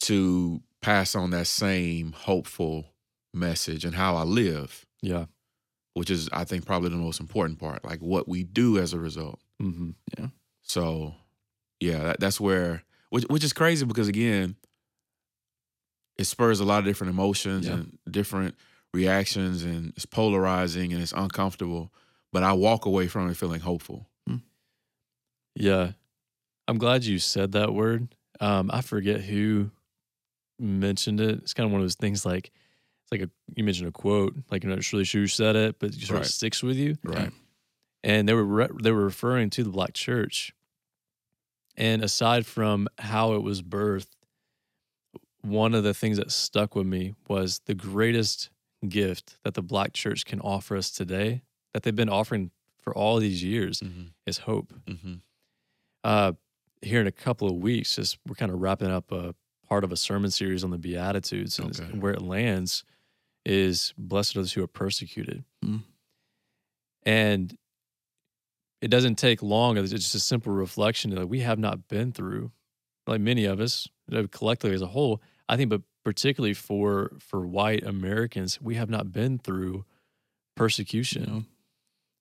to 0.01 0.61
pass 0.81 1.15
on 1.15 1.29
that 1.31 1.47
same 1.47 2.11
hopeful 2.13 2.93
message 3.33 3.85
and 3.85 3.95
how 3.95 4.15
I 4.15 4.23
live, 4.23 4.85
Yeah. 5.01 5.25
which 5.93 6.09
is 6.09 6.29
I 6.31 6.43
think 6.45 6.65
probably 6.65 6.89
the 6.89 6.95
most 6.95 7.19
important 7.19 7.59
part, 7.59 7.83
like 7.85 7.99
what 8.01 8.27
we 8.27 8.43
do 8.43 8.77
as 8.79 8.93
a 8.93 8.99
result. 8.99 9.39
Mm-hmm. 9.61 10.25
So, 10.63 11.15
yeah, 11.79 12.03
that, 12.03 12.19
that's 12.19 12.39
where 12.39 12.83
which 13.09 13.25
which 13.29 13.43
is 13.43 13.53
crazy 13.53 13.85
because 13.85 14.07
again, 14.07 14.55
it 16.17 16.25
spurs 16.25 16.59
a 16.59 16.65
lot 16.65 16.79
of 16.79 16.85
different 16.85 17.11
emotions 17.11 17.65
Yeah. 17.67 17.73
and 17.73 17.97
different 18.09 18.55
reactions 18.93 19.63
and 19.63 19.93
it's 19.95 20.05
polarizing 20.05 20.93
and 20.93 21.01
it's 21.01 21.11
uncomfortable, 21.13 21.91
but 22.31 22.43
I 22.43 22.53
walk 22.53 22.85
away 22.85 23.07
from 23.07 23.29
it 23.29 23.37
feeling 23.37 23.61
hopeful. 23.61 24.07
Yeah. 25.55 25.91
I'm 26.67 26.77
glad 26.77 27.03
you 27.03 27.19
said 27.19 27.51
that 27.53 27.73
word. 27.73 28.15
Um, 28.39 28.69
I 28.71 28.81
forget 28.81 29.21
who 29.21 29.71
mentioned 30.59 31.19
it. 31.19 31.39
It's 31.39 31.53
kind 31.53 31.65
of 31.65 31.71
one 31.71 31.81
of 31.81 31.85
those 31.85 31.95
things 31.95 32.25
like 32.25 32.51
it's 33.03 33.11
like 33.11 33.21
a 33.21 33.29
you 33.55 33.63
mentioned 33.63 33.89
a 33.89 33.91
quote, 33.91 34.35
like 34.51 34.63
you're 34.63 34.69
not 34.73 34.91
really 34.93 35.03
sure 35.03 35.21
who 35.21 35.27
said 35.27 35.55
it, 35.55 35.79
but 35.79 35.89
it 35.89 35.99
sort 36.01 36.19
Right. 36.19 36.25
of 36.25 36.31
sticks 36.31 36.61
with 36.63 36.77
you. 36.77 36.97
Right. 37.03 37.31
And 38.03 38.29
they 38.29 38.33
were 38.33 38.45
re- 38.45 38.67
they 38.81 38.91
were 38.91 39.03
referring 39.03 39.49
to 39.51 39.63
the 39.63 39.69
black 39.71 39.93
church. 39.93 40.53
And 41.75 42.03
aside 42.03 42.45
from 42.45 42.87
how 42.99 43.33
it 43.33 43.41
was 43.41 43.61
birthed, 43.61 44.07
one 45.41 45.73
of 45.73 45.83
the 45.83 45.93
things 45.93 46.17
that 46.17 46.31
stuck 46.31 46.75
with 46.75 46.85
me 46.85 47.15
was 47.27 47.59
the 47.65 47.73
greatest 47.73 48.49
gift 48.87 49.37
that 49.43 49.53
the 49.53 49.61
black 49.61 49.93
church 49.93 50.25
can 50.25 50.39
offer 50.39 50.75
us 50.77 50.89
today, 50.91 51.41
that 51.73 51.83
they've 51.83 51.95
been 51.95 52.09
offering 52.09 52.51
for 52.81 52.95
all 52.95 53.17
these 53.17 53.43
years, 53.43 53.81
Mm-hmm. 53.81 54.03
is 54.25 54.39
hope. 54.39 54.73
Mm-hmm. 54.87 55.15
Uh, 56.03 56.31
here 56.81 57.01
in 57.01 57.07
a 57.07 57.11
couple 57.11 57.47
of 57.49 57.55
weeks, 57.55 57.95
just 57.97 58.17
we're 58.27 58.35
kind 58.35 58.51
of 58.51 58.59
wrapping 58.61 58.89
up 58.89 59.11
a 59.11 59.35
part 59.67 59.83
of 59.83 59.91
a 59.91 59.97
sermon 59.97 60.31
series 60.31 60.63
on 60.63 60.71
the 60.71 60.77
Beatitudes, 60.77 61.59
and 61.59 62.01
where 62.01 62.13
it 62.13 62.21
lands 62.21 62.83
is 63.45 63.93
blessed 63.97 64.35
are 64.35 64.39
those 64.39 64.53
who 64.53 64.63
are 64.63 64.67
persecuted. 64.67 65.43
Mm. 65.63 65.83
And 67.03 67.57
it 68.81 68.87
doesn't 68.89 69.15
take 69.15 69.41
long. 69.43 69.77
It's 69.77 69.91
just 69.91 70.15
a 70.15 70.19
simple 70.19 70.53
reflection 70.53 71.13
that 71.15 71.27
we 71.27 71.39
have 71.41 71.59
not 71.59 71.87
been 71.87 72.11
through, 72.11 72.51
like 73.07 73.19
many 73.21 73.45
of 73.45 73.59
us, 73.59 73.87
collectively 74.31 74.73
as 74.75 74.81
a 74.81 74.87
whole. 74.87 75.21
I 75.49 75.57
think, 75.57 75.69
but 75.69 75.81
particularly 76.03 76.53
for 76.53 77.11
for 77.19 77.45
white 77.45 77.83
Americans, 77.83 78.61
we 78.61 78.75
have 78.75 78.89
not 78.89 79.11
been 79.11 79.37
through 79.37 79.85
persecution, 80.55 81.45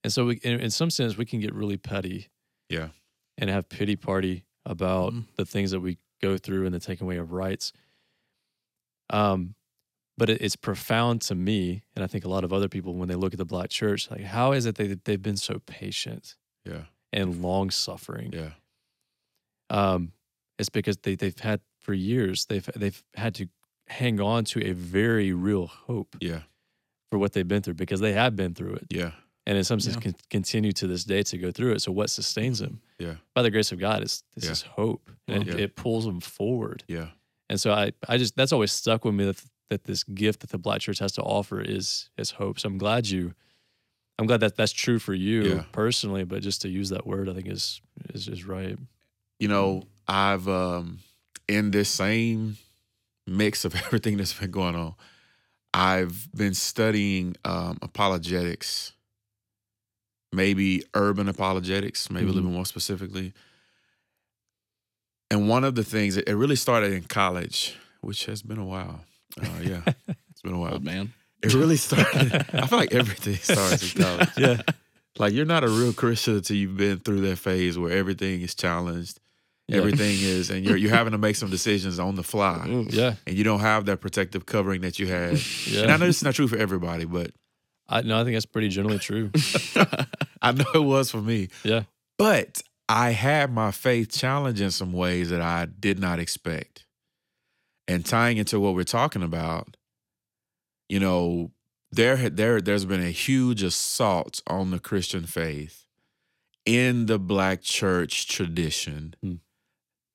and 0.04 0.12
so 0.12 0.26
we, 0.26 0.36
in, 0.36 0.60
in 0.60 0.70
some 0.70 0.90
sense, 0.90 1.16
we 1.16 1.24
can 1.24 1.40
get 1.40 1.52
really 1.54 1.76
petty, 1.76 2.28
Yeah. 2.68 2.90
and 3.36 3.50
have 3.50 3.68
pity 3.68 3.96
party 3.96 4.44
about 4.64 5.12
Mhm. 5.12 5.24
the 5.36 5.44
things 5.44 5.70
that 5.72 5.80
we 5.80 5.98
go 6.20 6.36
through 6.38 6.66
and 6.66 6.74
the 6.74 6.80
taking 6.80 7.04
away 7.06 7.16
of 7.16 7.32
rights. 7.32 7.72
Um, 9.10 9.54
but 10.16 10.28
it, 10.30 10.42
it's 10.42 10.56
profound 10.56 11.22
to 11.22 11.34
me, 11.34 11.82
and 11.94 12.04
I 12.04 12.06
think 12.08 12.24
a 12.24 12.28
lot 12.28 12.44
of 12.44 12.52
other 12.52 12.68
people 12.68 12.94
when 12.94 13.08
they 13.08 13.14
look 13.14 13.32
at 13.32 13.38
the 13.38 13.44
black 13.44 13.70
church, 13.70 14.10
like 14.10 14.22
how 14.22 14.52
is 14.52 14.66
it 14.66 14.74
they 14.76 14.88
they've 14.94 15.22
been 15.22 15.36
so 15.36 15.60
patient 15.66 16.36
Yeah. 16.64 16.84
and 17.12 17.40
long 17.42 17.70
suffering? 17.70 18.32
Yeah. 18.32 18.52
Um, 19.70 20.12
it's 20.58 20.68
because 20.70 20.98
they 20.98 21.14
they've 21.14 21.38
had 21.38 21.60
for 21.78 21.94
years 21.94 22.46
they've 22.46 22.68
they've 22.76 23.02
had 23.14 23.34
to 23.36 23.48
hang 23.88 24.20
on 24.20 24.44
to 24.44 24.64
a 24.66 24.72
very 24.72 25.32
real 25.32 25.66
hope 25.66 26.16
Yeah. 26.20 26.42
for 27.10 27.18
what 27.18 27.32
they've 27.32 27.46
been 27.48 27.62
through 27.62 27.74
because 27.74 28.00
they 28.00 28.12
have 28.12 28.36
been 28.36 28.54
through 28.54 28.74
it, 28.74 28.86
Yeah. 28.90 29.12
and 29.46 29.56
in 29.58 29.64
some 29.64 29.80
sense 29.80 29.96
Yeah. 29.96 30.02
can 30.02 30.14
continue 30.30 30.72
to 30.72 30.86
this 30.86 31.04
day 31.04 31.22
to 31.24 31.38
go 31.38 31.50
through 31.50 31.72
it. 31.72 31.82
So 31.82 31.92
what 31.92 32.10
sustains 32.10 32.58
them? 32.58 32.80
Yeah. 32.98 33.16
By 33.34 33.42
the 33.42 33.50
grace 33.50 33.72
of 33.72 33.78
God, 33.78 34.02
is 34.02 34.22
this 34.34 34.44
Yeah. 34.44 34.50
is 34.52 34.62
hope, 34.62 35.10
and 35.26 35.44
Well, 35.44 35.54
it, 35.54 35.58
yeah. 35.58 35.64
it 35.64 35.76
pulls 35.76 36.04
them 36.04 36.20
forward. 36.20 36.84
Yeah. 36.88 37.10
And 37.48 37.58
so 37.60 37.72
I, 37.72 37.92
I 38.08 38.18
just 38.18 38.36
that's 38.36 38.52
always 38.52 38.72
stuck 38.72 39.04
with 39.04 39.14
me 39.14 39.24
that 39.24 39.42
that 39.70 39.84
this 39.84 40.02
gift 40.02 40.40
that 40.40 40.50
the 40.50 40.58
Black 40.58 40.80
Church 40.80 40.98
has 40.98 41.12
to 41.12 41.22
offer 41.22 41.60
is 41.60 42.10
is 42.18 42.32
hope. 42.32 42.58
So 42.60 42.68
I'm 42.68 42.78
glad 42.78 43.08
you, 43.08 43.34
I'm 44.18 44.26
glad 44.26 44.40
that 44.40 44.56
that's 44.56 44.72
true 44.72 44.98
for 44.98 45.14
you 45.14 45.42
Yeah. 45.44 45.64
personally. 45.72 46.24
But 46.24 46.42
just 46.42 46.60
to 46.62 46.68
use 46.68 46.88
that 46.90 47.06
word, 47.06 47.28
I 47.28 47.34
think 47.34 47.46
is 47.48 47.80
is 48.14 48.28
is 48.28 48.44
right. 48.44 48.78
You 49.38 49.48
know, 49.48 49.84
I've 50.06 50.46
um 50.48 50.98
in 51.48 51.70
this 51.70 51.88
same 51.88 52.56
mix 53.28 53.64
of 53.64 53.74
everything 53.86 54.16
that's 54.16 54.32
been 54.32 54.50
going 54.50 54.74
on, 54.74 54.94
I've 55.74 56.28
been 56.34 56.54
studying 56.54 57.36
um 57.44 57.78
apologetics, 57.82 58.92
maybe 60.32 60.82
urban 60.94 61.28
apologetics, 61.28 62.10
maybe 62.10 62.26
a 62.26 62.32
little 62.32 62.48
bit 62.48 62.54
more 62.54 62.66
specifically. 62.66 63.32
And 65.30 65.48
one 65.48 65.64
of 65.64 65.74
the 65.74 65.84
things 65.84 66.16
it 66.16 66.28
it 66.28 66.34
really 66.36 66.56
started 66.56 66.92
in 66.92 67.02
college, 67.04 67.76
which 68.00 68.26
has 68.26 68.42
been 68.42 68.58
a 68.58 68.64
while. 68.64 69.00
Uh, 69.40 69.46
yeah, 69.62 69.82
it's 70.30 70.42
been 70.42 70.54
a 70.54 70.58
while. 70.58 70.74
Old 70.74 70.84
man. 70.84 71.12
It 71.42 71.54
really 71.54 71.76
started. 71.76 72.32
I 72.52 72.66
feel 72.66 72.78
like 72.78 72.92
everything 72.94 73.36
starts 73.36 73.94
in 73.94 74.02
college. 74.02 74.28
Yeah, 74.36 74.60
Like 75.18 75.32
you're 75.34 75.44
not 75.46 75.62
a 75.62 75.68
real 75.68 75.92
Christian 75.92 76.34
until 76.36 76.56
you've 76.56 76.76
been 76.76 76.98
through 76.98 77.20
that 77.22 77.36
phase 77.36 77.78
where 77.78 77.92
everything 77.92 78.40
is 78.40 78.56
challenged, 78.56 79.20
Yeah. 79.68 79.78
everything 79.78 80.16
is, 80.18 80.48
and 80.50 80.64
you're 80.64 80.76
you're 80.78 80.90
having 80.94 81.12
to 81.12 81.18
make 81.18 81.36
some 81.36 81.50
decisions 81.50 81.98
on 81.98 82.14
the 82.14 82.22
fly, 82.22 82.64
yeah, 82.90 83.14
and 83.26 83.36
you 83.36 83.44
don't 83.44 83.60
have 83.60 83.84
that 83.86 84.00
protective 84.00 84.46
covering 84.46 84.80
that 84.80 84.98
you 84.98 85.06
had. 85.06 85.38
yeah. 85.66 85.82
And 85.82 85.92
I 85.92 85.96
know 85.98 86.06
this 86.06 86.16
is 86.18 86.24
not 86.24 86.34
true 86.34 86.48
for 86.48 86.56
everybody, 86.56 87.04
but 87.04 87.32
I 87.88 88.00
no, 88.02 88.18
I 88.20 88.24
think 88.24 88.34
that's 88.34 88.46
pretty 88.46 88.68
generally 88.70 88.98
true. 88.98 89.30
I 90.42 90.52
know 90.52 90.64
it 90.74 90.84
was 90.84 91.10
for 91.10 91.20
me. 91.20 91.48
Yeah, 91.64 91.82
But 92.16 92.62
I 92.88 93.10
had 93.10 93.52
my 93.52 93.70
faith 93.70 94.10
challenged 94.12 94.60
in 94.62 94.70
some 94.70 94.92
ways 94.92 95.28
that 95.30 95.42
I 95.42 95.66
did 95.66 95.98
not 95.98 96.18
expect. 96.18 96.86
And 97.86 98.04
tying 98.06 98.36
into 98.38 98.60
what 98.60 98.74
we're 98.74 98.84
talking 98.84 99.22
about, 99.22 99.76
you 100.88 101.00
know, 101.00 101.50
there 101.90 102.16
there 102.30 102.60
there's 102.62 102.84
been 102.84 103.02
a 103.02 103.10
huge 103.10 103.62
assault 103.62 104.40
on 104.46 104.70
the 104.70 104.78
Christian 104.78 105.24
faith 105.24 105.84
in 106.64 107.06
the 107.06 107.18
black 107.18 107.62
church 107.62 108.28
tradition 108.28 109.14
Hmm. 109.22 109.34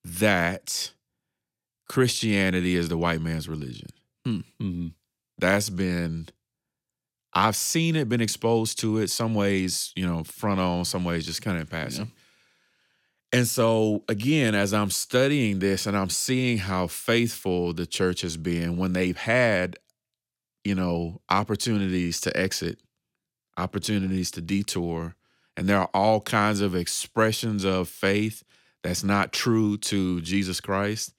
That 0.04 0.92
Christianity 1.88 2.76
is 2.76 2.88
the 2.88 2.98
white 2.98 3.20
man's 3.20 3.48
religion. 3.48 3.88
hmm 4.58 4.88
That's 5.38 5.70
been 5.70 6.28
I've 7.34 7.56
seen 7.56 7.96
it, 7.96 8.08
been 8.08 8.20
exposed 8.20 8.78
to 8.80 8.98
it, 8.98 9.10
some 9.10 9.34
ways, 9.34 9.92
you 9.96 10.06
know, 10.06 10.22
front 10.22 10.60
on, 10.60 10.84
some 10.84 11.04
ways 11.04 11.26
just 11.26 11.42
kind 11.42 11.56
of 11.56 11.62
in 11.62 11.66
passing. 11.66 12.12
And 13.32 13.48
so, 13.48 14.04
again, 14.08 14.54
as 14.54 14.72
I'm 14.72 14.90
studying 14.90 15.58
this 15.58 15.86
and 15.86 15.96
I'm 15.96 16.10
seeing 16.10 16.58
how 16.58 16.86
faithful 16.86 17.72
the 17.72 17.86
church 17.86 18.20
has 18.20 18.36
been 18.36 18.76
when 18.76 18.92
they've 18.92 19.16
had, 19.16 19.76
you 20.62 20.76
know, 20.76 21.20
opportunities 21.28 22.20
to 22.20 22.36
exit, 22.36 22.78
opportunities 23.56 24.30
to 24.32 24.40
detour, 24.40 25.16
and 25.56 25.68
there 25.68 25.80
are 25.80 25.90
all 25.92 26.20
kinds 26.20 26.60
of 26.60 26.76
expressions 26.76 27.64
of 27.64 27.88
faith 27.88 28.44
that's 28.84 29.02
not 29.02 29.32
true 29.32 29.78
to 29.78 30.20
Jesus 30.20 30.60
Christ 30.60 31.14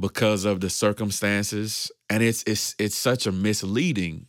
because 0.00 0.44
of 0.44 0.60
the 0.60 0.70
circumstances. 0.70 1.90
And 2.08 2.22
it's 2.22 2.44
it's 2.46 2.76
it's 2.78 2.96
such 2.96 3.26
a 3.26 3.32
misleading 3.32 4.28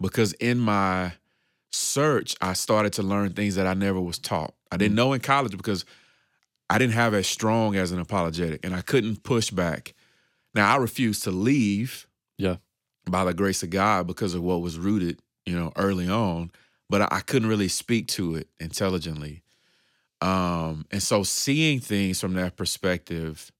because 0.00 0.32
in 0.34 0.58
my 0.58 1.12
search, 1.72 2.36
I 2.40 2.52
started 2.52 2.92
to 2.94 3.02
learn 3.02 3.32
things 3.32 3.56
that 3.56 3.66
I 3.66 3.74
never 3.74 4.00
was 4.00 4.18
taught. 4.18 4.54
I 4.70 4.76
didn't 4.76 4.92
mm. 4.92 4.98
know 4.98 5.12
in 5.12 5.20
college 5.20 5.56
because 5.56 5.84
I 6.70 6.78
didn't 6.78 6.94
have 6.94 7.14
as 7.14 7.26
strong 7.26 7.74
as 7.74 7.90
an 7.90 7.98
apologetic 7.98 8.64
and 8.64 8.74
I 8.74 8.82
couldn't 8.82 9.24
push 9.24 9.50
back. 9.50 9.94
Now 10.54 10.72
I 10.72 10.76
refused 10.76 11.24
to 11.24 11.30
leave 11.32 12.06
Yeah. 12.38 12.56
by 13.10 13.24
the 13.24 13.34
grace 13.34 13.62
of 13.64 13.70
God 13.70 14.06
because 14.06 14.34
of 14.34 14.42
what 14.42 14.60
was 14.60 14.78
rooted, 14.78 15.20
you 15.46 15.58
know, 15.58 15.72
early 15.76 16.08
on, 16.08 16.52
but 16.88 17.02
I- 17.02 17.08
I 17.10 17.20
couldn't 17.20 17.48
really 17.48 17.68
speak 17.68 18.06
to 18.08 18.36
it 18.36 18.48
intelligently. 18.60 19.42
Um, 20.20 20.84
and 20.90 21.02
so 21.02 21.22
seeing 21.22 21.80
things 21.80 22.20
from 22.20 22.34
that 22.34 22.56
perspective 22.56 23.52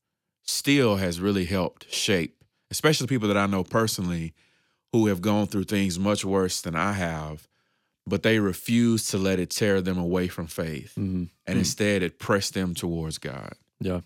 still 0.42 0.96
has 0.96 1.20
really 1.20 1.44
helped 1.44 1.92
shape, 1.92 2.42
especially 2.70 3.06
people 3.06 3.28
that 3.28 3.36
I 3.36 3.46
know 3.46 3.62
personally 3.64 4.34
who 4.92 5.06
have 5.06 5.20
gone 5.20 5.46
through 5.46 5.64
things 5.64 5.98
much 5.98 6.24
worse 6.24 6.60
than 6.60 6.74
I 6.74 6.92
have, 6.92 7.46
but 8.06 8.22
they 8.22 8.38
refuse 8.40 9.06
to 9.08 9.18
let 9.18 9.38
it 9.38 9.50
tear 9.50 9.80
them 9.82 9.98
away 9.98 10.28
from 10.28 10.46
faith. 10.46 10.94
hmm 10.94 11.24
And 11.46 11.58
instead, 11.58 12.02
it 12.02 12.18
pressed 12.18 12.54
them 12.54 12.74
towards 12.74 13.18
God. 13.18 13.52
Yeah. 13.80 14.00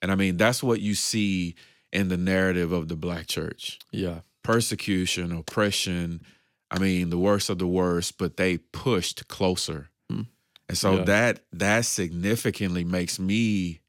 And 0.00 0.12
I 0.12 0.14
mean, 0.14 0.36
that's 0.36 0.62
what 0.62 0.80
you 0.80 0.94
see 0.94 1.56
in 1.92 2.08
the 2.08 2.16
narrative 2.16 2.70
of 2.72 2.88
the 2.88 2.96
black 2.96 3.26
church 3.26 3.78
Yeah. 3.90 4.20
persecution, 4.44 5.32
oppression. 5.32 6.22
I 6.70 6.78
mean, 6.78 7.10
the 7.10 7.18
worst 7.18 7.50
of 7.50 7.58
the 7.58 7.66
worst, 7.66 8.16
but 8.18 8.36
they 8.36 8.58
pushed 8.58 9.26
closer. 9.28 9.90
And 10.68 10.76
so 10.76 10.96
Yeah. 10.96 11.04
that 11.04 11.40
that 11.52 11.84
significantly 11.86 12.84
makes 12.84 13.18
me 13.18 13.80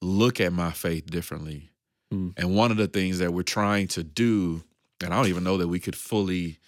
look 0.00 0.40
at 0.40 0.52
my 0.52 0.72
faith 0.72 1.06
differently. 1.06 1.70
Hmm. 2.10 2.30
And 2.36 2.54
one 2.56 2.70
of 2.70 2.76
the 2.76 2.88
things 2.88 3.18
that 3.18 3.32
we're 3.32 3.42
trying 3.42 3.88
to 3.88 4.02
do, 4.04 4.62
and 5.02 5.12
I 5.12 5.16
don't 5.16 5.28
even 5.28 5.44
know 5.44 5.56
that 5.58 5.68
we 5.68 5.80
could 5.80 5.96
fully 5.96 6.58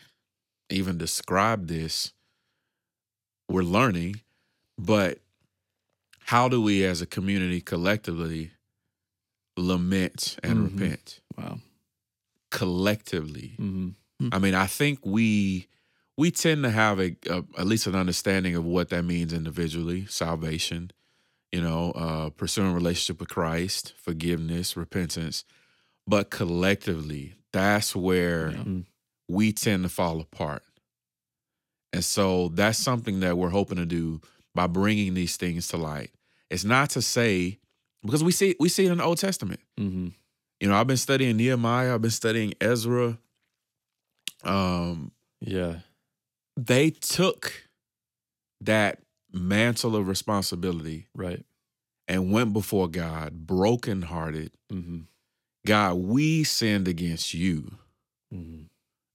even 0.71 0.97
describe 0.99 1.67
this, 1.69 2.13
we're 3.49 3.63
learning, 3.63 4.21
but 4.79 5.19
how 6.21 6.49
do 6.49 6.63
we 6.63 6.85
as 6.85 7.03
a 7.03 7.07
community 7.07 7.61
collectively 7.61 8.53
lament 9.57 10.39
and 10.43 10.59
Mhm. 10.59 10.65
repent? 10.81 11.21
Wow. 11.37 11.61
collectively. 12.51 13.55
hmm 13.57 13.91
I 14.31 14.39
mean, 14.39 14.55
I 14.55 14.67
think 14.69 15.05
we 15.05 15.67
we 16.17 16.31
tend 16.31 16.63
to 16.65 16.71
have 16.71 17.01
a, 17.01 17.17
a 17.29 17.45
at 17.59 17.67
least 17.67 17.87
an 17.87 17.95
understanding 17.95 18.55
of 18.57 18.65
what 18.65 18.91
that 18.91 19.05
means 19.05 19.33
individually, 19.33 20.07
salvation, 20.07 20.91
you 21.53 21.61
know, 21.61 21.91
uh 21.93 22.31
pursuing 22.31 22.73
relationship 22.73 23.21
with 23.21 23.29
Christ, 23.29 23.95
forgiveness, 23.97 24.77
repentance, 24.77 25.45
but 26.07 26.31
collectively, 26.31 27.35
that's 27.53 27.95
where 27.97 28.51
Yeah. 28.51 28.57
Mm. 28.65 28.85
we 29.29 29.53
tend 29.53 29.83
to 29.85 29.89
fall 29.89 30.21
apart. 30.21 30.63
And 31.93 32.05
so 32.05 32.49
that's 32.49 32.79
something 32.79 33.21
that 33.21 33.39
we're 33.39 33.51
hoping 33.51 33.77
to 33.79 33.87
do 33.87 34.21
by 34.55 34.67
bringing 34.67 35.15
these 35.15 35.37
things 35.37 35.69
to 35.69 35.77
light. 35.77 36.11
It's 36.51 36.65
not 36.65 36.91
to 36.91 37.03
say 37.03 37.59
because 38.03 38.23
we 38.23 38.33
see 38.33 38.55
we 38.61 38.69
see 38.69 38.87
it 38.87 38.93
in 38.93 38.99
the 38.99 39.05
Old 39.05 39.19
Testament. 39.19 39.61
hmm 39.79 40.09
You 40.61 40.69
know, 40.69 40.77
I've 40.77 40.87
been 40.87 40.97
studying 40.97 41.37
Nehemiah, 41.37 41.95
I've 41.95 42.03
been 42.03 42.11
studying 42.11 42.55
Ezra. 42.61 43.19
Um, 44.45 45.11
Yeah. 45.41 45.81
They 46.57 46.91
took 46.91 47.53
that 48.61 49.01
mantle 49.33 49.97
of 49.97 50.07
responsibility 50.09 51.07
Right. 51.15 51.45
and 52.09 52.31
went 52.33 52.53
before 52.53 52.89
God, 52.89 53.47
brokenhearted. 53.47 54.53
Mm-hmm. 54.73 54.99
God, 55.67 55.95
we 55.95 56.45
sinned 56.45 56.87
against 56.89 57.35
you. 57.35 57.73
Mm-hmm. 58.33 58.63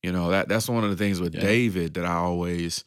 You 0.04 0.12
know, 0.12 0.30
that 0.32 0.48
that's 0.50 0.68
one 0.70 0.84
of 0.84 0.90
the 0.90 0.96
things 0.96 1.20
with 1.20 1.36
Yeah. 1.36 1.42
David 1.42 1.94
that 1.96 2.06
I 2.06 2.14
always 2.16 2.84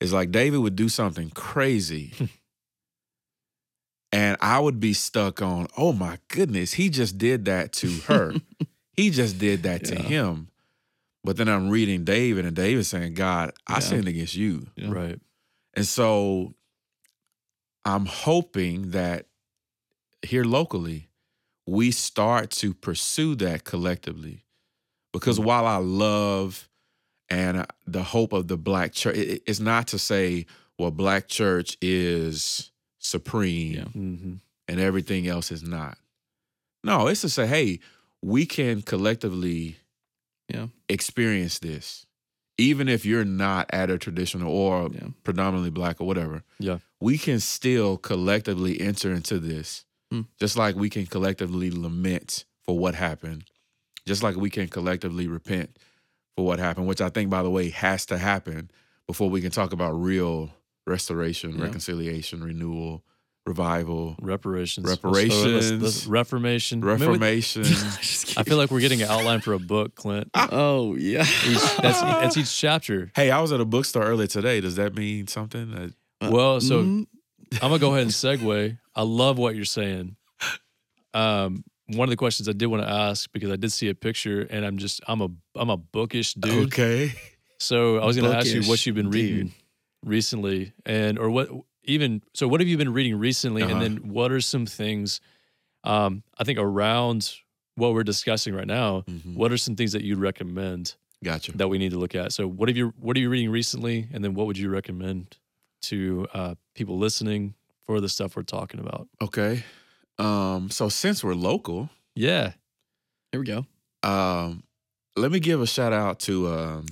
is 0.00 0.12
like 0.12 0.30
David 0.30 0.58
would 0.58 0.76
do 0.76 0.88
something 0.88 1.30
crazy. 1.30 2.12
and 4.12 4.36
I 4.40 4.58
would 4.60 4.80
be 4.80 4.92
stuck 4.92 5.42
on, 5.42 5.66
oh 5.76 5.92
my 5.92 6.18
goodness, 6.28 6.74
he 6.74 6.88
just 6.88 7.18
did 7.18 7.44
that 7.46 7.72
to 7.74 7.90
her. 8.06 8.34
he 8.92 9.10
just 9.10 9.38
did 9.38 9.62
that 9.64 9.84
to 9.86 9.96
him. 9.96 10.48
But 11.26 11.36
then 11.36 11.48
I'm 11.48 11.68
reading 11.68 12.04
David 12.04 12.44
and 12.46 12.56
David 12.56 12.86
saying, 12.86 13.14
God, 13.14 13.52
I 13.66 13.74
Yeah. 13.74 13.78
sinned 13.80 14.08
against 14.08 14.34
you. 14.36 14.68
Yeah. 14.76 14.90
Right. 14.90 15.20
And 15.74 15.86
so 15.86 16.54
I'm 17.84 18.06
hoping 18.06 18.90
that 18.92 19.26
here 20.22 20.44
locally, 20.44 21.08
we 21.66 21.90
start 21.90 22.50
to 22.52 22.72
pursue 22.74 23.34
that 23.36 23.64
collectively. 23.64 24.44
Because 25.12 25.38
while 25.40 25.66
I 25.66 25.76
love 25.76 26.68
and 27.28 27.58
uh, 27.58 27.66
the 27.86 28.02
hope 28.02 28.32
of 28.32 28.48
the 28.48 28.56
black 28.56 28.92
church, 28.92 29.16
it- 29.16 29.42
it's 29.46 29.60
not 29.60 29.88
to 29.88 29.98
say, 29.98 30.46
well, 30.78 30.90
black 30.90 31.28
church 31.28 31.76
is 31.80 32.70
supreme 32.98 33.72
Yeah. 33.74 33.84
Mm-hmm. 33.84 34.34
and 34.68 34.80
everything 34.80 35.26
else 35.26 35.50
is 35.50 35.62
not. 35.62 35.98
No, 36.84 37.08
it's 37.08 37.22
to 37.22 37.28
say, 37.28 37.46
hey, 37.46 37.80
we 38.22 38.46
can 38.46 38.82
collectively 38.82 39.76
Yeah. 40.48 40.68
experience 40.88 41.58
this. 41.58 42.06
Even 42.58 42.88
if 42.88 43.04
you're 43.04 43.24
not 43.24 43.66
at 43.72 43.90
a 43.90 43.98
traditional 43.98 44.50
or 44.50 44.88
Yeah. 44.92 45.08
predominantly 45.24 45.70
black 45.70 46.00
or 46.00 46.06
whatever, 46.06 46.42
Yeah. 46.58 46.78
we 47.00 47.18
can 47.18 47.40
still 47.40 47.96
collectively 47.98 48.80
enter 48.80 49.12
into 49.12 49.38
this. 49.38 49.84
Hmm. 50.10 50.22
Just 50.38 50.56
like 50.56 50.76
we 50.76 50.88
can 50.88 51.06
collectively 51.06 51.70
lament 51.70 52.44
for 52.62 52.78
what 52.78 52.94
happened. 52.94 53.44
Just 54.06 54.22
like 54.22 54.36
we 54.36 54.50
can 54.50 54.68
collectively 54.68 55.26
repent 55.26 55.76
for 56.36 56.46
what 56.46 56.58
happened, 56.58 56.86
which 56.86 57.00
I 57.00 57.08
think, 57.08 57.28
by 57.28 57.42
the 57.42 57.50
way, 57.50 57.70
has 57.70 58.06
to 58.06 58.18
happen 58.18 58.70
before 59.06 59.28
we 59.28 59.40
can 59.40 59.50
talk 59.50 59.72
about 59.72 59.92
real 59.92 60.52
restoration, 60.86 61.56
Yeah. 61.58 61.64
reconciliation, 61.64 62.42
renewal, 62.42 63.04
revival, 63.46 64.16
Reparations. 64.20 64.86
Let's- 64.86 65.02
let's- 65.04 65.70
let's- 65.70 66.06
Reparations. 66.06 66.82
Reformation. 66.82 66.82
I 66.82 66.86
mean, 66.96 66.98
we- 66.98 67.06
reformation. 67.18 67.62
I 68.36 68.42
feel 68.42 68.56
like 68.56 68.70
we're 68.70 68.80
getting 68.80 69.02
an 69.02 69.08
outline 69.08 69.40
for 69.40 69.52
a 69.52 69.58
book, 69.58 69.94
Clint. 69.94 70.30
oh 70.34 70.96
yeah. 70.96 71.22
Each, 71.22 71.76
that's 71.76 72.00
that's 72.00 72.36
each 72.36 72.56
chapter. 72.58 73.10
hey, 73.14 73.30
I 73.30 73.40
was 73.40 73.52
at 73.52 73.60
a 73.60 73.64
bookstore 73.64 74.02
earlier 74.04 74.26
today. 74.26 74.60
Does 74.60 74.76
that 74.76 74.94
mean 74.96 75.26
something? 75.28 75.70
That, 75.70 75.94
Uh, 76.20 76.30
Well, 76.32 76.60
so 76.60 76.82
mm, 76.82 77.06
I'm 77.54 77.58
gonna 77.70 77.78
go 77.78 77.90
ahead 77.90 78.02
and 78.02 78.10
segue. 78.10 78.78
I 78.94 79.02
love 79.02 79.38
what 79.38 79.54
you're 79.54 79.64
saying. 79.64 80.16
Um, 81.14 81.64
one 81.88 82.08
of 82.08 82.10
the 82.10 82.16
questions 82.16 82.48
I 82.48 82.52
did 82.52 82.66
want 82.66 82.82
to 82.82 82.88
ask 82.90 83.30
because 83.32 83.50
I 83.50 83.56
did 83.56 83.70
see 83.72 83.88
a 83.88 83.94
picture, 83.94 84.42
and 84.50 84.64
I'm 84.64 84.76
just 84.78 85.00
I'm 85.06 85.20
a 85.22 85.28
I'm 85.54 85.70
a 85.70 85.76
bookish 85.76 86.34
dude. 86.34 86.66
okay. 86.66 87.12
So 87.58 87.98
I 87.98 88.04
was 88.06 88.16
gonna 88.16 88.32
ask 88.32 88.52
you 88.52 88.62
what 88.64 88.84
you've 88.84 88.96
been 88.96 89.10
reading 89.10 89.46
dude. 89.46 89.52
recently, 90.04 90.72
and 90.84 91.18
or 91.18 91.30
what 91.30 91.48
even 91.86 92.22
so 92.34 92.46
what 92.48 92.60
have 92.60 92.68
you 92.68 92.76
been 92.76 92.92
reading 92.92 93.16
recently, 93.18 93.62
Uh-huh. 93.62 93.72
and 93.72 93.82
then 93.82 94.08
what 94.12 94.30
are 94.32 94.40
some 94.40 94.66
things 94.66 95.20
um, 95.84 96.22
I 96.38 96.44
think 96.44 96.58
around 96.58 97.32
what 97.76 97.92
we're 97.94 98.02
discussing 98.04 98.54
right 98.54 98.66
now. 98.66 99.02
Mhm. 99.02 99.34
What 99.34 99.52
are 99.52 99.56
some 99.58 99.76
things 99.76 99.92
that 99.92 100.02
you'd 100.02 100.18
recommend 100.18 100.94
Gotcha. 101.22 101.52
that 101.56 101.68
we 101.68 101.78
need 101.78 101.90
to 101.92 101.98
look 101.98 102.14
at? 102.14 102.32
So 102.32 102.48
what 102.48 102.68
have 102.68 102.76
you 102.76 102.92
what 102.98 103.16
are 103.16 103.20
you 103.20 103.30
reading 103.30 103.50
recently, 103.50 104.08
and 104.12 104.24
then 104.24 104.34
what 104.34 104.46
would 104.46 104.58
you 104.58 104.68
recommend 104.68 105.36
to 105.82 106.26
uh, 106.34 106.54
people 106.74 106.98
listening 106.98 107.54
for 107.84 108.00
the 108.00 108.08
stuff 108.08 108.34
we're 108.34 108.42
talking 108.42 108.80
about? 108.80 109.06
Okay. 109.22 109.62
Um, 110.18 110.70
so 110.70 110.88
since 110.88 111.22
we're 111.22 111.34
local, 111.34 111.90
Yeah, 112.16 112.54
Here 113.30 113.40
we 113.40 113.46
go. 113.46 113.66
um, 114.02 114.62
let 115.14 115.30
me 115.30 115.38
give 115.38 115.60
a 115.60 115.66
shout 115.66 115.92
out 115.92 116.18
to 116.20 116.48
um, 116.48 116.86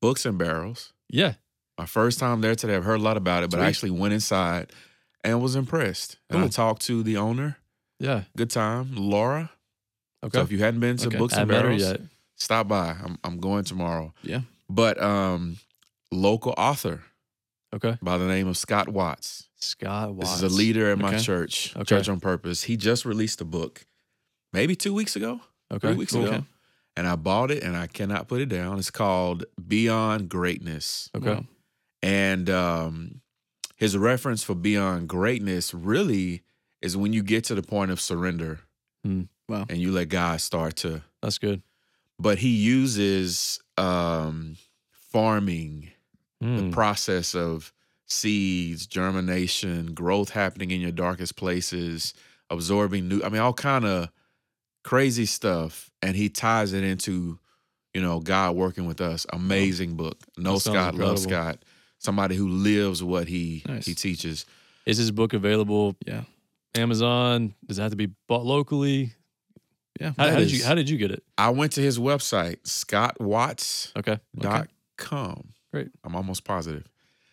Books 0.00 0.24
and 0.26 0.38
Barrels. 0.38 0.92
yeah, 1.08 1.34
My 1.80 1.86
first 1.86 2.18
time 2.18 2.42
there 2.42 2.54
today. 2.54 2.76
I've 2.76 2.84
heard 2.84 3.00
a 3.00 3.02
lot 3.02 3.16
about 3.16 3.42
it, 3.42 3.50
but 3.50 3.58
I 3.58 3.66
actually 3.66 3.92
went 3.92 4.12
inside 4.12 4.70
and 5.24 5.40
was 5.40 5.56
impressed. 5.56 6.18
And 6.28 6.38
I 6.44 6.48
talked 6.48 6.82
to 6.82 7.02
the 7.02 7.16
owner. 7.16 7.56
yeah. 7.98 8.24
Good 8.36 8.50
time, 8.50 8.90
Laura. 8.96 9.50
Okay, 10.22 10.36
So 10.36 10.42
if 10.42 10.52
you 10.52 10.58
hadn't 10.58 10.80
been 10.80 10.98
to 10.98 11.06
Okay. 11.06 11.16
Books 11.16 11.32
and 11.32 11.50
haven't 11.50 11.54
met 11.56 11.62
her 11.62 11.78
Barrels, 11.78 12.00
yet. 12.00 12.00
stop 12.36 12.68
by. 12.68 12.90
I'm 13.02 13.16
I'm 13.24 13.38
going 13.38 13.64
tomorrow. 13.64 14.12
Yeah. 14.22 14.42
But 14.68 15.02
um, 15.02 15.56
local 16.12 16.52
author 16.58 17.02
Okay, 17.74 17.96
by 18.02 18.18
the 18.18 18.26
name 18.26 18.46
of 18.46 18.58
Scott 18.58 18.90
Watts. 18.90 19.48
Scott 19.56 20.12
Watts. 20.14 20.32
This 20.32 20.42
is 20.42 20.52
a 20.52 20.54
leader 20.54 20.90
at 20.92 20.98
my 20.98 21.08
Okay. 21.14 21.20
church, 21.20 21.74
Okay. 21.74 21.84
Church 21.96 22.10
on 22.10 22.20
Purpose. 22.20 22.64
He 22.64 22.76
just 22.76 23.06
released 23.06 23.40
a 23.40 23.46
book, 23.46 23.86
maybe 24.52 24.76
two 24.76 24.92
weeks 24.92 25.16
ago, 25.16 25.40
Okay, 25.72 25.88
three 25.88 25.96
weeks 25.96 26.12
cool. 26.12 26.26
ago, 26.26 26.44
and 26.94 27.06
I 27.08 27.16
bought 27.16 27.50
it 27.50 27.62
and 27.62 27.74
I 27.74 27.86
cannot 27.86 28.28
put 28.28 28.42
it 28.42 28.50
down. 28.50 28.78
It's 28.78 28.90
called 28.90 29.46
Beyond 29.66 30.28
Greatness, 30.28 31.08
Okay, 31.14 31.30
Wow. 31.36 31.44
And 32.02 32.48
um, 32.50 33.20
his 33.76 33.96
reference 33.96 34.42
for 34.42 34.54
Beyond 34.54 35.08
Greatness 35.08 35.72
really 35.74 36.42
is 36.82 36.96
when 36.96 37.12
you 37.12 37.22
get 37.22 37.44
to 37.44 37.54
the 37.54 37.62
point 37.62 37.90
of 37.90 38.00
surrender, 38.00 38.60
Hmm. 39.04 39.22
Wow. 39.48 39.66
and 39.68 39.78
you 39.78 39.90
let 39.92 40.08
God 40.08 40.40
start 40.40 40.76
to. 40.76 41.02
that's 41.22 41.38
good. 41.38 41.62
But 42.18 42.38
he 42.38 42.48
uses 42.50 43.60
um, 43.76 44.56
farming 44.92 45.90
the 46.40 46.46
Mm, 46.46 46.72
process 46.72 47.34
of 47.34 47.72
seeds, 48.06 48.86
germination, 48.86 49.92
growth 49.94 50.30
happening 50.30 50.70
in 50.70 50.80
your 50.80 50.90
darkest 50.92 51.36
places, 51.36 52.14
absorbing 52.48 53.08
new 53.08 53.22
I 53.22 53.28
mean 53.28 53.40
all 53.42 53.52
kind 53.52 53.84
of 53.84 54.08
crazy 54.82 55.26
stuff 55.26 55.90
and 56.02 56.16
he 56.16 56.28
ties 56.30 56.72
it 56.72 56.82
into 56.82 57.38
you 57.92 58.00
know 58.00 58.20
God 58.20 58.56
working 58.56 58.86
with 58.86 59.00
us. 59.02 59.26
Amazing 59.32 59.96
book. 59.96 60.18
No 60.38 60.56
Scott, 60.58 60.94
love. 60.94 61.18
Scott. 61.18 61.62
Somebody 62.00 62.34
who 62.34 62.48
lives 62.48 63.02
what 63.02 63.28
he 63.28 63.62
Nice. 63.68 63.86
he 63.86 63.94
teaches. 63.94 64.44
Is 64.86 64.98
this 64.98 65.10
book 65.12 65.32
available 65.32 65.96
Yeah. 66.06 66.24
Amazon? 66.74 67.54
Does 67.66 67.78
it 67.78 67.82
have 67.82 67.90
to 67.92 67.96
be 67.96 68.08
bought 68.26 68.44
locally? 68.44 69.12
Yeah. 70.00 70.12
How, 70.16 70.24
That 70.24 70.32
how 70.32 70.38
did 70.38 70.50
you 70.52 70.64
How 70.64 70.74
did 70.74 70.88
you 70.90 70.96
get 70.96 71.10
it? 71.12 71.22
I 71.38 71.50
went 71.50 71.72
to 71.72 71.80
his 71.82 71.98
website, 71.98 72.56
scottwatts.com. 72.62 74.00
Okay, 74.00 74.18
dot 74.38 74.68
com. 74.96 75.52
Great. 75.72 75.88
I'm 76.04 76.16
almost 76.16 76.44
positive. 76.44 76.88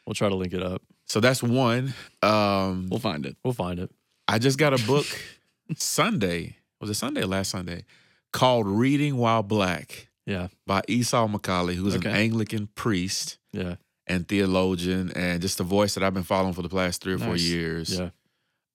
we'll 0.06 0.14
try 0.14 0.30
to 0.30 0.36
link 0.36 0.54
it 0.54 0.62
up. 0.64 0.82
So 1.06 1.20
that's 1.20 1.42
one. 1.42 1.94
Um 2.22 2.88
We'll 2.90 3.00
find 3.00 3.26
it. 3.26 3.38
We'll 3.44 3.54
find 3.54 3.80
it. 3.80 3.90
I 4.28 4.38
just 4.40 4.58
got 4.58 4.74
a 4.80 4.86
book 4.86 5.06
Sunday. 5.78 6.58
Was 6.82 6.90
it 6.90 6.96
Sunday 6.96 7.24
last 7.24 7.50
Sunday? 7.52 7.86
Called 8.34 8.68
Reading 8.68 9.16
While 9.18 9.44
Black 9.44 10.10
Yeah, 10.26 10.50
by 10.66 10.82
Esau 10.90 11.28
McCaulley, 11.28 11.76
who's 11.76 11.96
an 11.96 12.06
Anglican 12.06 12.68
priest 12.76 13.38
yeah, 13.54 13.76
and 14.08 14.28
theologian 14.28 15.12
and 15.16 15.42
just 15.42 15.60
a 15.60 15.64
voice 15.64 15.94
that 15.96 16.04
I've 16.04 16.14
been 16.14 16.24
following 16.24 16.54
for 16.54 16.62
the 16.62 16.70
past 16.70 17.02
three 17.04 17.14
or 17.14 17.18
four 17.20 17.36
years. 17.36 18.00
yeah. 18.00 18.10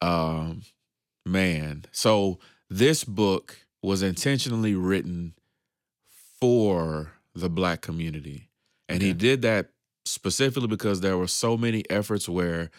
Um 0.00 0.62
man. 1.24 1.84
So 1.92 2.38
this 2.68 3.04
book 3.04 3.58
was 3.82 4.02
intentionally 4.02 4.74
written 4.74 5.34
for 6.40 7.12
the 7.34 7.48
black 7.48 7.80
community. 7.80 8.48
And 8.88 9.02
he 9.02 9.12
did 9.12 9.42
that 9.42 9.68
specifically 10.04 10.68
because 10.68 11.00
there 11.00 11.16
were 11.16 11.28
so 11.28 11.56
many 11.56 11.84
efforts 11.88 12.28
where 12.28 12.70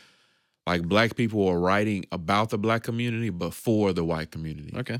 like 0.67 0.83
black 0.83 1.15
people 1.15 1.45
were 1.45 1.59
writing 1.59 2.05
about 2.11 2.49
the 2.49 2.57
black 2.57 2.83
community 2.83 3.29
but 3.29 3.53
for 3.53 3.93
the 3.93 4.03
white 4.03 4.31
community. 4.31 4.73
Okay. 4.77 4.99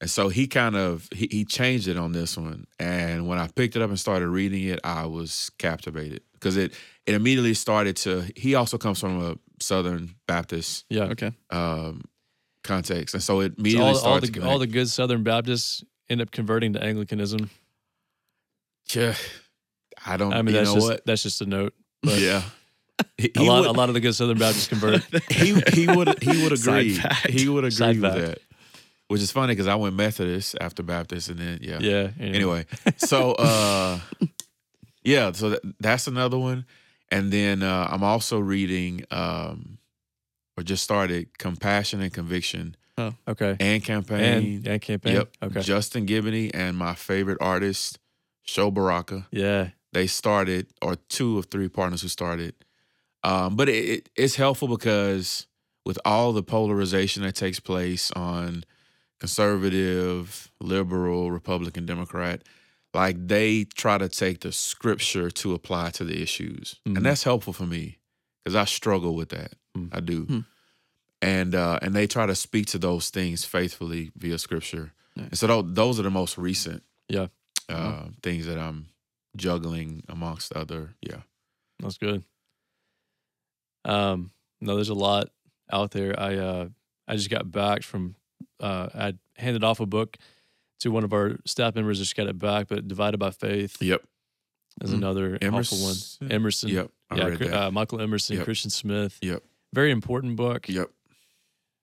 And 0.00 0.08
so 0.08 0.28
he 0.30 0.46
kind 0.46 0.76
of 0.76 1.08
he, 1.14 1.28
he 1.30 1.44
changed 1.44 1.86
it 1.88 1.96
on 1.98 2.12
this 2.12 2.36
one. 2.36 2.66
And 2.78 3.26
when 3.28 3.38
I 3.38 3.48
picked 3.48 3.76
it 3.76 3.82
up 3.82 3.90
and 3.90 4.00
started 4.00 4.28
reading 4.28 4.64
it, 4.64 4.80
I 4.82 5.04
was 5.06 5.50
captivated 5.58 6.22
because 6.32 6.56
it 6.56 6.72
it 7.06 7.14
immediately 7.14 7.54
started 7.54 7.96
to 7.96 8.24
he 8.34 8.54
also 8.54 8.78
comes 8.78 8.98
from 8.98 9.20
a 9.22 9.36
Southern 9.62 10.14
Baptist 10.26 10.86
Yeah. 10.88 11.04
Okay. 11.04 11.32
um 11.50 12.02
context. 12.64 13.14
And 13.14 13.22
so 13.22 13.40
it 13.40 13.52
So 13.52 13.54
immediately 13.58 13.88
all, 13.88 13.94
all 13.94 14.00
started 14.00 14.32
the 14.34 14.40
to 14.40 14.46
all 14.46 14.58
the 14.58 14.66
good 14.66 14.88
Southern 14.88 15.22
Baptists 15.22 15.84
end 16.08 16.20
up 16.22 16.30
converting 16.30 16.72
to 16.72 16.82
Anglicanism. 16.82 17.50
Yeah. 18.94 19.14
I 20.06 20.16
don't 20.16 20.32
I 20.32 20.42
mean, 20.42 20.54
you 20.54 20.60
that's 20.60 20.70
know 20.70 20.74
just 20.76 20.88
what? 20.88 21.06
that's 21.06 21.22
just 21.22 21.40
a 21.42 21.46
note. 21.46 21.74
But 22.02 22.18
yeah. 22.18 22.42
He, 23.16 23.30
a 23.34 23.42
lot 23.42 23.60
would, 23.60 23.68
a 23.68 23.72
lot 23.72 23.88
of 23.88 23.94
the 23.94 24.00
good 24.00 24.14
Southern 24.14 24.36
Baptists 24.38 24.66
convert. 24.66 25.02
he 25.30 25.58
he 25.72 25.86
would 25.86 26.22
he 26.22 26.42
would 26.42 26.52
agree. 26.58 26.98
He 27.30 27.48
would 27.48 27.64
agree 27.64 27.70
Side 27.70 27.98
with 28.00 28.12
fact. 28.12 28.16
that. 28.18 28.38
Which 29.10 29.22
is 29.22 29.32
funny 29.32 29.52
because 29.52 29.66
I 29.66 29.74
went 29.74 29.96
Methodist 29.96 30.56
after 30.60 30.82
Baptist 30.82 31.28
and 31.30 31.38
then 31.38 31.58
yeah. 31.60 31.78
yeah. 31.80 32.10
anyway 32.20 32.64
so 32.96 33.32
uh 33.32 33.98
yeah 35.04 35.32
so 35.32 35.50
that, 35.50 35.60
that's 35.80 36.06
another 36.06 36.38
one 36.38 36.64
and 37.10 37.32
then 37.32 37.62
uh 37.62 37.88
i'm 37.90 38.02
also 38.04 38.38
reading 38.38 39.04
um 39.10 39.78
or 40.56 40.62
just 40.62 40.82
started 40.84 41.36
compassion 41.38 42.00
and 42.00 42.12
conviction 42.12 42.76
Oh, 42.98 43.14
Okay. 43.26 43.56
and 43.60 43.82
campaign 43.82 44.20
And, 44.20 44.66
and 44.68 44.82
campaign. 44.82 45.14
yep 45.14 45.30
Okay. 45.42 45.60
Justin 45.62 46.04
Giboney 46.06 46.50
and 46.52 46.76
my 46.76 46.94
favorite 46.94 47.38
artist 47.40 47.98
Sho 48.42 48.70
Baraka 48.70 49.26
yeah. 49.30 49.70
they 49.92 50.06
started 50.06 50.66
or 50.82 50.96
two 51.08 51.38
of 51.38 51.46
three 51.46 51.68
partners 51.68 52.02
who 52.02 52.08
started 52.08 52.54
um 53.24 53.56
but 53.56 53.68
it, 53.68 53.84
it, 53.84 54.08
it's 54.16 54.36
helpful 54.36 54.68
because 54.68 55.46
with 55.86 55.98
all 56.04 56.32
the 56.32 56.42
polarization 56.42 57.22
that 57.22 57.34
takes 57.34 57.58
place 57.58 58.12
on 58.12 58.64
conservative, 59.20 60.50
liberal, 60.60 61.30
Republican, 61.30 61.86
Democrat, 61.86 62.42
like 62.94 63.28
they 63.28 63.64
try 63.64 63.98
to 63.98 64.08
take 64.08 64.40
the 64.40 64.52
scripture 64.52 65.30
to 65.30 65.54
apply 65.54 65.90
to 65.90 66.04
the 66.04 66.20
issues. 66.22 66.76
Mhm. 66.86 66.96
And 66.96 67.06
that's 67.06 67.22
helpful 67.22 67.52
for 67.52 67.66
me 67.66 67.98
because 68.42 68.56
I 68.56 68.64
struggle 68.64 69.14
with 69.14 69.28
that. 69.30 69.52
Mm. 69.76 69.90
I 69.92 70.00
do. 70.00 70.24
Hmm. 70.24 70.40
And 71.22 71.54
uh, 71.54 71.78
and 71.82 71.94
they 71.94 72.06
try 72.06 72.26
to 72.26 72.34
speak 72.34 72.66
to 72.66 72.78
those 72.78 73.10
things 73.10 73.44
faithfully 73.44 74.10
via 74.16 74.38
scripture. 74.38 74.92
Nice. 75.14 75.26
And 75.28 75.38
so 75.38 75.46
tho- 75.46 75.62
those 75.62 76.00
are 76.00 76.02
the 76.02 76.10
most 76.10 76.38
recent 76.38 76.82
Yeah. 77.08 77.26
uh, 77.68 78.06
things 78.22 78.46
that 78.46 78.58
I'm 78.58 78.86
juggling 79.36 80.02
amongst 80.08 80.52
other. 80.54 80.94
Yeah. 81.02 81.22
That's 81.78 81.98
good. 81.98 82.24
Um, 83.84 84.30
no, 84.60 84.74
there's 84.76 84.88
a 84.88 84.94
lot 84.94 85.30
out 85.72 85.90
there. 85.92 86.18
I 86.18 86.36
uh, 86.36 86.68
I 87.06 87.16
just 87.16 87.30
got 87.30 87.50
back 87.50 87.82
from 87.82 88.16
uh, 88.60 88.88
I 88.94 89.14
handed 89.36 89.64
off 89.64 89.80
a 89.80 89.86
book 89.86 90.16
to 90.80 90.90
one 90.90 91.04
of 91.04 91.12
our 91.12 91.36
staff 91.44 91.74
members. 91.74 91.98
Just 91.98 92.16
got 92.16 92.26
it 92.26 92.38
back, 92.38 92.68
but 92.68 92.86
Divided 92.88 93.18
by 93.18 93.30
Faith 93.30 93.80
Yep. 93.82 94.02
is 94.82 94.90
Mm. 94.90 94.94
another 94.94 95.38
helpful 95.42 95.78
one. 95.78 95.88
Emerson? 95.90 96.32
Emerson. 96.32 96.68
Yep. 96.70 96.90
I 97.10 97.16
yeah, 97.16 97.24
read 97.26 97.38
that. 97.40 97.54
Uh, 97.66 97.70
Michael 97.70 98.00
Emerson, 98.00 98.36
Yep. 98.36 98.44
Christian 98.44 98.70
Smith. 98.70 99.18
Yep. 99.22 99.42
Very 99.72 99.90
important 99.90 100.36
book. 100.36 100.68
Yep. 100.68 100.90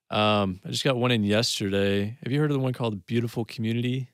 Um, 0.09 0.61
I 0.65 0.69
just 0.69 0.84
got 0.86 0.95
one 0.97 1.11
in 1.11 1.23
yesterday. 1.23 2.17
Have 2.23 2.32
you 2.32 2.39
heard 2.39 2.49
of 2.49 2.55
the 2.55 2.63
one 2.63 2.73
called 2.73 3.05
Beautiful 3.05 3.43
Community? 3.43 4.09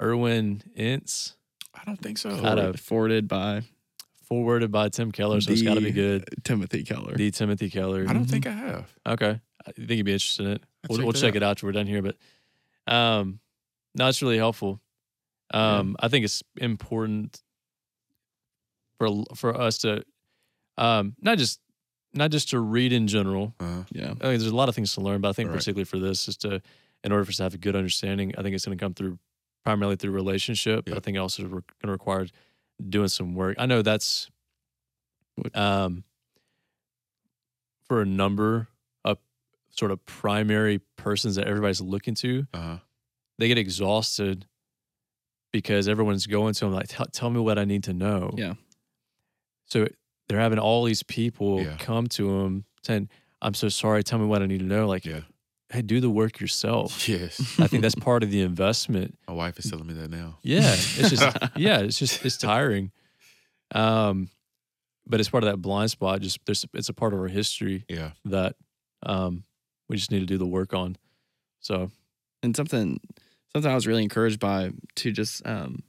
Irwyn 0.00 0.62
Ince, 0.74 1.34
I 1.74 1.84
don't 1.84 2.00
think 2.00 2.18
so. 2.18 2.30
Out 2.30 2.58
of- 2.58 2.80
forwarded 2.80 3.28
by 3.28 3.62
forwarded 4.28 4.72
by 4.72 4.88
Tim 4.88 5.12
Keller, 5.12 5.40
so 5.40 5.52
it's 5.52 5.62
got 5.62 5.74
to 5.74 5.80
be 5.80 5.90
good. 5.92 6.24
Timothy 6.42 6.82
Keller. 6.84 7.14
The 7.16 7.30
Timothy 7.30 7.68
Keller. 7.70 8.06
I 8.08 8.12
don't 8.12 8.24
think 8.24 8.46
I 8.46 8.52
have. 8.52 8.90
Okay. 9.06 9.40
I 9.66 9.72
think 9.72 9.90
you'd 9.90 10.04
be 10.06 10.12
interested 10.12 10.46
in 10.46 10.52
it. 10.52 10.62
I'll 10.62 10.88
We'll, 10.88 10.98
check 10.98 11.04
we'll 11.04 11.12
that 11.12 11.18
check 11.20 11.30
out. 11.30 11.36
it 11.36 11.42
out 11.42 11.50
after 11.52 11.66
we're 11.66 11.72
done 11.72 11.86
here. 11.86 12.02
But 12.02 12.16
um, 12.92 13.40
no, 13.94 14.08
it's 14.08 14.22
really 14.22 14.38
helpful. 14.38 14.80
Um, 15.54 15.96
I 16.00 16.08
think 16.08 16.24
it's 16.24 16.42
important 16.56 17.42
for 18.98 19.24
for 19.34 19.58
us 19.60 19.78
to 19.78 20.02
um, 20.78 21.14
not 21.20 21.38
just 21.38 21.60
not 22.14 22.30
just 22.30 22.50
to 22.50 22.60
read 22.60 22.92
in 22.92 23.06
general. 23.06 23.54
Uh, 23.60 23.84
yeah. 23.92 24.04
I 24.06 24.08
think 24.08 24.20
there's 24.20 24.46
a 24.46 24.54
lot 24.56 24.68
of 24.68 24.74
things 24.74 24.92
to 24.94 25.00
learn, 25.00 25.20
but 25.20 25.28
I 25.28 25.32
think 25.32 25.48
Right. 25.48 25.58
particularly 25.58 25.84
for 25.84 25.98
this 25.98 26.28
is 26.28 26.36
to, 26.38 26.60
in 27.04 27.10
order 27.12 27.24
for 27.24 27.30
us 27.30 27.36
to 27.38 27.42
have 27.44 27.54
a 27.54 27.58
good 27.58 27.74
understanding, 27.74 28.34
I 28.36 28.42
think 28.42 28.54
it's 28.54 28.66
going 28.66 28.76
to 28.76 28.82
come 28.84 28.92
through 28.92 29.18
primarily 29.64 29.96
through 29.96 30.10
relationship. 30.10 30.84
But 30.86 30.96
I 30.96 31.00
think 31.00 31.16
also 31.16 31.42
we're 31.44 31.48
going 31.48 31.64
to 31.84 31.90
require 31.90 32.26
doing 32.86 33.08
some 33.08 33.34
work. 33.34 33.56
I 33.58 33.64
know 33.64 33.80
that's, 33.80 34.28
um, 35.54 36.04
for 37.88 38.02
a 38.02 38.06
number 38.06 38.56
of 38.56 38.66
sort 39.72 39.90
of 39.90 40.04
primary 40.06 40.78
persons 40.96 41.34
that 41.36 41.46
everybody's 41.46 41.80
looking 41.80 42.14
to, 42.14 42.46
uh, 42.54 42.78
they 43.38 43.48
get 43.48 43.58
exhausted 43.58 44.46
because 45.52 45.88
everyone's 45.88 46.26
going 46.26 46.54
to 46.54 46.60
them 46.64 46.72
like, 46.72 46.88
tell, 46.88 47.06
tell 47.06 47.30
me 47.30 47.40
what 47.40 47.58
I 47.58 47.64
need 47.64 47.84
to 47.84 47.92
know. 47.92 48.30
Yeah. 48.36 48.54
So 49.66 49.86
they're 50.28 50.38
having 50.40 50.58
all 50.58 50.84
these 50.84 51.02
people 51.02 51.62
Yeah. 51.62 51.76
come 51.78 52.06
to 52.08 52.42
them 52.42 52.64
saying, 52.82 53.08
I'm 53.40 53.54
so 53.54 53.68
sorry, 53.68 54.02
tell 54.02 54.18
me 54.18 54.26
what 54.26 54.42
I 54.42 54.46
need 54.46 54.60
to 54.60 54.64
know. 54.66 54.86
Like, 54.86 55.04
yeah. 55.04 55.20
hey, 55.70 55.82
do 55.82 56.00
the 56.00 56.10
work 56.10 56.40
yourself. 56.40 57.08
Yes. 57.08 57.58
I 57.58 57.66
think 57.66 57.82
that's 57.82 57.94
part 57.94 58.22
of 58.22 58.30
the 58.30 58.42
investment. 58.42 59.18
My 59.28 59.34
wife 59.34 59.58
is 59.58 59.70
telling 59.70 59.86
me 59.86 59.94
that 59.94 60.10
now. 60.10 60.38
Yeah. 60.42 60.60
It's 60.72 61.10
just, 61.10 61.36
yeah, 61.56 61.80
it's 61.80 61.98
just, 61.98 62.24
it's 62.24 62.36
tiring. 62.36 62.92
Um, 63.74 64.28
but 65.06 65.18
it's 65.18 65.28
part 65.30 65.42
of 65.44 65.50
that 65.50 65.56
blind 65.56 65.90
spot. 65.90 66.20
Just 66.20 66.38
there's, 66.46 66.64
it's 66.74 66.88
a 66.88 66.94
part 66.94 67.12
of 67.14 67.20
our 67.20 67.28
history 67.28 67.84
Yeah. 67.88 68.12
that, 68.26 68.54
um, 69.04 69.42
we 69.92 69.98
just 69.98 70.10
need 70.10 70.20
to 70.20 70.26
do 70.26 70.38
the 70.38 70.46
work 70.46 70.74
on. 70.74 70.96
So, 71.60 71.90
and 72.42 72.56
something 72.56 72.98
something 73.52 73.70
I 73.70 73.74
was 73.74 73.86
really 73.86 74.02
encouraged 74.02 74.40
by 74.40 74.72
to 74.96 75.12
just 75.12 75.46
um 75.46 75.82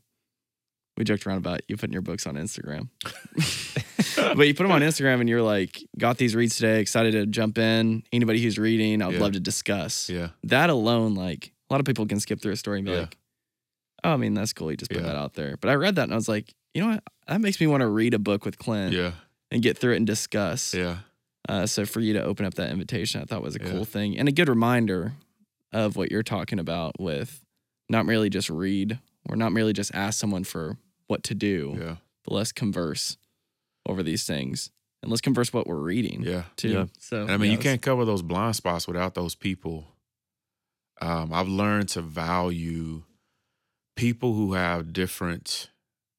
we 0.98 1.04
joked 1.06 1.26
around 1.26 1.38
about 1.38 1.62
you 1.68 1.76
putting 1.78 1.94
your 1.94 2.04
books 2.04 2.28
on 2.28 2.36
Instagram. 2.36 2.90
but 4.36 4.46
you 4.48 4.54
put 4.54 4.64
them 4.64 4.72
on 4.72 4.82
Instagram 4.82 5.22
and 5.22 5.28
you're 5.30 5.42
like, 5.42 5.82
got 5.98 6.18
these 6.18 6.36
reads 6.36 6.56
today, 6.58 6.80
excited 6.82 7.14
to 7.14 7.26
jump 7.26 7.58
in. 7.58 8.04
Anybody 8.12 8.44
who's 8.44 8.60
reading, 8.60 9.02
I 9.02 9.08
would 9.08 9.16
Yeah. 9.16 9.22
love 9.22 9.32
to 9.32 9.40
discuss. 9.40 10.10
Yeah. 10.10 10.30
That 10.44 10.70
alone, 10.70 11.16
like 11.16 11.52
a 11.70 11.74
lot 11.74 11.80
of 11.80 11.86
people 11.88 12.06
can 12.06 12.20
skip 12.20 12.42
through 12.42 12.52
a 12.52 12.58
story 12.58 12.80
and 12.80 12.86
be 12.86 12.92
Yeah. 12.92 13.00
like, 13.02 13.18
Oh, 14.04 14.12
I 14.14 14.18
mean, 14.18 14.34
that's 14.34 14.52
cool. 14.54 14.70
You 14.70 14.78
just 14.78 14.92
put 14.92 15.00
Yeah. 15.02 15.08
that 15.08 15.16
out 15.16 15.34
there. 15.34 15.56
But 15.58 15.70
I 15.70 15.76
read 15.76 15.96
that 15.96 16.04
and 16.04 16.12
I 16.12 16.16
was 16.16 16.28
like, 16.28 16.54
you 16.74 16.82
know 16.82 16.90
what? 16.90 17.04
That 17.28 17.40
makes 17.42 17.60
me 17.62 17.68
want 17.68 17.82
to 17.82 17.88
read 17.88 18.14
a 18.14 18.20
book 18.20 18.44
with 18.46 18.58
Clint 18.60 18.94
Yeah. 18.94 19.14
and 19.50 19.64
get 19.64 19.78
through 19.78 19.94
it 19.94 19.98
and 19.98 20.06
discuss. 20.06 20.74
Yeah. 20.74 20.98
Uh, 21.50 21.66
so 21.66 21.86
for 21.86 22.00
you 22.00 22.14
to 22.14 22.24
open 22.24 22.46
up 22.46 22.54
that 22.56 22.70
invitation, 22.72 23.22
I 23.22 23.26
thought 23.26 23.42
was 23.42 23.56
a 23.56 23.60
Yeah. 23.62 23.70
cool 23.72 23.86
thing 23.86 24.18
and 24.18 24.28
a 24.30 24.32
good 24.32 24.48
reminder 24.50 25.14
of 25.72 25.96
what 25.96 26.12
you're 26.12 26.24
talking 26.24 26.60
about 26.60 27.00
with 27.00 27.44
not 27.90 28.06
merely 28.06 28.30
just 28.30 28.50
read 28.50 29.00
or 29.30 29.36
not 29.36 29.52
merely 29.52 29.74
just 29.74 29.94
ask 29.94 30.20
someone 30.20 30.44
for 30.44 30.78
what 31.08 31.24
to 31.24 31.36
do, 31.36 31.76
Yeah. 31.80 31.96
but 32.24 32.34
let's 32.34 32.52
converse 32.52 33.18
over 33.86 34.02
these 34.04 34.26
things 34.26 34.72
and 35.02 35.12
let's 35.12 35.22
converse 35.22 35.52
what 35.52 35.68
we're 35.68 35.82
reading 35.82 36.24
Yeah. 36.24 36.46
too. 36.56 36.70
Yeah. 36.70 36.86
So 37.00 37.24
And 37.24 37.32
I 37.32 37.38
mean, 37.38 37.52
yeah, 37.52 37.58
you 37.58 37.62
can't 37.62 37.82
cover 37.82 38.06
those 38.06 38.22
blind 38.22 38.56
spots 38.56 38.88
without 38.88 39.14
those 39.16 39.36
people. 39.36 39.88
Um, 41.02 41.34
I've 41.34 41.50
learned 41.50 41.90
to 41.90 42.02
value 42.02 43.04
people 43.98 44.34
who 44.34 44.54
have 44.54 44.94
different 44.94 45.70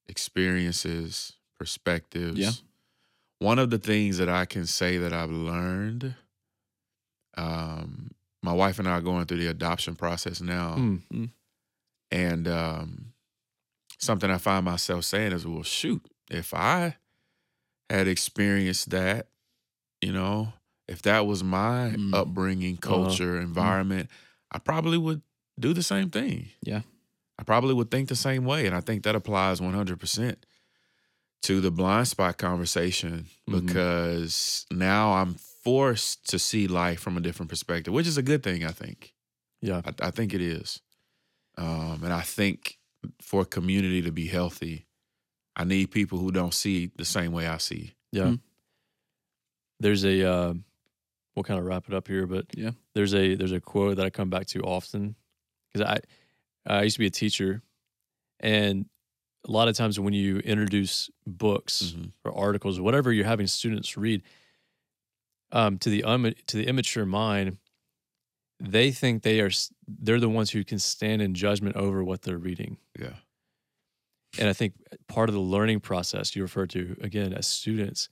experiences, 0.07 1.33
perspectives. 1.57 2.37
Yeah. 2.39 2.51
One 3.39 3.59
of 3.59 3.69
the 3.69 3.77
things 3.77 4.17
that 4.17 4.29
I 4.29 4.45
can 4.45 4.65
say 4.65 4.97
that 4.97 5.13
I've 5.13 5.29
learned, 5.31 6.15
um, 7.37 8.11
my 8.41 8.53
wife 8.53 8.79
and 8.79 8.87
I 8.87 8.91
are 8.91 9.01
going 9.01 9.25
through 9.25 9.37
the 9.39 9.47
adoption 9.47 9.95
process 9.95 10.41
now. 10.41 10.75
mm, 10.77 11.29
And 12.11 12.47
um, 12.47 13.13
something 13.99 14.29
I 14.29 14.37
find 14.37 14.65
myself 14.65 15.03
saying 15.05 15.33
is, 15.33 15.45
well, 15.45 15.63
shoot, 15.63 16.01
if 16.29 16.53
I 16.53 16.95
had 17.89 18.07
experienced 18.07 18.89
that, 18.91 19.27
you 20.01 20.13
know, 20.13 20.53
if 20.87 21.01
that 21.01 21.25
was 21.25 21.43
my 21.43 21.89
Mm. 21.97 22.13
upbringing, 22.13 22.77
culture, 22.77 23.39
environment, 23.41 24.09
I 24.51 24.59
probably 24.59 24.97
would 24.97 25.21
do 25.59 25.73
the 25.73 25.83
same 25.83 26.09
thing. 26.09 26.49
Yeah. 26.61 26.81
I 27.37 27.43
probably 27.43 27.73
would 27.73 27.91
think 27.91 28.07
the 28.07 28.15
same 28.15 28.45
way. 28.45 28.65
And 28.65 28.75
I 28.75 28.79
think 28.81 29.03
that 29.03 29.15
applies 29.15 29.59
100% 29.59 30.37
to 31.43 31.61
the 31.61 31.71
blind 31.71 32.07
spot 32.07 32.37
conversation 32.37 33.27
Mhm. 33.49 33.65
because 33.67 34.65
now 34.71 35.13
I'm 35.13 35.35
forced 35.35 36.27
to 36.29 36.39
see 36.39 36.67
life 36.67 36.99
from 36.99 37.17
a 37.17 37.21
different 37.21 37.49
perspective, 37.49 37.93
which 37.93 38.07
is 38.07 38.17
a 38.17 38.23
good 38.23 38.43
thing, 38.43 38.63
I 38.65 38.71
think. 38.71 39.13
yeah. 39.61 39.81
I, 39.85 40.07
I 40.07 40.11
think 40.11 40.33
it 40.33 40.41
is. 40.41 40.79
Um, 41.57 42.03
and 42.03 42.11
I 42.13 42.21
think 42.21 42.77
for 43.21 43.41
a 43.41 43.45
community 43.45 44.01
to 44.03 44.11
be 44.11 44.27
healthy, 44.27 44.85
I 45.55 45.63
need 45.63 45.89
people 45.91 46.17
who 46.19 46.31
don't 46.31 46.53
see 46.53 46.91
the 46.97 47.05
same 47.05 47.31
way 47.31 47.47
I 47.47 47.57
see. 47.57 47.95
Yeah. 48.11 48.23
Mm. 48.31 48.39
There's 49.79 50.03
a 50.05 50.23
uh, 50.29 50.53
we'll 51.35 51.43
kind 51.43 51.59
of 51.59 51.65
wrap 51.65 51.87
it 51.87 51.93
up 51.93 52.07
here, 52.07 52.25
but 52.27 52.45
Yeah. 52.55 52.71
there's 52.93 53.13
a 53.13 53.35
there's 53.35 53.51
a 53.51 53.59
quote 53.61 53.97
that 53.97 54.05
I 54.05 54.09
come 54.09 54.29
back 54.29 54.47
to 54.47 54.61
often 54.61 55.15
because 55.73 55.87
I 55.87 55.99
I 56.65 56.83
used 56.83 56.95
to 56.95 56.99
be 56.99 57.07
a 57.07 57.11
teacher, 57.11 57.61
and 58.39 58.85
a 59.47 59.51
lot 59.51 59.67
of 59.67 59.75
times 59.75 59.99
when 59.99 60.13
you 60.13 60.39
introduce 60.39 61.09
books 61.25 61.93
Mhm. 61.95 62.11
or 62.23 62.35
articles, 62.37 62.79
whatever 62.79 63.13
you're 63.13 63.25
having 63.25 63.47
students 63.47 63.95
read, 63.95 64.23
um, 65.51 65.77
to 65.79 65.89
the 65.89 66.03
um, 66.03 66.33
to 66.47 66.57
the 66.57 66.67
immature 66.67 67.05
mind, 67.05 67.57
they 68.59 68.91
think 68.91 69.23
they 69.23 69.39
are 69.41 69.51
they're 69.87 70.19
the 70.19 70.29
ones 70.29 70.51
who 70.51 70.63
can 70.63 70.79
stand 70.79 71.21
in 71.21 71.33
judgment 71.33 71.75
over 71.75 72.03
what 72.03 72.23
they're 72.23 72.37
reading. 72.37 72.77
Yeah. 72.99 73.15
And 74.37 74.49
I 74.49 74.53
think 74.53 74.73
part 75.07 75.29
of 75.29 75.35
the 75.35 75.41
learning 75.41 75.79
process 75.81 76.35
you 76.35 76.41
refer 76.41 76.65
to 76.67 76.97
again 77.01 77.31
as 77.33 77.47
students 77.47 78.09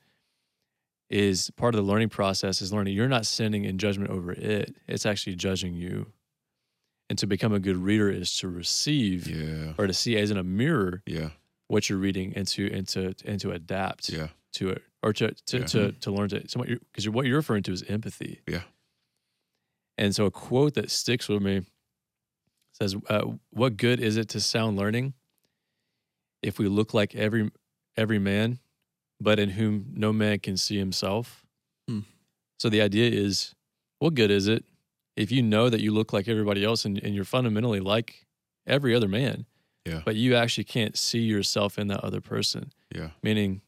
is 1.09 1.49
part 1.51 1.75
of 1.75 1.83
the 1.83 1.91
learning 1.91 2.09
process 2.09 2.61
is 2.61 2.71
learning 2.71 2.95
you're 2.95 3.09
not 3.09 3.25
standing 3.25 3.65
in 3.65 3.77
judgment 3.77 4.09
over 4.09 4.31
it. 4.31 4.75
It's 4.87 5.05
actually 5.05 5.35
judging 5.35 5.73
you. 5.75 6.13
And 7.09 7.19
to 7.19 7.27
become 7.27 7.53
a 7.53 7.59
good 7.59 7.77
reader 7.77 8.09
is 8.09 8.35
to 8.37 8.47
receive 8.47 9.27
Yeah. 9.27 9.73
or 9.77 9.87
to 9.87 9.93
see 9.93 10.17
as 10.17 10.31
in 10.31 10.37
a 10.37 10.43
mirror 10.43 11.03
Yeah. 11.05 11.31
what 11.67 11.89
you're 11.89 11.99
reading 11.99 12.33
and 12.35 12.47
to 12.47 12.71
and 12.71 12.87
to 12.89 13.13
and 13.25 13.39
to 13.41 13.51
adapt 13.51 14.09
Yeah. 14.09 14.29
to 14.53 14.69
it 14.69 14.83
or 15.03 15.13
to 15.13 15.33
to 15.33 15.59
Yeah. 15.59 15.65
to, 15.65 15.91
to 15.91 16.11
learn 16.11 16.29
to 16.29 16.47
so 16.47 16.59
what 16.59 16.69
you're 16.69 16.79
because 16.79 17.07
what 17.09 17.25
you're 17.25 17.35
referring 17.37 17.63
to 17.63 17.71
is 17.71 17.83
empathy. 17.83 18.41
Yeah. 18.47 18.63
And 19.97 20.15
so 20.15 20.25
a 20.25 20.31
quote 20.31 20.73
that 20.75 20.89
sticks 20.89 21.27
with 21.29 21.41
me 21.43 21.65
says, 22.71 22.95
uh, 23.09 23.33
"What 23.51 23.77
good 23.77 23.99
is 23.99 24.17
it 24.17 24.29
to 24.29 24.39
sound 24.41 24.77
learning 24.77 25.13
if 26.41 26.57
we 26.57 26.67
look 26.67 26.93
like 26.93 27.13
every 27.15 27.51
every 27.95 28.17
man, 28.17 28.59
but 29.19 29.37
in 29.39 29.49
whom 29.51 29.91
no 29.93 30.11
man 30.13 30.39
can 30.39 30.57
see 30.57 30.77
himself?" 30.77 31.45
Hmm. 31.87 31.99
So 32.57 32.69
the 32.69 32.81
idea 32.81 33.11
is, 33.11 33.53
what 33.99 34.15
good 34.15 34.31
is 34.31 34.47
it 34.47 34.65
if 35.15 35.31
you 35.31 35.41
know 35.43 35.69
that 35.69 35.81
you 35.81 35.91
look 35.93 36.11
like 36.13 36.27
everybody 36.27 36.63
else 36.63 36.85
and, 36.85 36.97
and 37.03 37.13
you're 37.15 37.23
fundamentally 37.25 37.79
like 37.79 38.25
every 38.65 38.95
other 38.95 39.07
man, 39.07 39.45
Yeah. 39.85 40.01
but 40.05 40.15
you 40.15 40.35
actually 40.35 40.63
can't 40.63 40.97
see 40.97 41.19
yourself 41.19 41.77
in 41.77 41.87
that 41.87 42.03
other 42.03 42.21
person? 42.21 42.71
Yeah. 42.95 43.09
meaning 43.23 43.61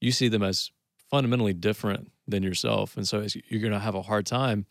you 0.00 0.10
see 0.10 0.26
them 0.28 0.42
as 0.42 0.70
fundamentally 1.10 1.52
different 1.54 2.10
than 2.26 2.42
yourself. 2.42 2.96
And 2.96 3.06
so 3.06 3.18
it's- 3.18 3.36
you're 3.48 3.60
going 3.60 3.72
to 3.72 3.78
have 3.78 3.94
a 3.94 4.02
hard 4.02 4.26
time 4.26 4.66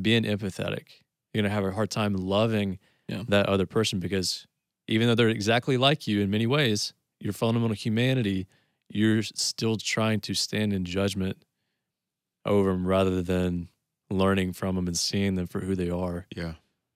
being 0.00 0.22
empathetic. 0.24 0.86
You're 1.32 1.42
going 1.42 1.50
to 1.50 1.54
have 1.54 1.64
a 1.64 1.72
hard 1.72 1.90
time 1.90 2.14
loving 2.14 2.78
Yeah. 3.08 3.24
that 3.28 3.46
other 3.46 3.66
person 3.66 4.00
because 4.00 4.46
even 4.88 5.06
though 5.08 5.14
they're 5.14 5.28
exactly 5.28 5.76
like 5.76 6.06
you 6.06 6.20
in 6.22 6.30
many 6.30 6.46
ways, 6.46 6.94
your 7.20 7.32
fundamental 7.34 7.74
humanity, 7.74 8.46
you're 8.88 9.22
still 9.22 9.76
trying 9.76 10.20
to 10.20 10.32
stand 10.34 10.72
in 10.72 10.84
judgment 10.86 11.44
over 12.46 12.72
them 12.72 12.86
rather 12.86 13.20
than 13.22 13.68
learning 14.12 14.52
from 14.52 14.76
them 14.76 14.86
and 14.86 14.96
seeing 14.98 15.34
them 15.34 15.46
for 15.46 15.60
who 15.60 15.74
they 15.74 15.90
are. 15.90 16.26
Yeah. 16.34 16.54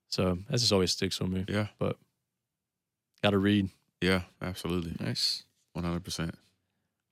So 0.09 0.39
that 0.49 0.59
just 0.59 0.73
always 0.73 0.93
sticks 0.93 1.19
with 1.21 1.31
me. 1.31 1.45
Yeah. 1.49 1.67
But 1.79 1.97
got 3.23 3.31
to 3.31 3.39
read. 3.39 3.69
Yeah. 4.01 4.23
Absolutely. 4.41 4.95
Nice. 5.05 5.45
One 5.73 5.85
hundred 5.85 6.05
percent. 6.05 6.35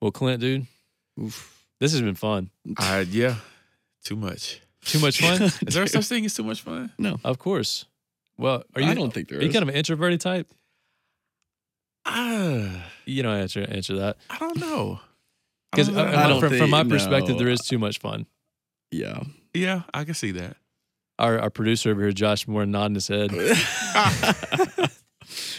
Well, 0.01 0.11
Clint, 0.11 0.41
dude, 0.41 0.67
Oof. 1.21 1.67
this 1.81 1.93
has 1.93 2.01
been 2.03 2.15
fun. 2.15 2.51
I 2.79 3.01
yeah. 3.01 3.37
Too 4.05 4.17
much. 4.17 4.61
Too 4.85 4.99
much 5.01 5.21
fun? 5.21 5.43
Is 5.67 5.75
there 5.75 5.87
such 5.87 6.07
thing 6.07 6.25
as 6.27 6.35
too 6.35 6.43
much 6.45 6.61
fun? 6.63 6.93
No. 6.99 7.19
Of 7.25 7.39
course. 7.39 7.87
Well, 8.37 8.65
are 8.75 8.83
you? 8.83 8.89
I 8.91 8.95
don't 8.95 9.13
think 9.13 9.29
there 9.29 9.39
Are 9.39 9.43
you 9.43 9.49
is. 9.49 9.53
kind 9.55 9.63
of 9.63 9.69
an 9.71 9.75
introverted 9.77 10.21
type? 10.21 10.53
Ah, 12.07 12.85
You 13.07 13.23
don't 13.23 13.35
answer 13.37 13.63
answer 13.63 13.97
that 13.97 14.17
I 14.29 14.39
don't 14.39 14.59
know. 14.59 15.01
Because 15.73 15.89
don't. 15.89 15.99
I 15.99 16.29
don't 16.29 16.39
from, 16.39 16.57
from 16.57 16.71
my 16.71 16.83
think- 16.83 16.93
perspective, 16.93 17.37
there 17.37 17.49
is 17.49 17.61
too 17.63 17.79
much 17.81 17.99
fun. 17.99 18.27
Yeah. 18.95 19.23
yeah, 19.53 19.83
I 19.93 20.05
can 20.05 20.15
see 20.15 20.31
that. 20.33 20.57
Our 21.19 21.39
our 21.39 21.51
producer 21.51 21.91
over 21.91 22.01
here, 22.03 22.13
Josh 22.13 22.47
Moore, 22.49 22.67
nodding 22.67 22.95
his 22.97 23.09
head. 23.09 23.31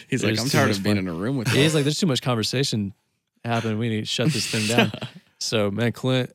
He's 0.07 0.23
like, 0.23 0.35
There's 0.35 0.39
I'm 0.39 0.45
too 0.45 0.57
tired 0.57 0.67
much 0.67 0.77
of 0.77 0.83
being 0.83 0.95
fun. 0.97 1.07
in 1.07 1.13
a 1.13 1.17
room 1.17 1.37
with 1.37 1.51
you. 1.53 1.61
He's 1.61 1.73
like, 1.73 1.83
there's 1.83 1.99
too 1.99 2.05
much 2.07 2.21
conversation 2.21 2.93
happening. 3.43 3.77
We 3.79 3.89
need 3.89 4.01
to 4.01 4.05
shut 4.05 4.29
this 4.31 4.45
thing 4.47 4.67
down. 4.67 4.91
so, 5.39 5.71
man, 5.71 5.91
Clint, 5.91 6.31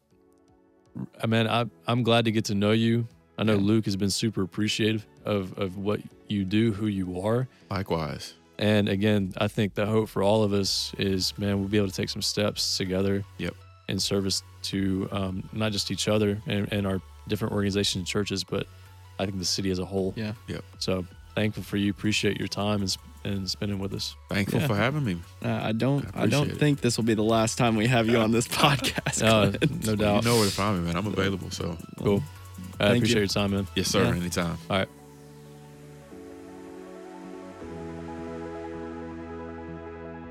I 1.23 1.27
mean, 1.27 1.47
I, 1.47 1.67
I'm 1.87 2.03
glad 2.03 2.25
to 2.25 2.33
get 2.33 2.47
to 2.47 2.55
know 2.55 2.73
you. 2.73 3.07
I 3.39 3.45
know 3.45 3.55
Yeah. 3.55 3.61
Luke 3.61 3.85
has 3.85 3.97
been 3.97 4.11
super 4.11 4.43
appreciative 4.43 5.07
of, 5.25 5.57
of 5.59 5.77
what 5.79 6.01
you 6.29 6.45
do, 6.45 6.73
who 6.73 6.87
you 6.89 7.21
are. 7.21 7.47
Likewise. 7.71 8.35
And 8.59 8.89
again, 8.89 9.33
I 9.39 9.49
think 9.49 9.75
the 9.75 9.87
hope 9.87 10.09
for 10.09 10.23
all 10.23 10.43
of 10.43 10.53
us 10.53 10.93
is, 10.99 11.33
man, 11.39 11.61
we'll 11.61 11.69
be 11.69 11.79
able 11.79 11.89
to 11.89 11.95
take 11.95 12.11
some 12.11 12.23
steps 12.23 12.77
together. 12.77 13.25
Yep. 13.39 13.55
In 13.91 13.99
service 13.99 14.43
to 14.71 15.09
um, 15.13 15.49
not 15.53 15.73
just 15.73 15.91
each 15.91 16.07
other 16.09 16.41
and, 16.47 16.73
and 16.73 16.87
our 16.87 17.01
different 17.29 17.53
organizations 17.55 17.97
and 18.01 18.07
churches, 18.07 18.45
but 18.45 18.67
I 19.19 19.27
think 19.27 19.39
the 19.39 19.45
city 19.45 19.71
as 19.71 19.79
a 19.79 19.85
whole. 19.85 20.15
Yeah. 20.17 20.33
Yep. 20.47 20.65
So 20.79 21.05
thankful 21.35 21.63
for 21.63 21.77
you. 21.77 21.91
Appreciate 21.91 22.39
your 22.39 22.49
time 22.49 22.81
and, 22.83 22.97
and 23.25 23.51
spending 23.51 23.79
with 23.79 23.93
us. 23.95 24.15
Thankful 24.29 24.61
Yeah. 24.61 24.67
for 24.69 24.77
having 24.77 25.05
me. 25.05 25.19
Uh, 25.45 25.49
I 25.63 25.73
don't. 25.73 26.07
I 26.15 26.23
I, 26.23 26.27
don't 26.27 26.51
it. 26.51 26.57
think 26.59 26.81
this 26.81 26.97
will 26.97 27.05
be 27.05 27.15
the 27.15 27.23
last 27.25 27.59
time 27.59 27.75
we 27.77 27.87
have 27.89 28.07
you 28.09 28.19
on 28.19 28.31
this 28.33 28.49
podcast. 28.63 29.23
Uh, 29.23 29.51
no 29.85 29.97
doubt. 29.97 30.25
You 30.25 30.31
know 30.31 30.37
where 30.37 30.47
to 30.47 30.53
find 30.55 30.79
me, 30.79 30.87
man. 30.87 30.97
I'm 30.97 31.07
available. 31.07 31.51
So 31.51 31.77
Cool. 31.99 32.23
I 32.79 32.89
Thank 32.91 32.97
appreciate 32.99 33.15
you. 33.17 33.21
your 33.21 33.29
time, 33.29 33.51
man. 33.51 33.67
yes, 33.75 33.89
sir. 33.89 34.05
Yeah. 34.05 34.11
Anytime. 34.21 34.57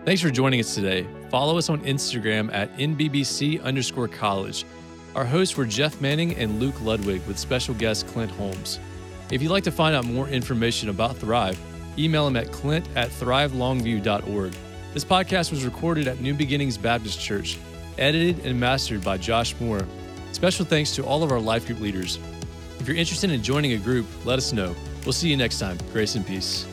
Thanks 0.06 0.22
for 0.22 0.30
joining 0.30 0.62
us 0.62 0.74
today. 0.74 1.06
Follow 1.30 1.58
us 1.58 1.70
on 1.70 1.82
Instagram 1.82 2.52
at 2.54 2.76
NBBC 2.78 3.62
underscore 3.62 4.08
college. 4.08 4.66
Our 5.14 5.26
hosts 5.26 5.58
were 5.58 5.66
Jeff 5.66 6.00
Manning 6.00 6.36
and 6.36 6.60
Luke 6.60 6.80
Ludwig 6.82 7.22
with 7.28 7.38
special 7.38 7.74
guest 7.76 8.08
Clint 8.08 8.32
Holmes. 8.32 8.80
If 9.30 9.42
you'd 9.42 9.52
like 9.52 9.66
to 9.66 9.72
find 9.72 9.96
out 9.96 10.06
more 10.06 10.30
information 10.30 10.90
about 10.90 11.18
Thrive, 11.18 11.60
email 11.98 12.26
him 12.28 12.38
at 12.38 12.52
clint 12.52 12.88
at 12.96 13.10
thrivelongview.org. 13.10 14.54
This 14.94 15.06
podcast 15.06 15.52
was 15.52 15.66
recorded 15.66 16.08
at 16.08 16.22
New 16.22 16.34
Beginnings 16.34 16.78
Baptist 16.78 17.20
Church, 17.20 17.58
edited 17.98 18.46
and 18.46 18.60
mastered 18.60 19.04
by 19.04 19.18
Josh 19.18 19.54
Moore. 19.60 19.86
Special 20.32 20.66
thanks 20.66 20.96
to 20.96 21.06
all 21.06 21.24
of 21.24 21.32
our 21.32 21.40
life 21.40 21.68
group 21.68 21.82
leaders. 21.82 22.20
If 22.80 22.88
you're 22.88 22.98
interested 22.98 23.32
in 23.32 23.44
joining 23.44 23.74
a 23.74 23.78
group, 23.78 24.08
let 24.26 24.38
us 24.38 24.54
know. 24.54 24.74
We'll 25.04 25.14
see 25.14 25.30
you 25.30 25.36
next 25.38 25.60
time. 25.60 25.78
Grace 25.92 26.16
and 26.16 26.26
peace. 26.26 26.66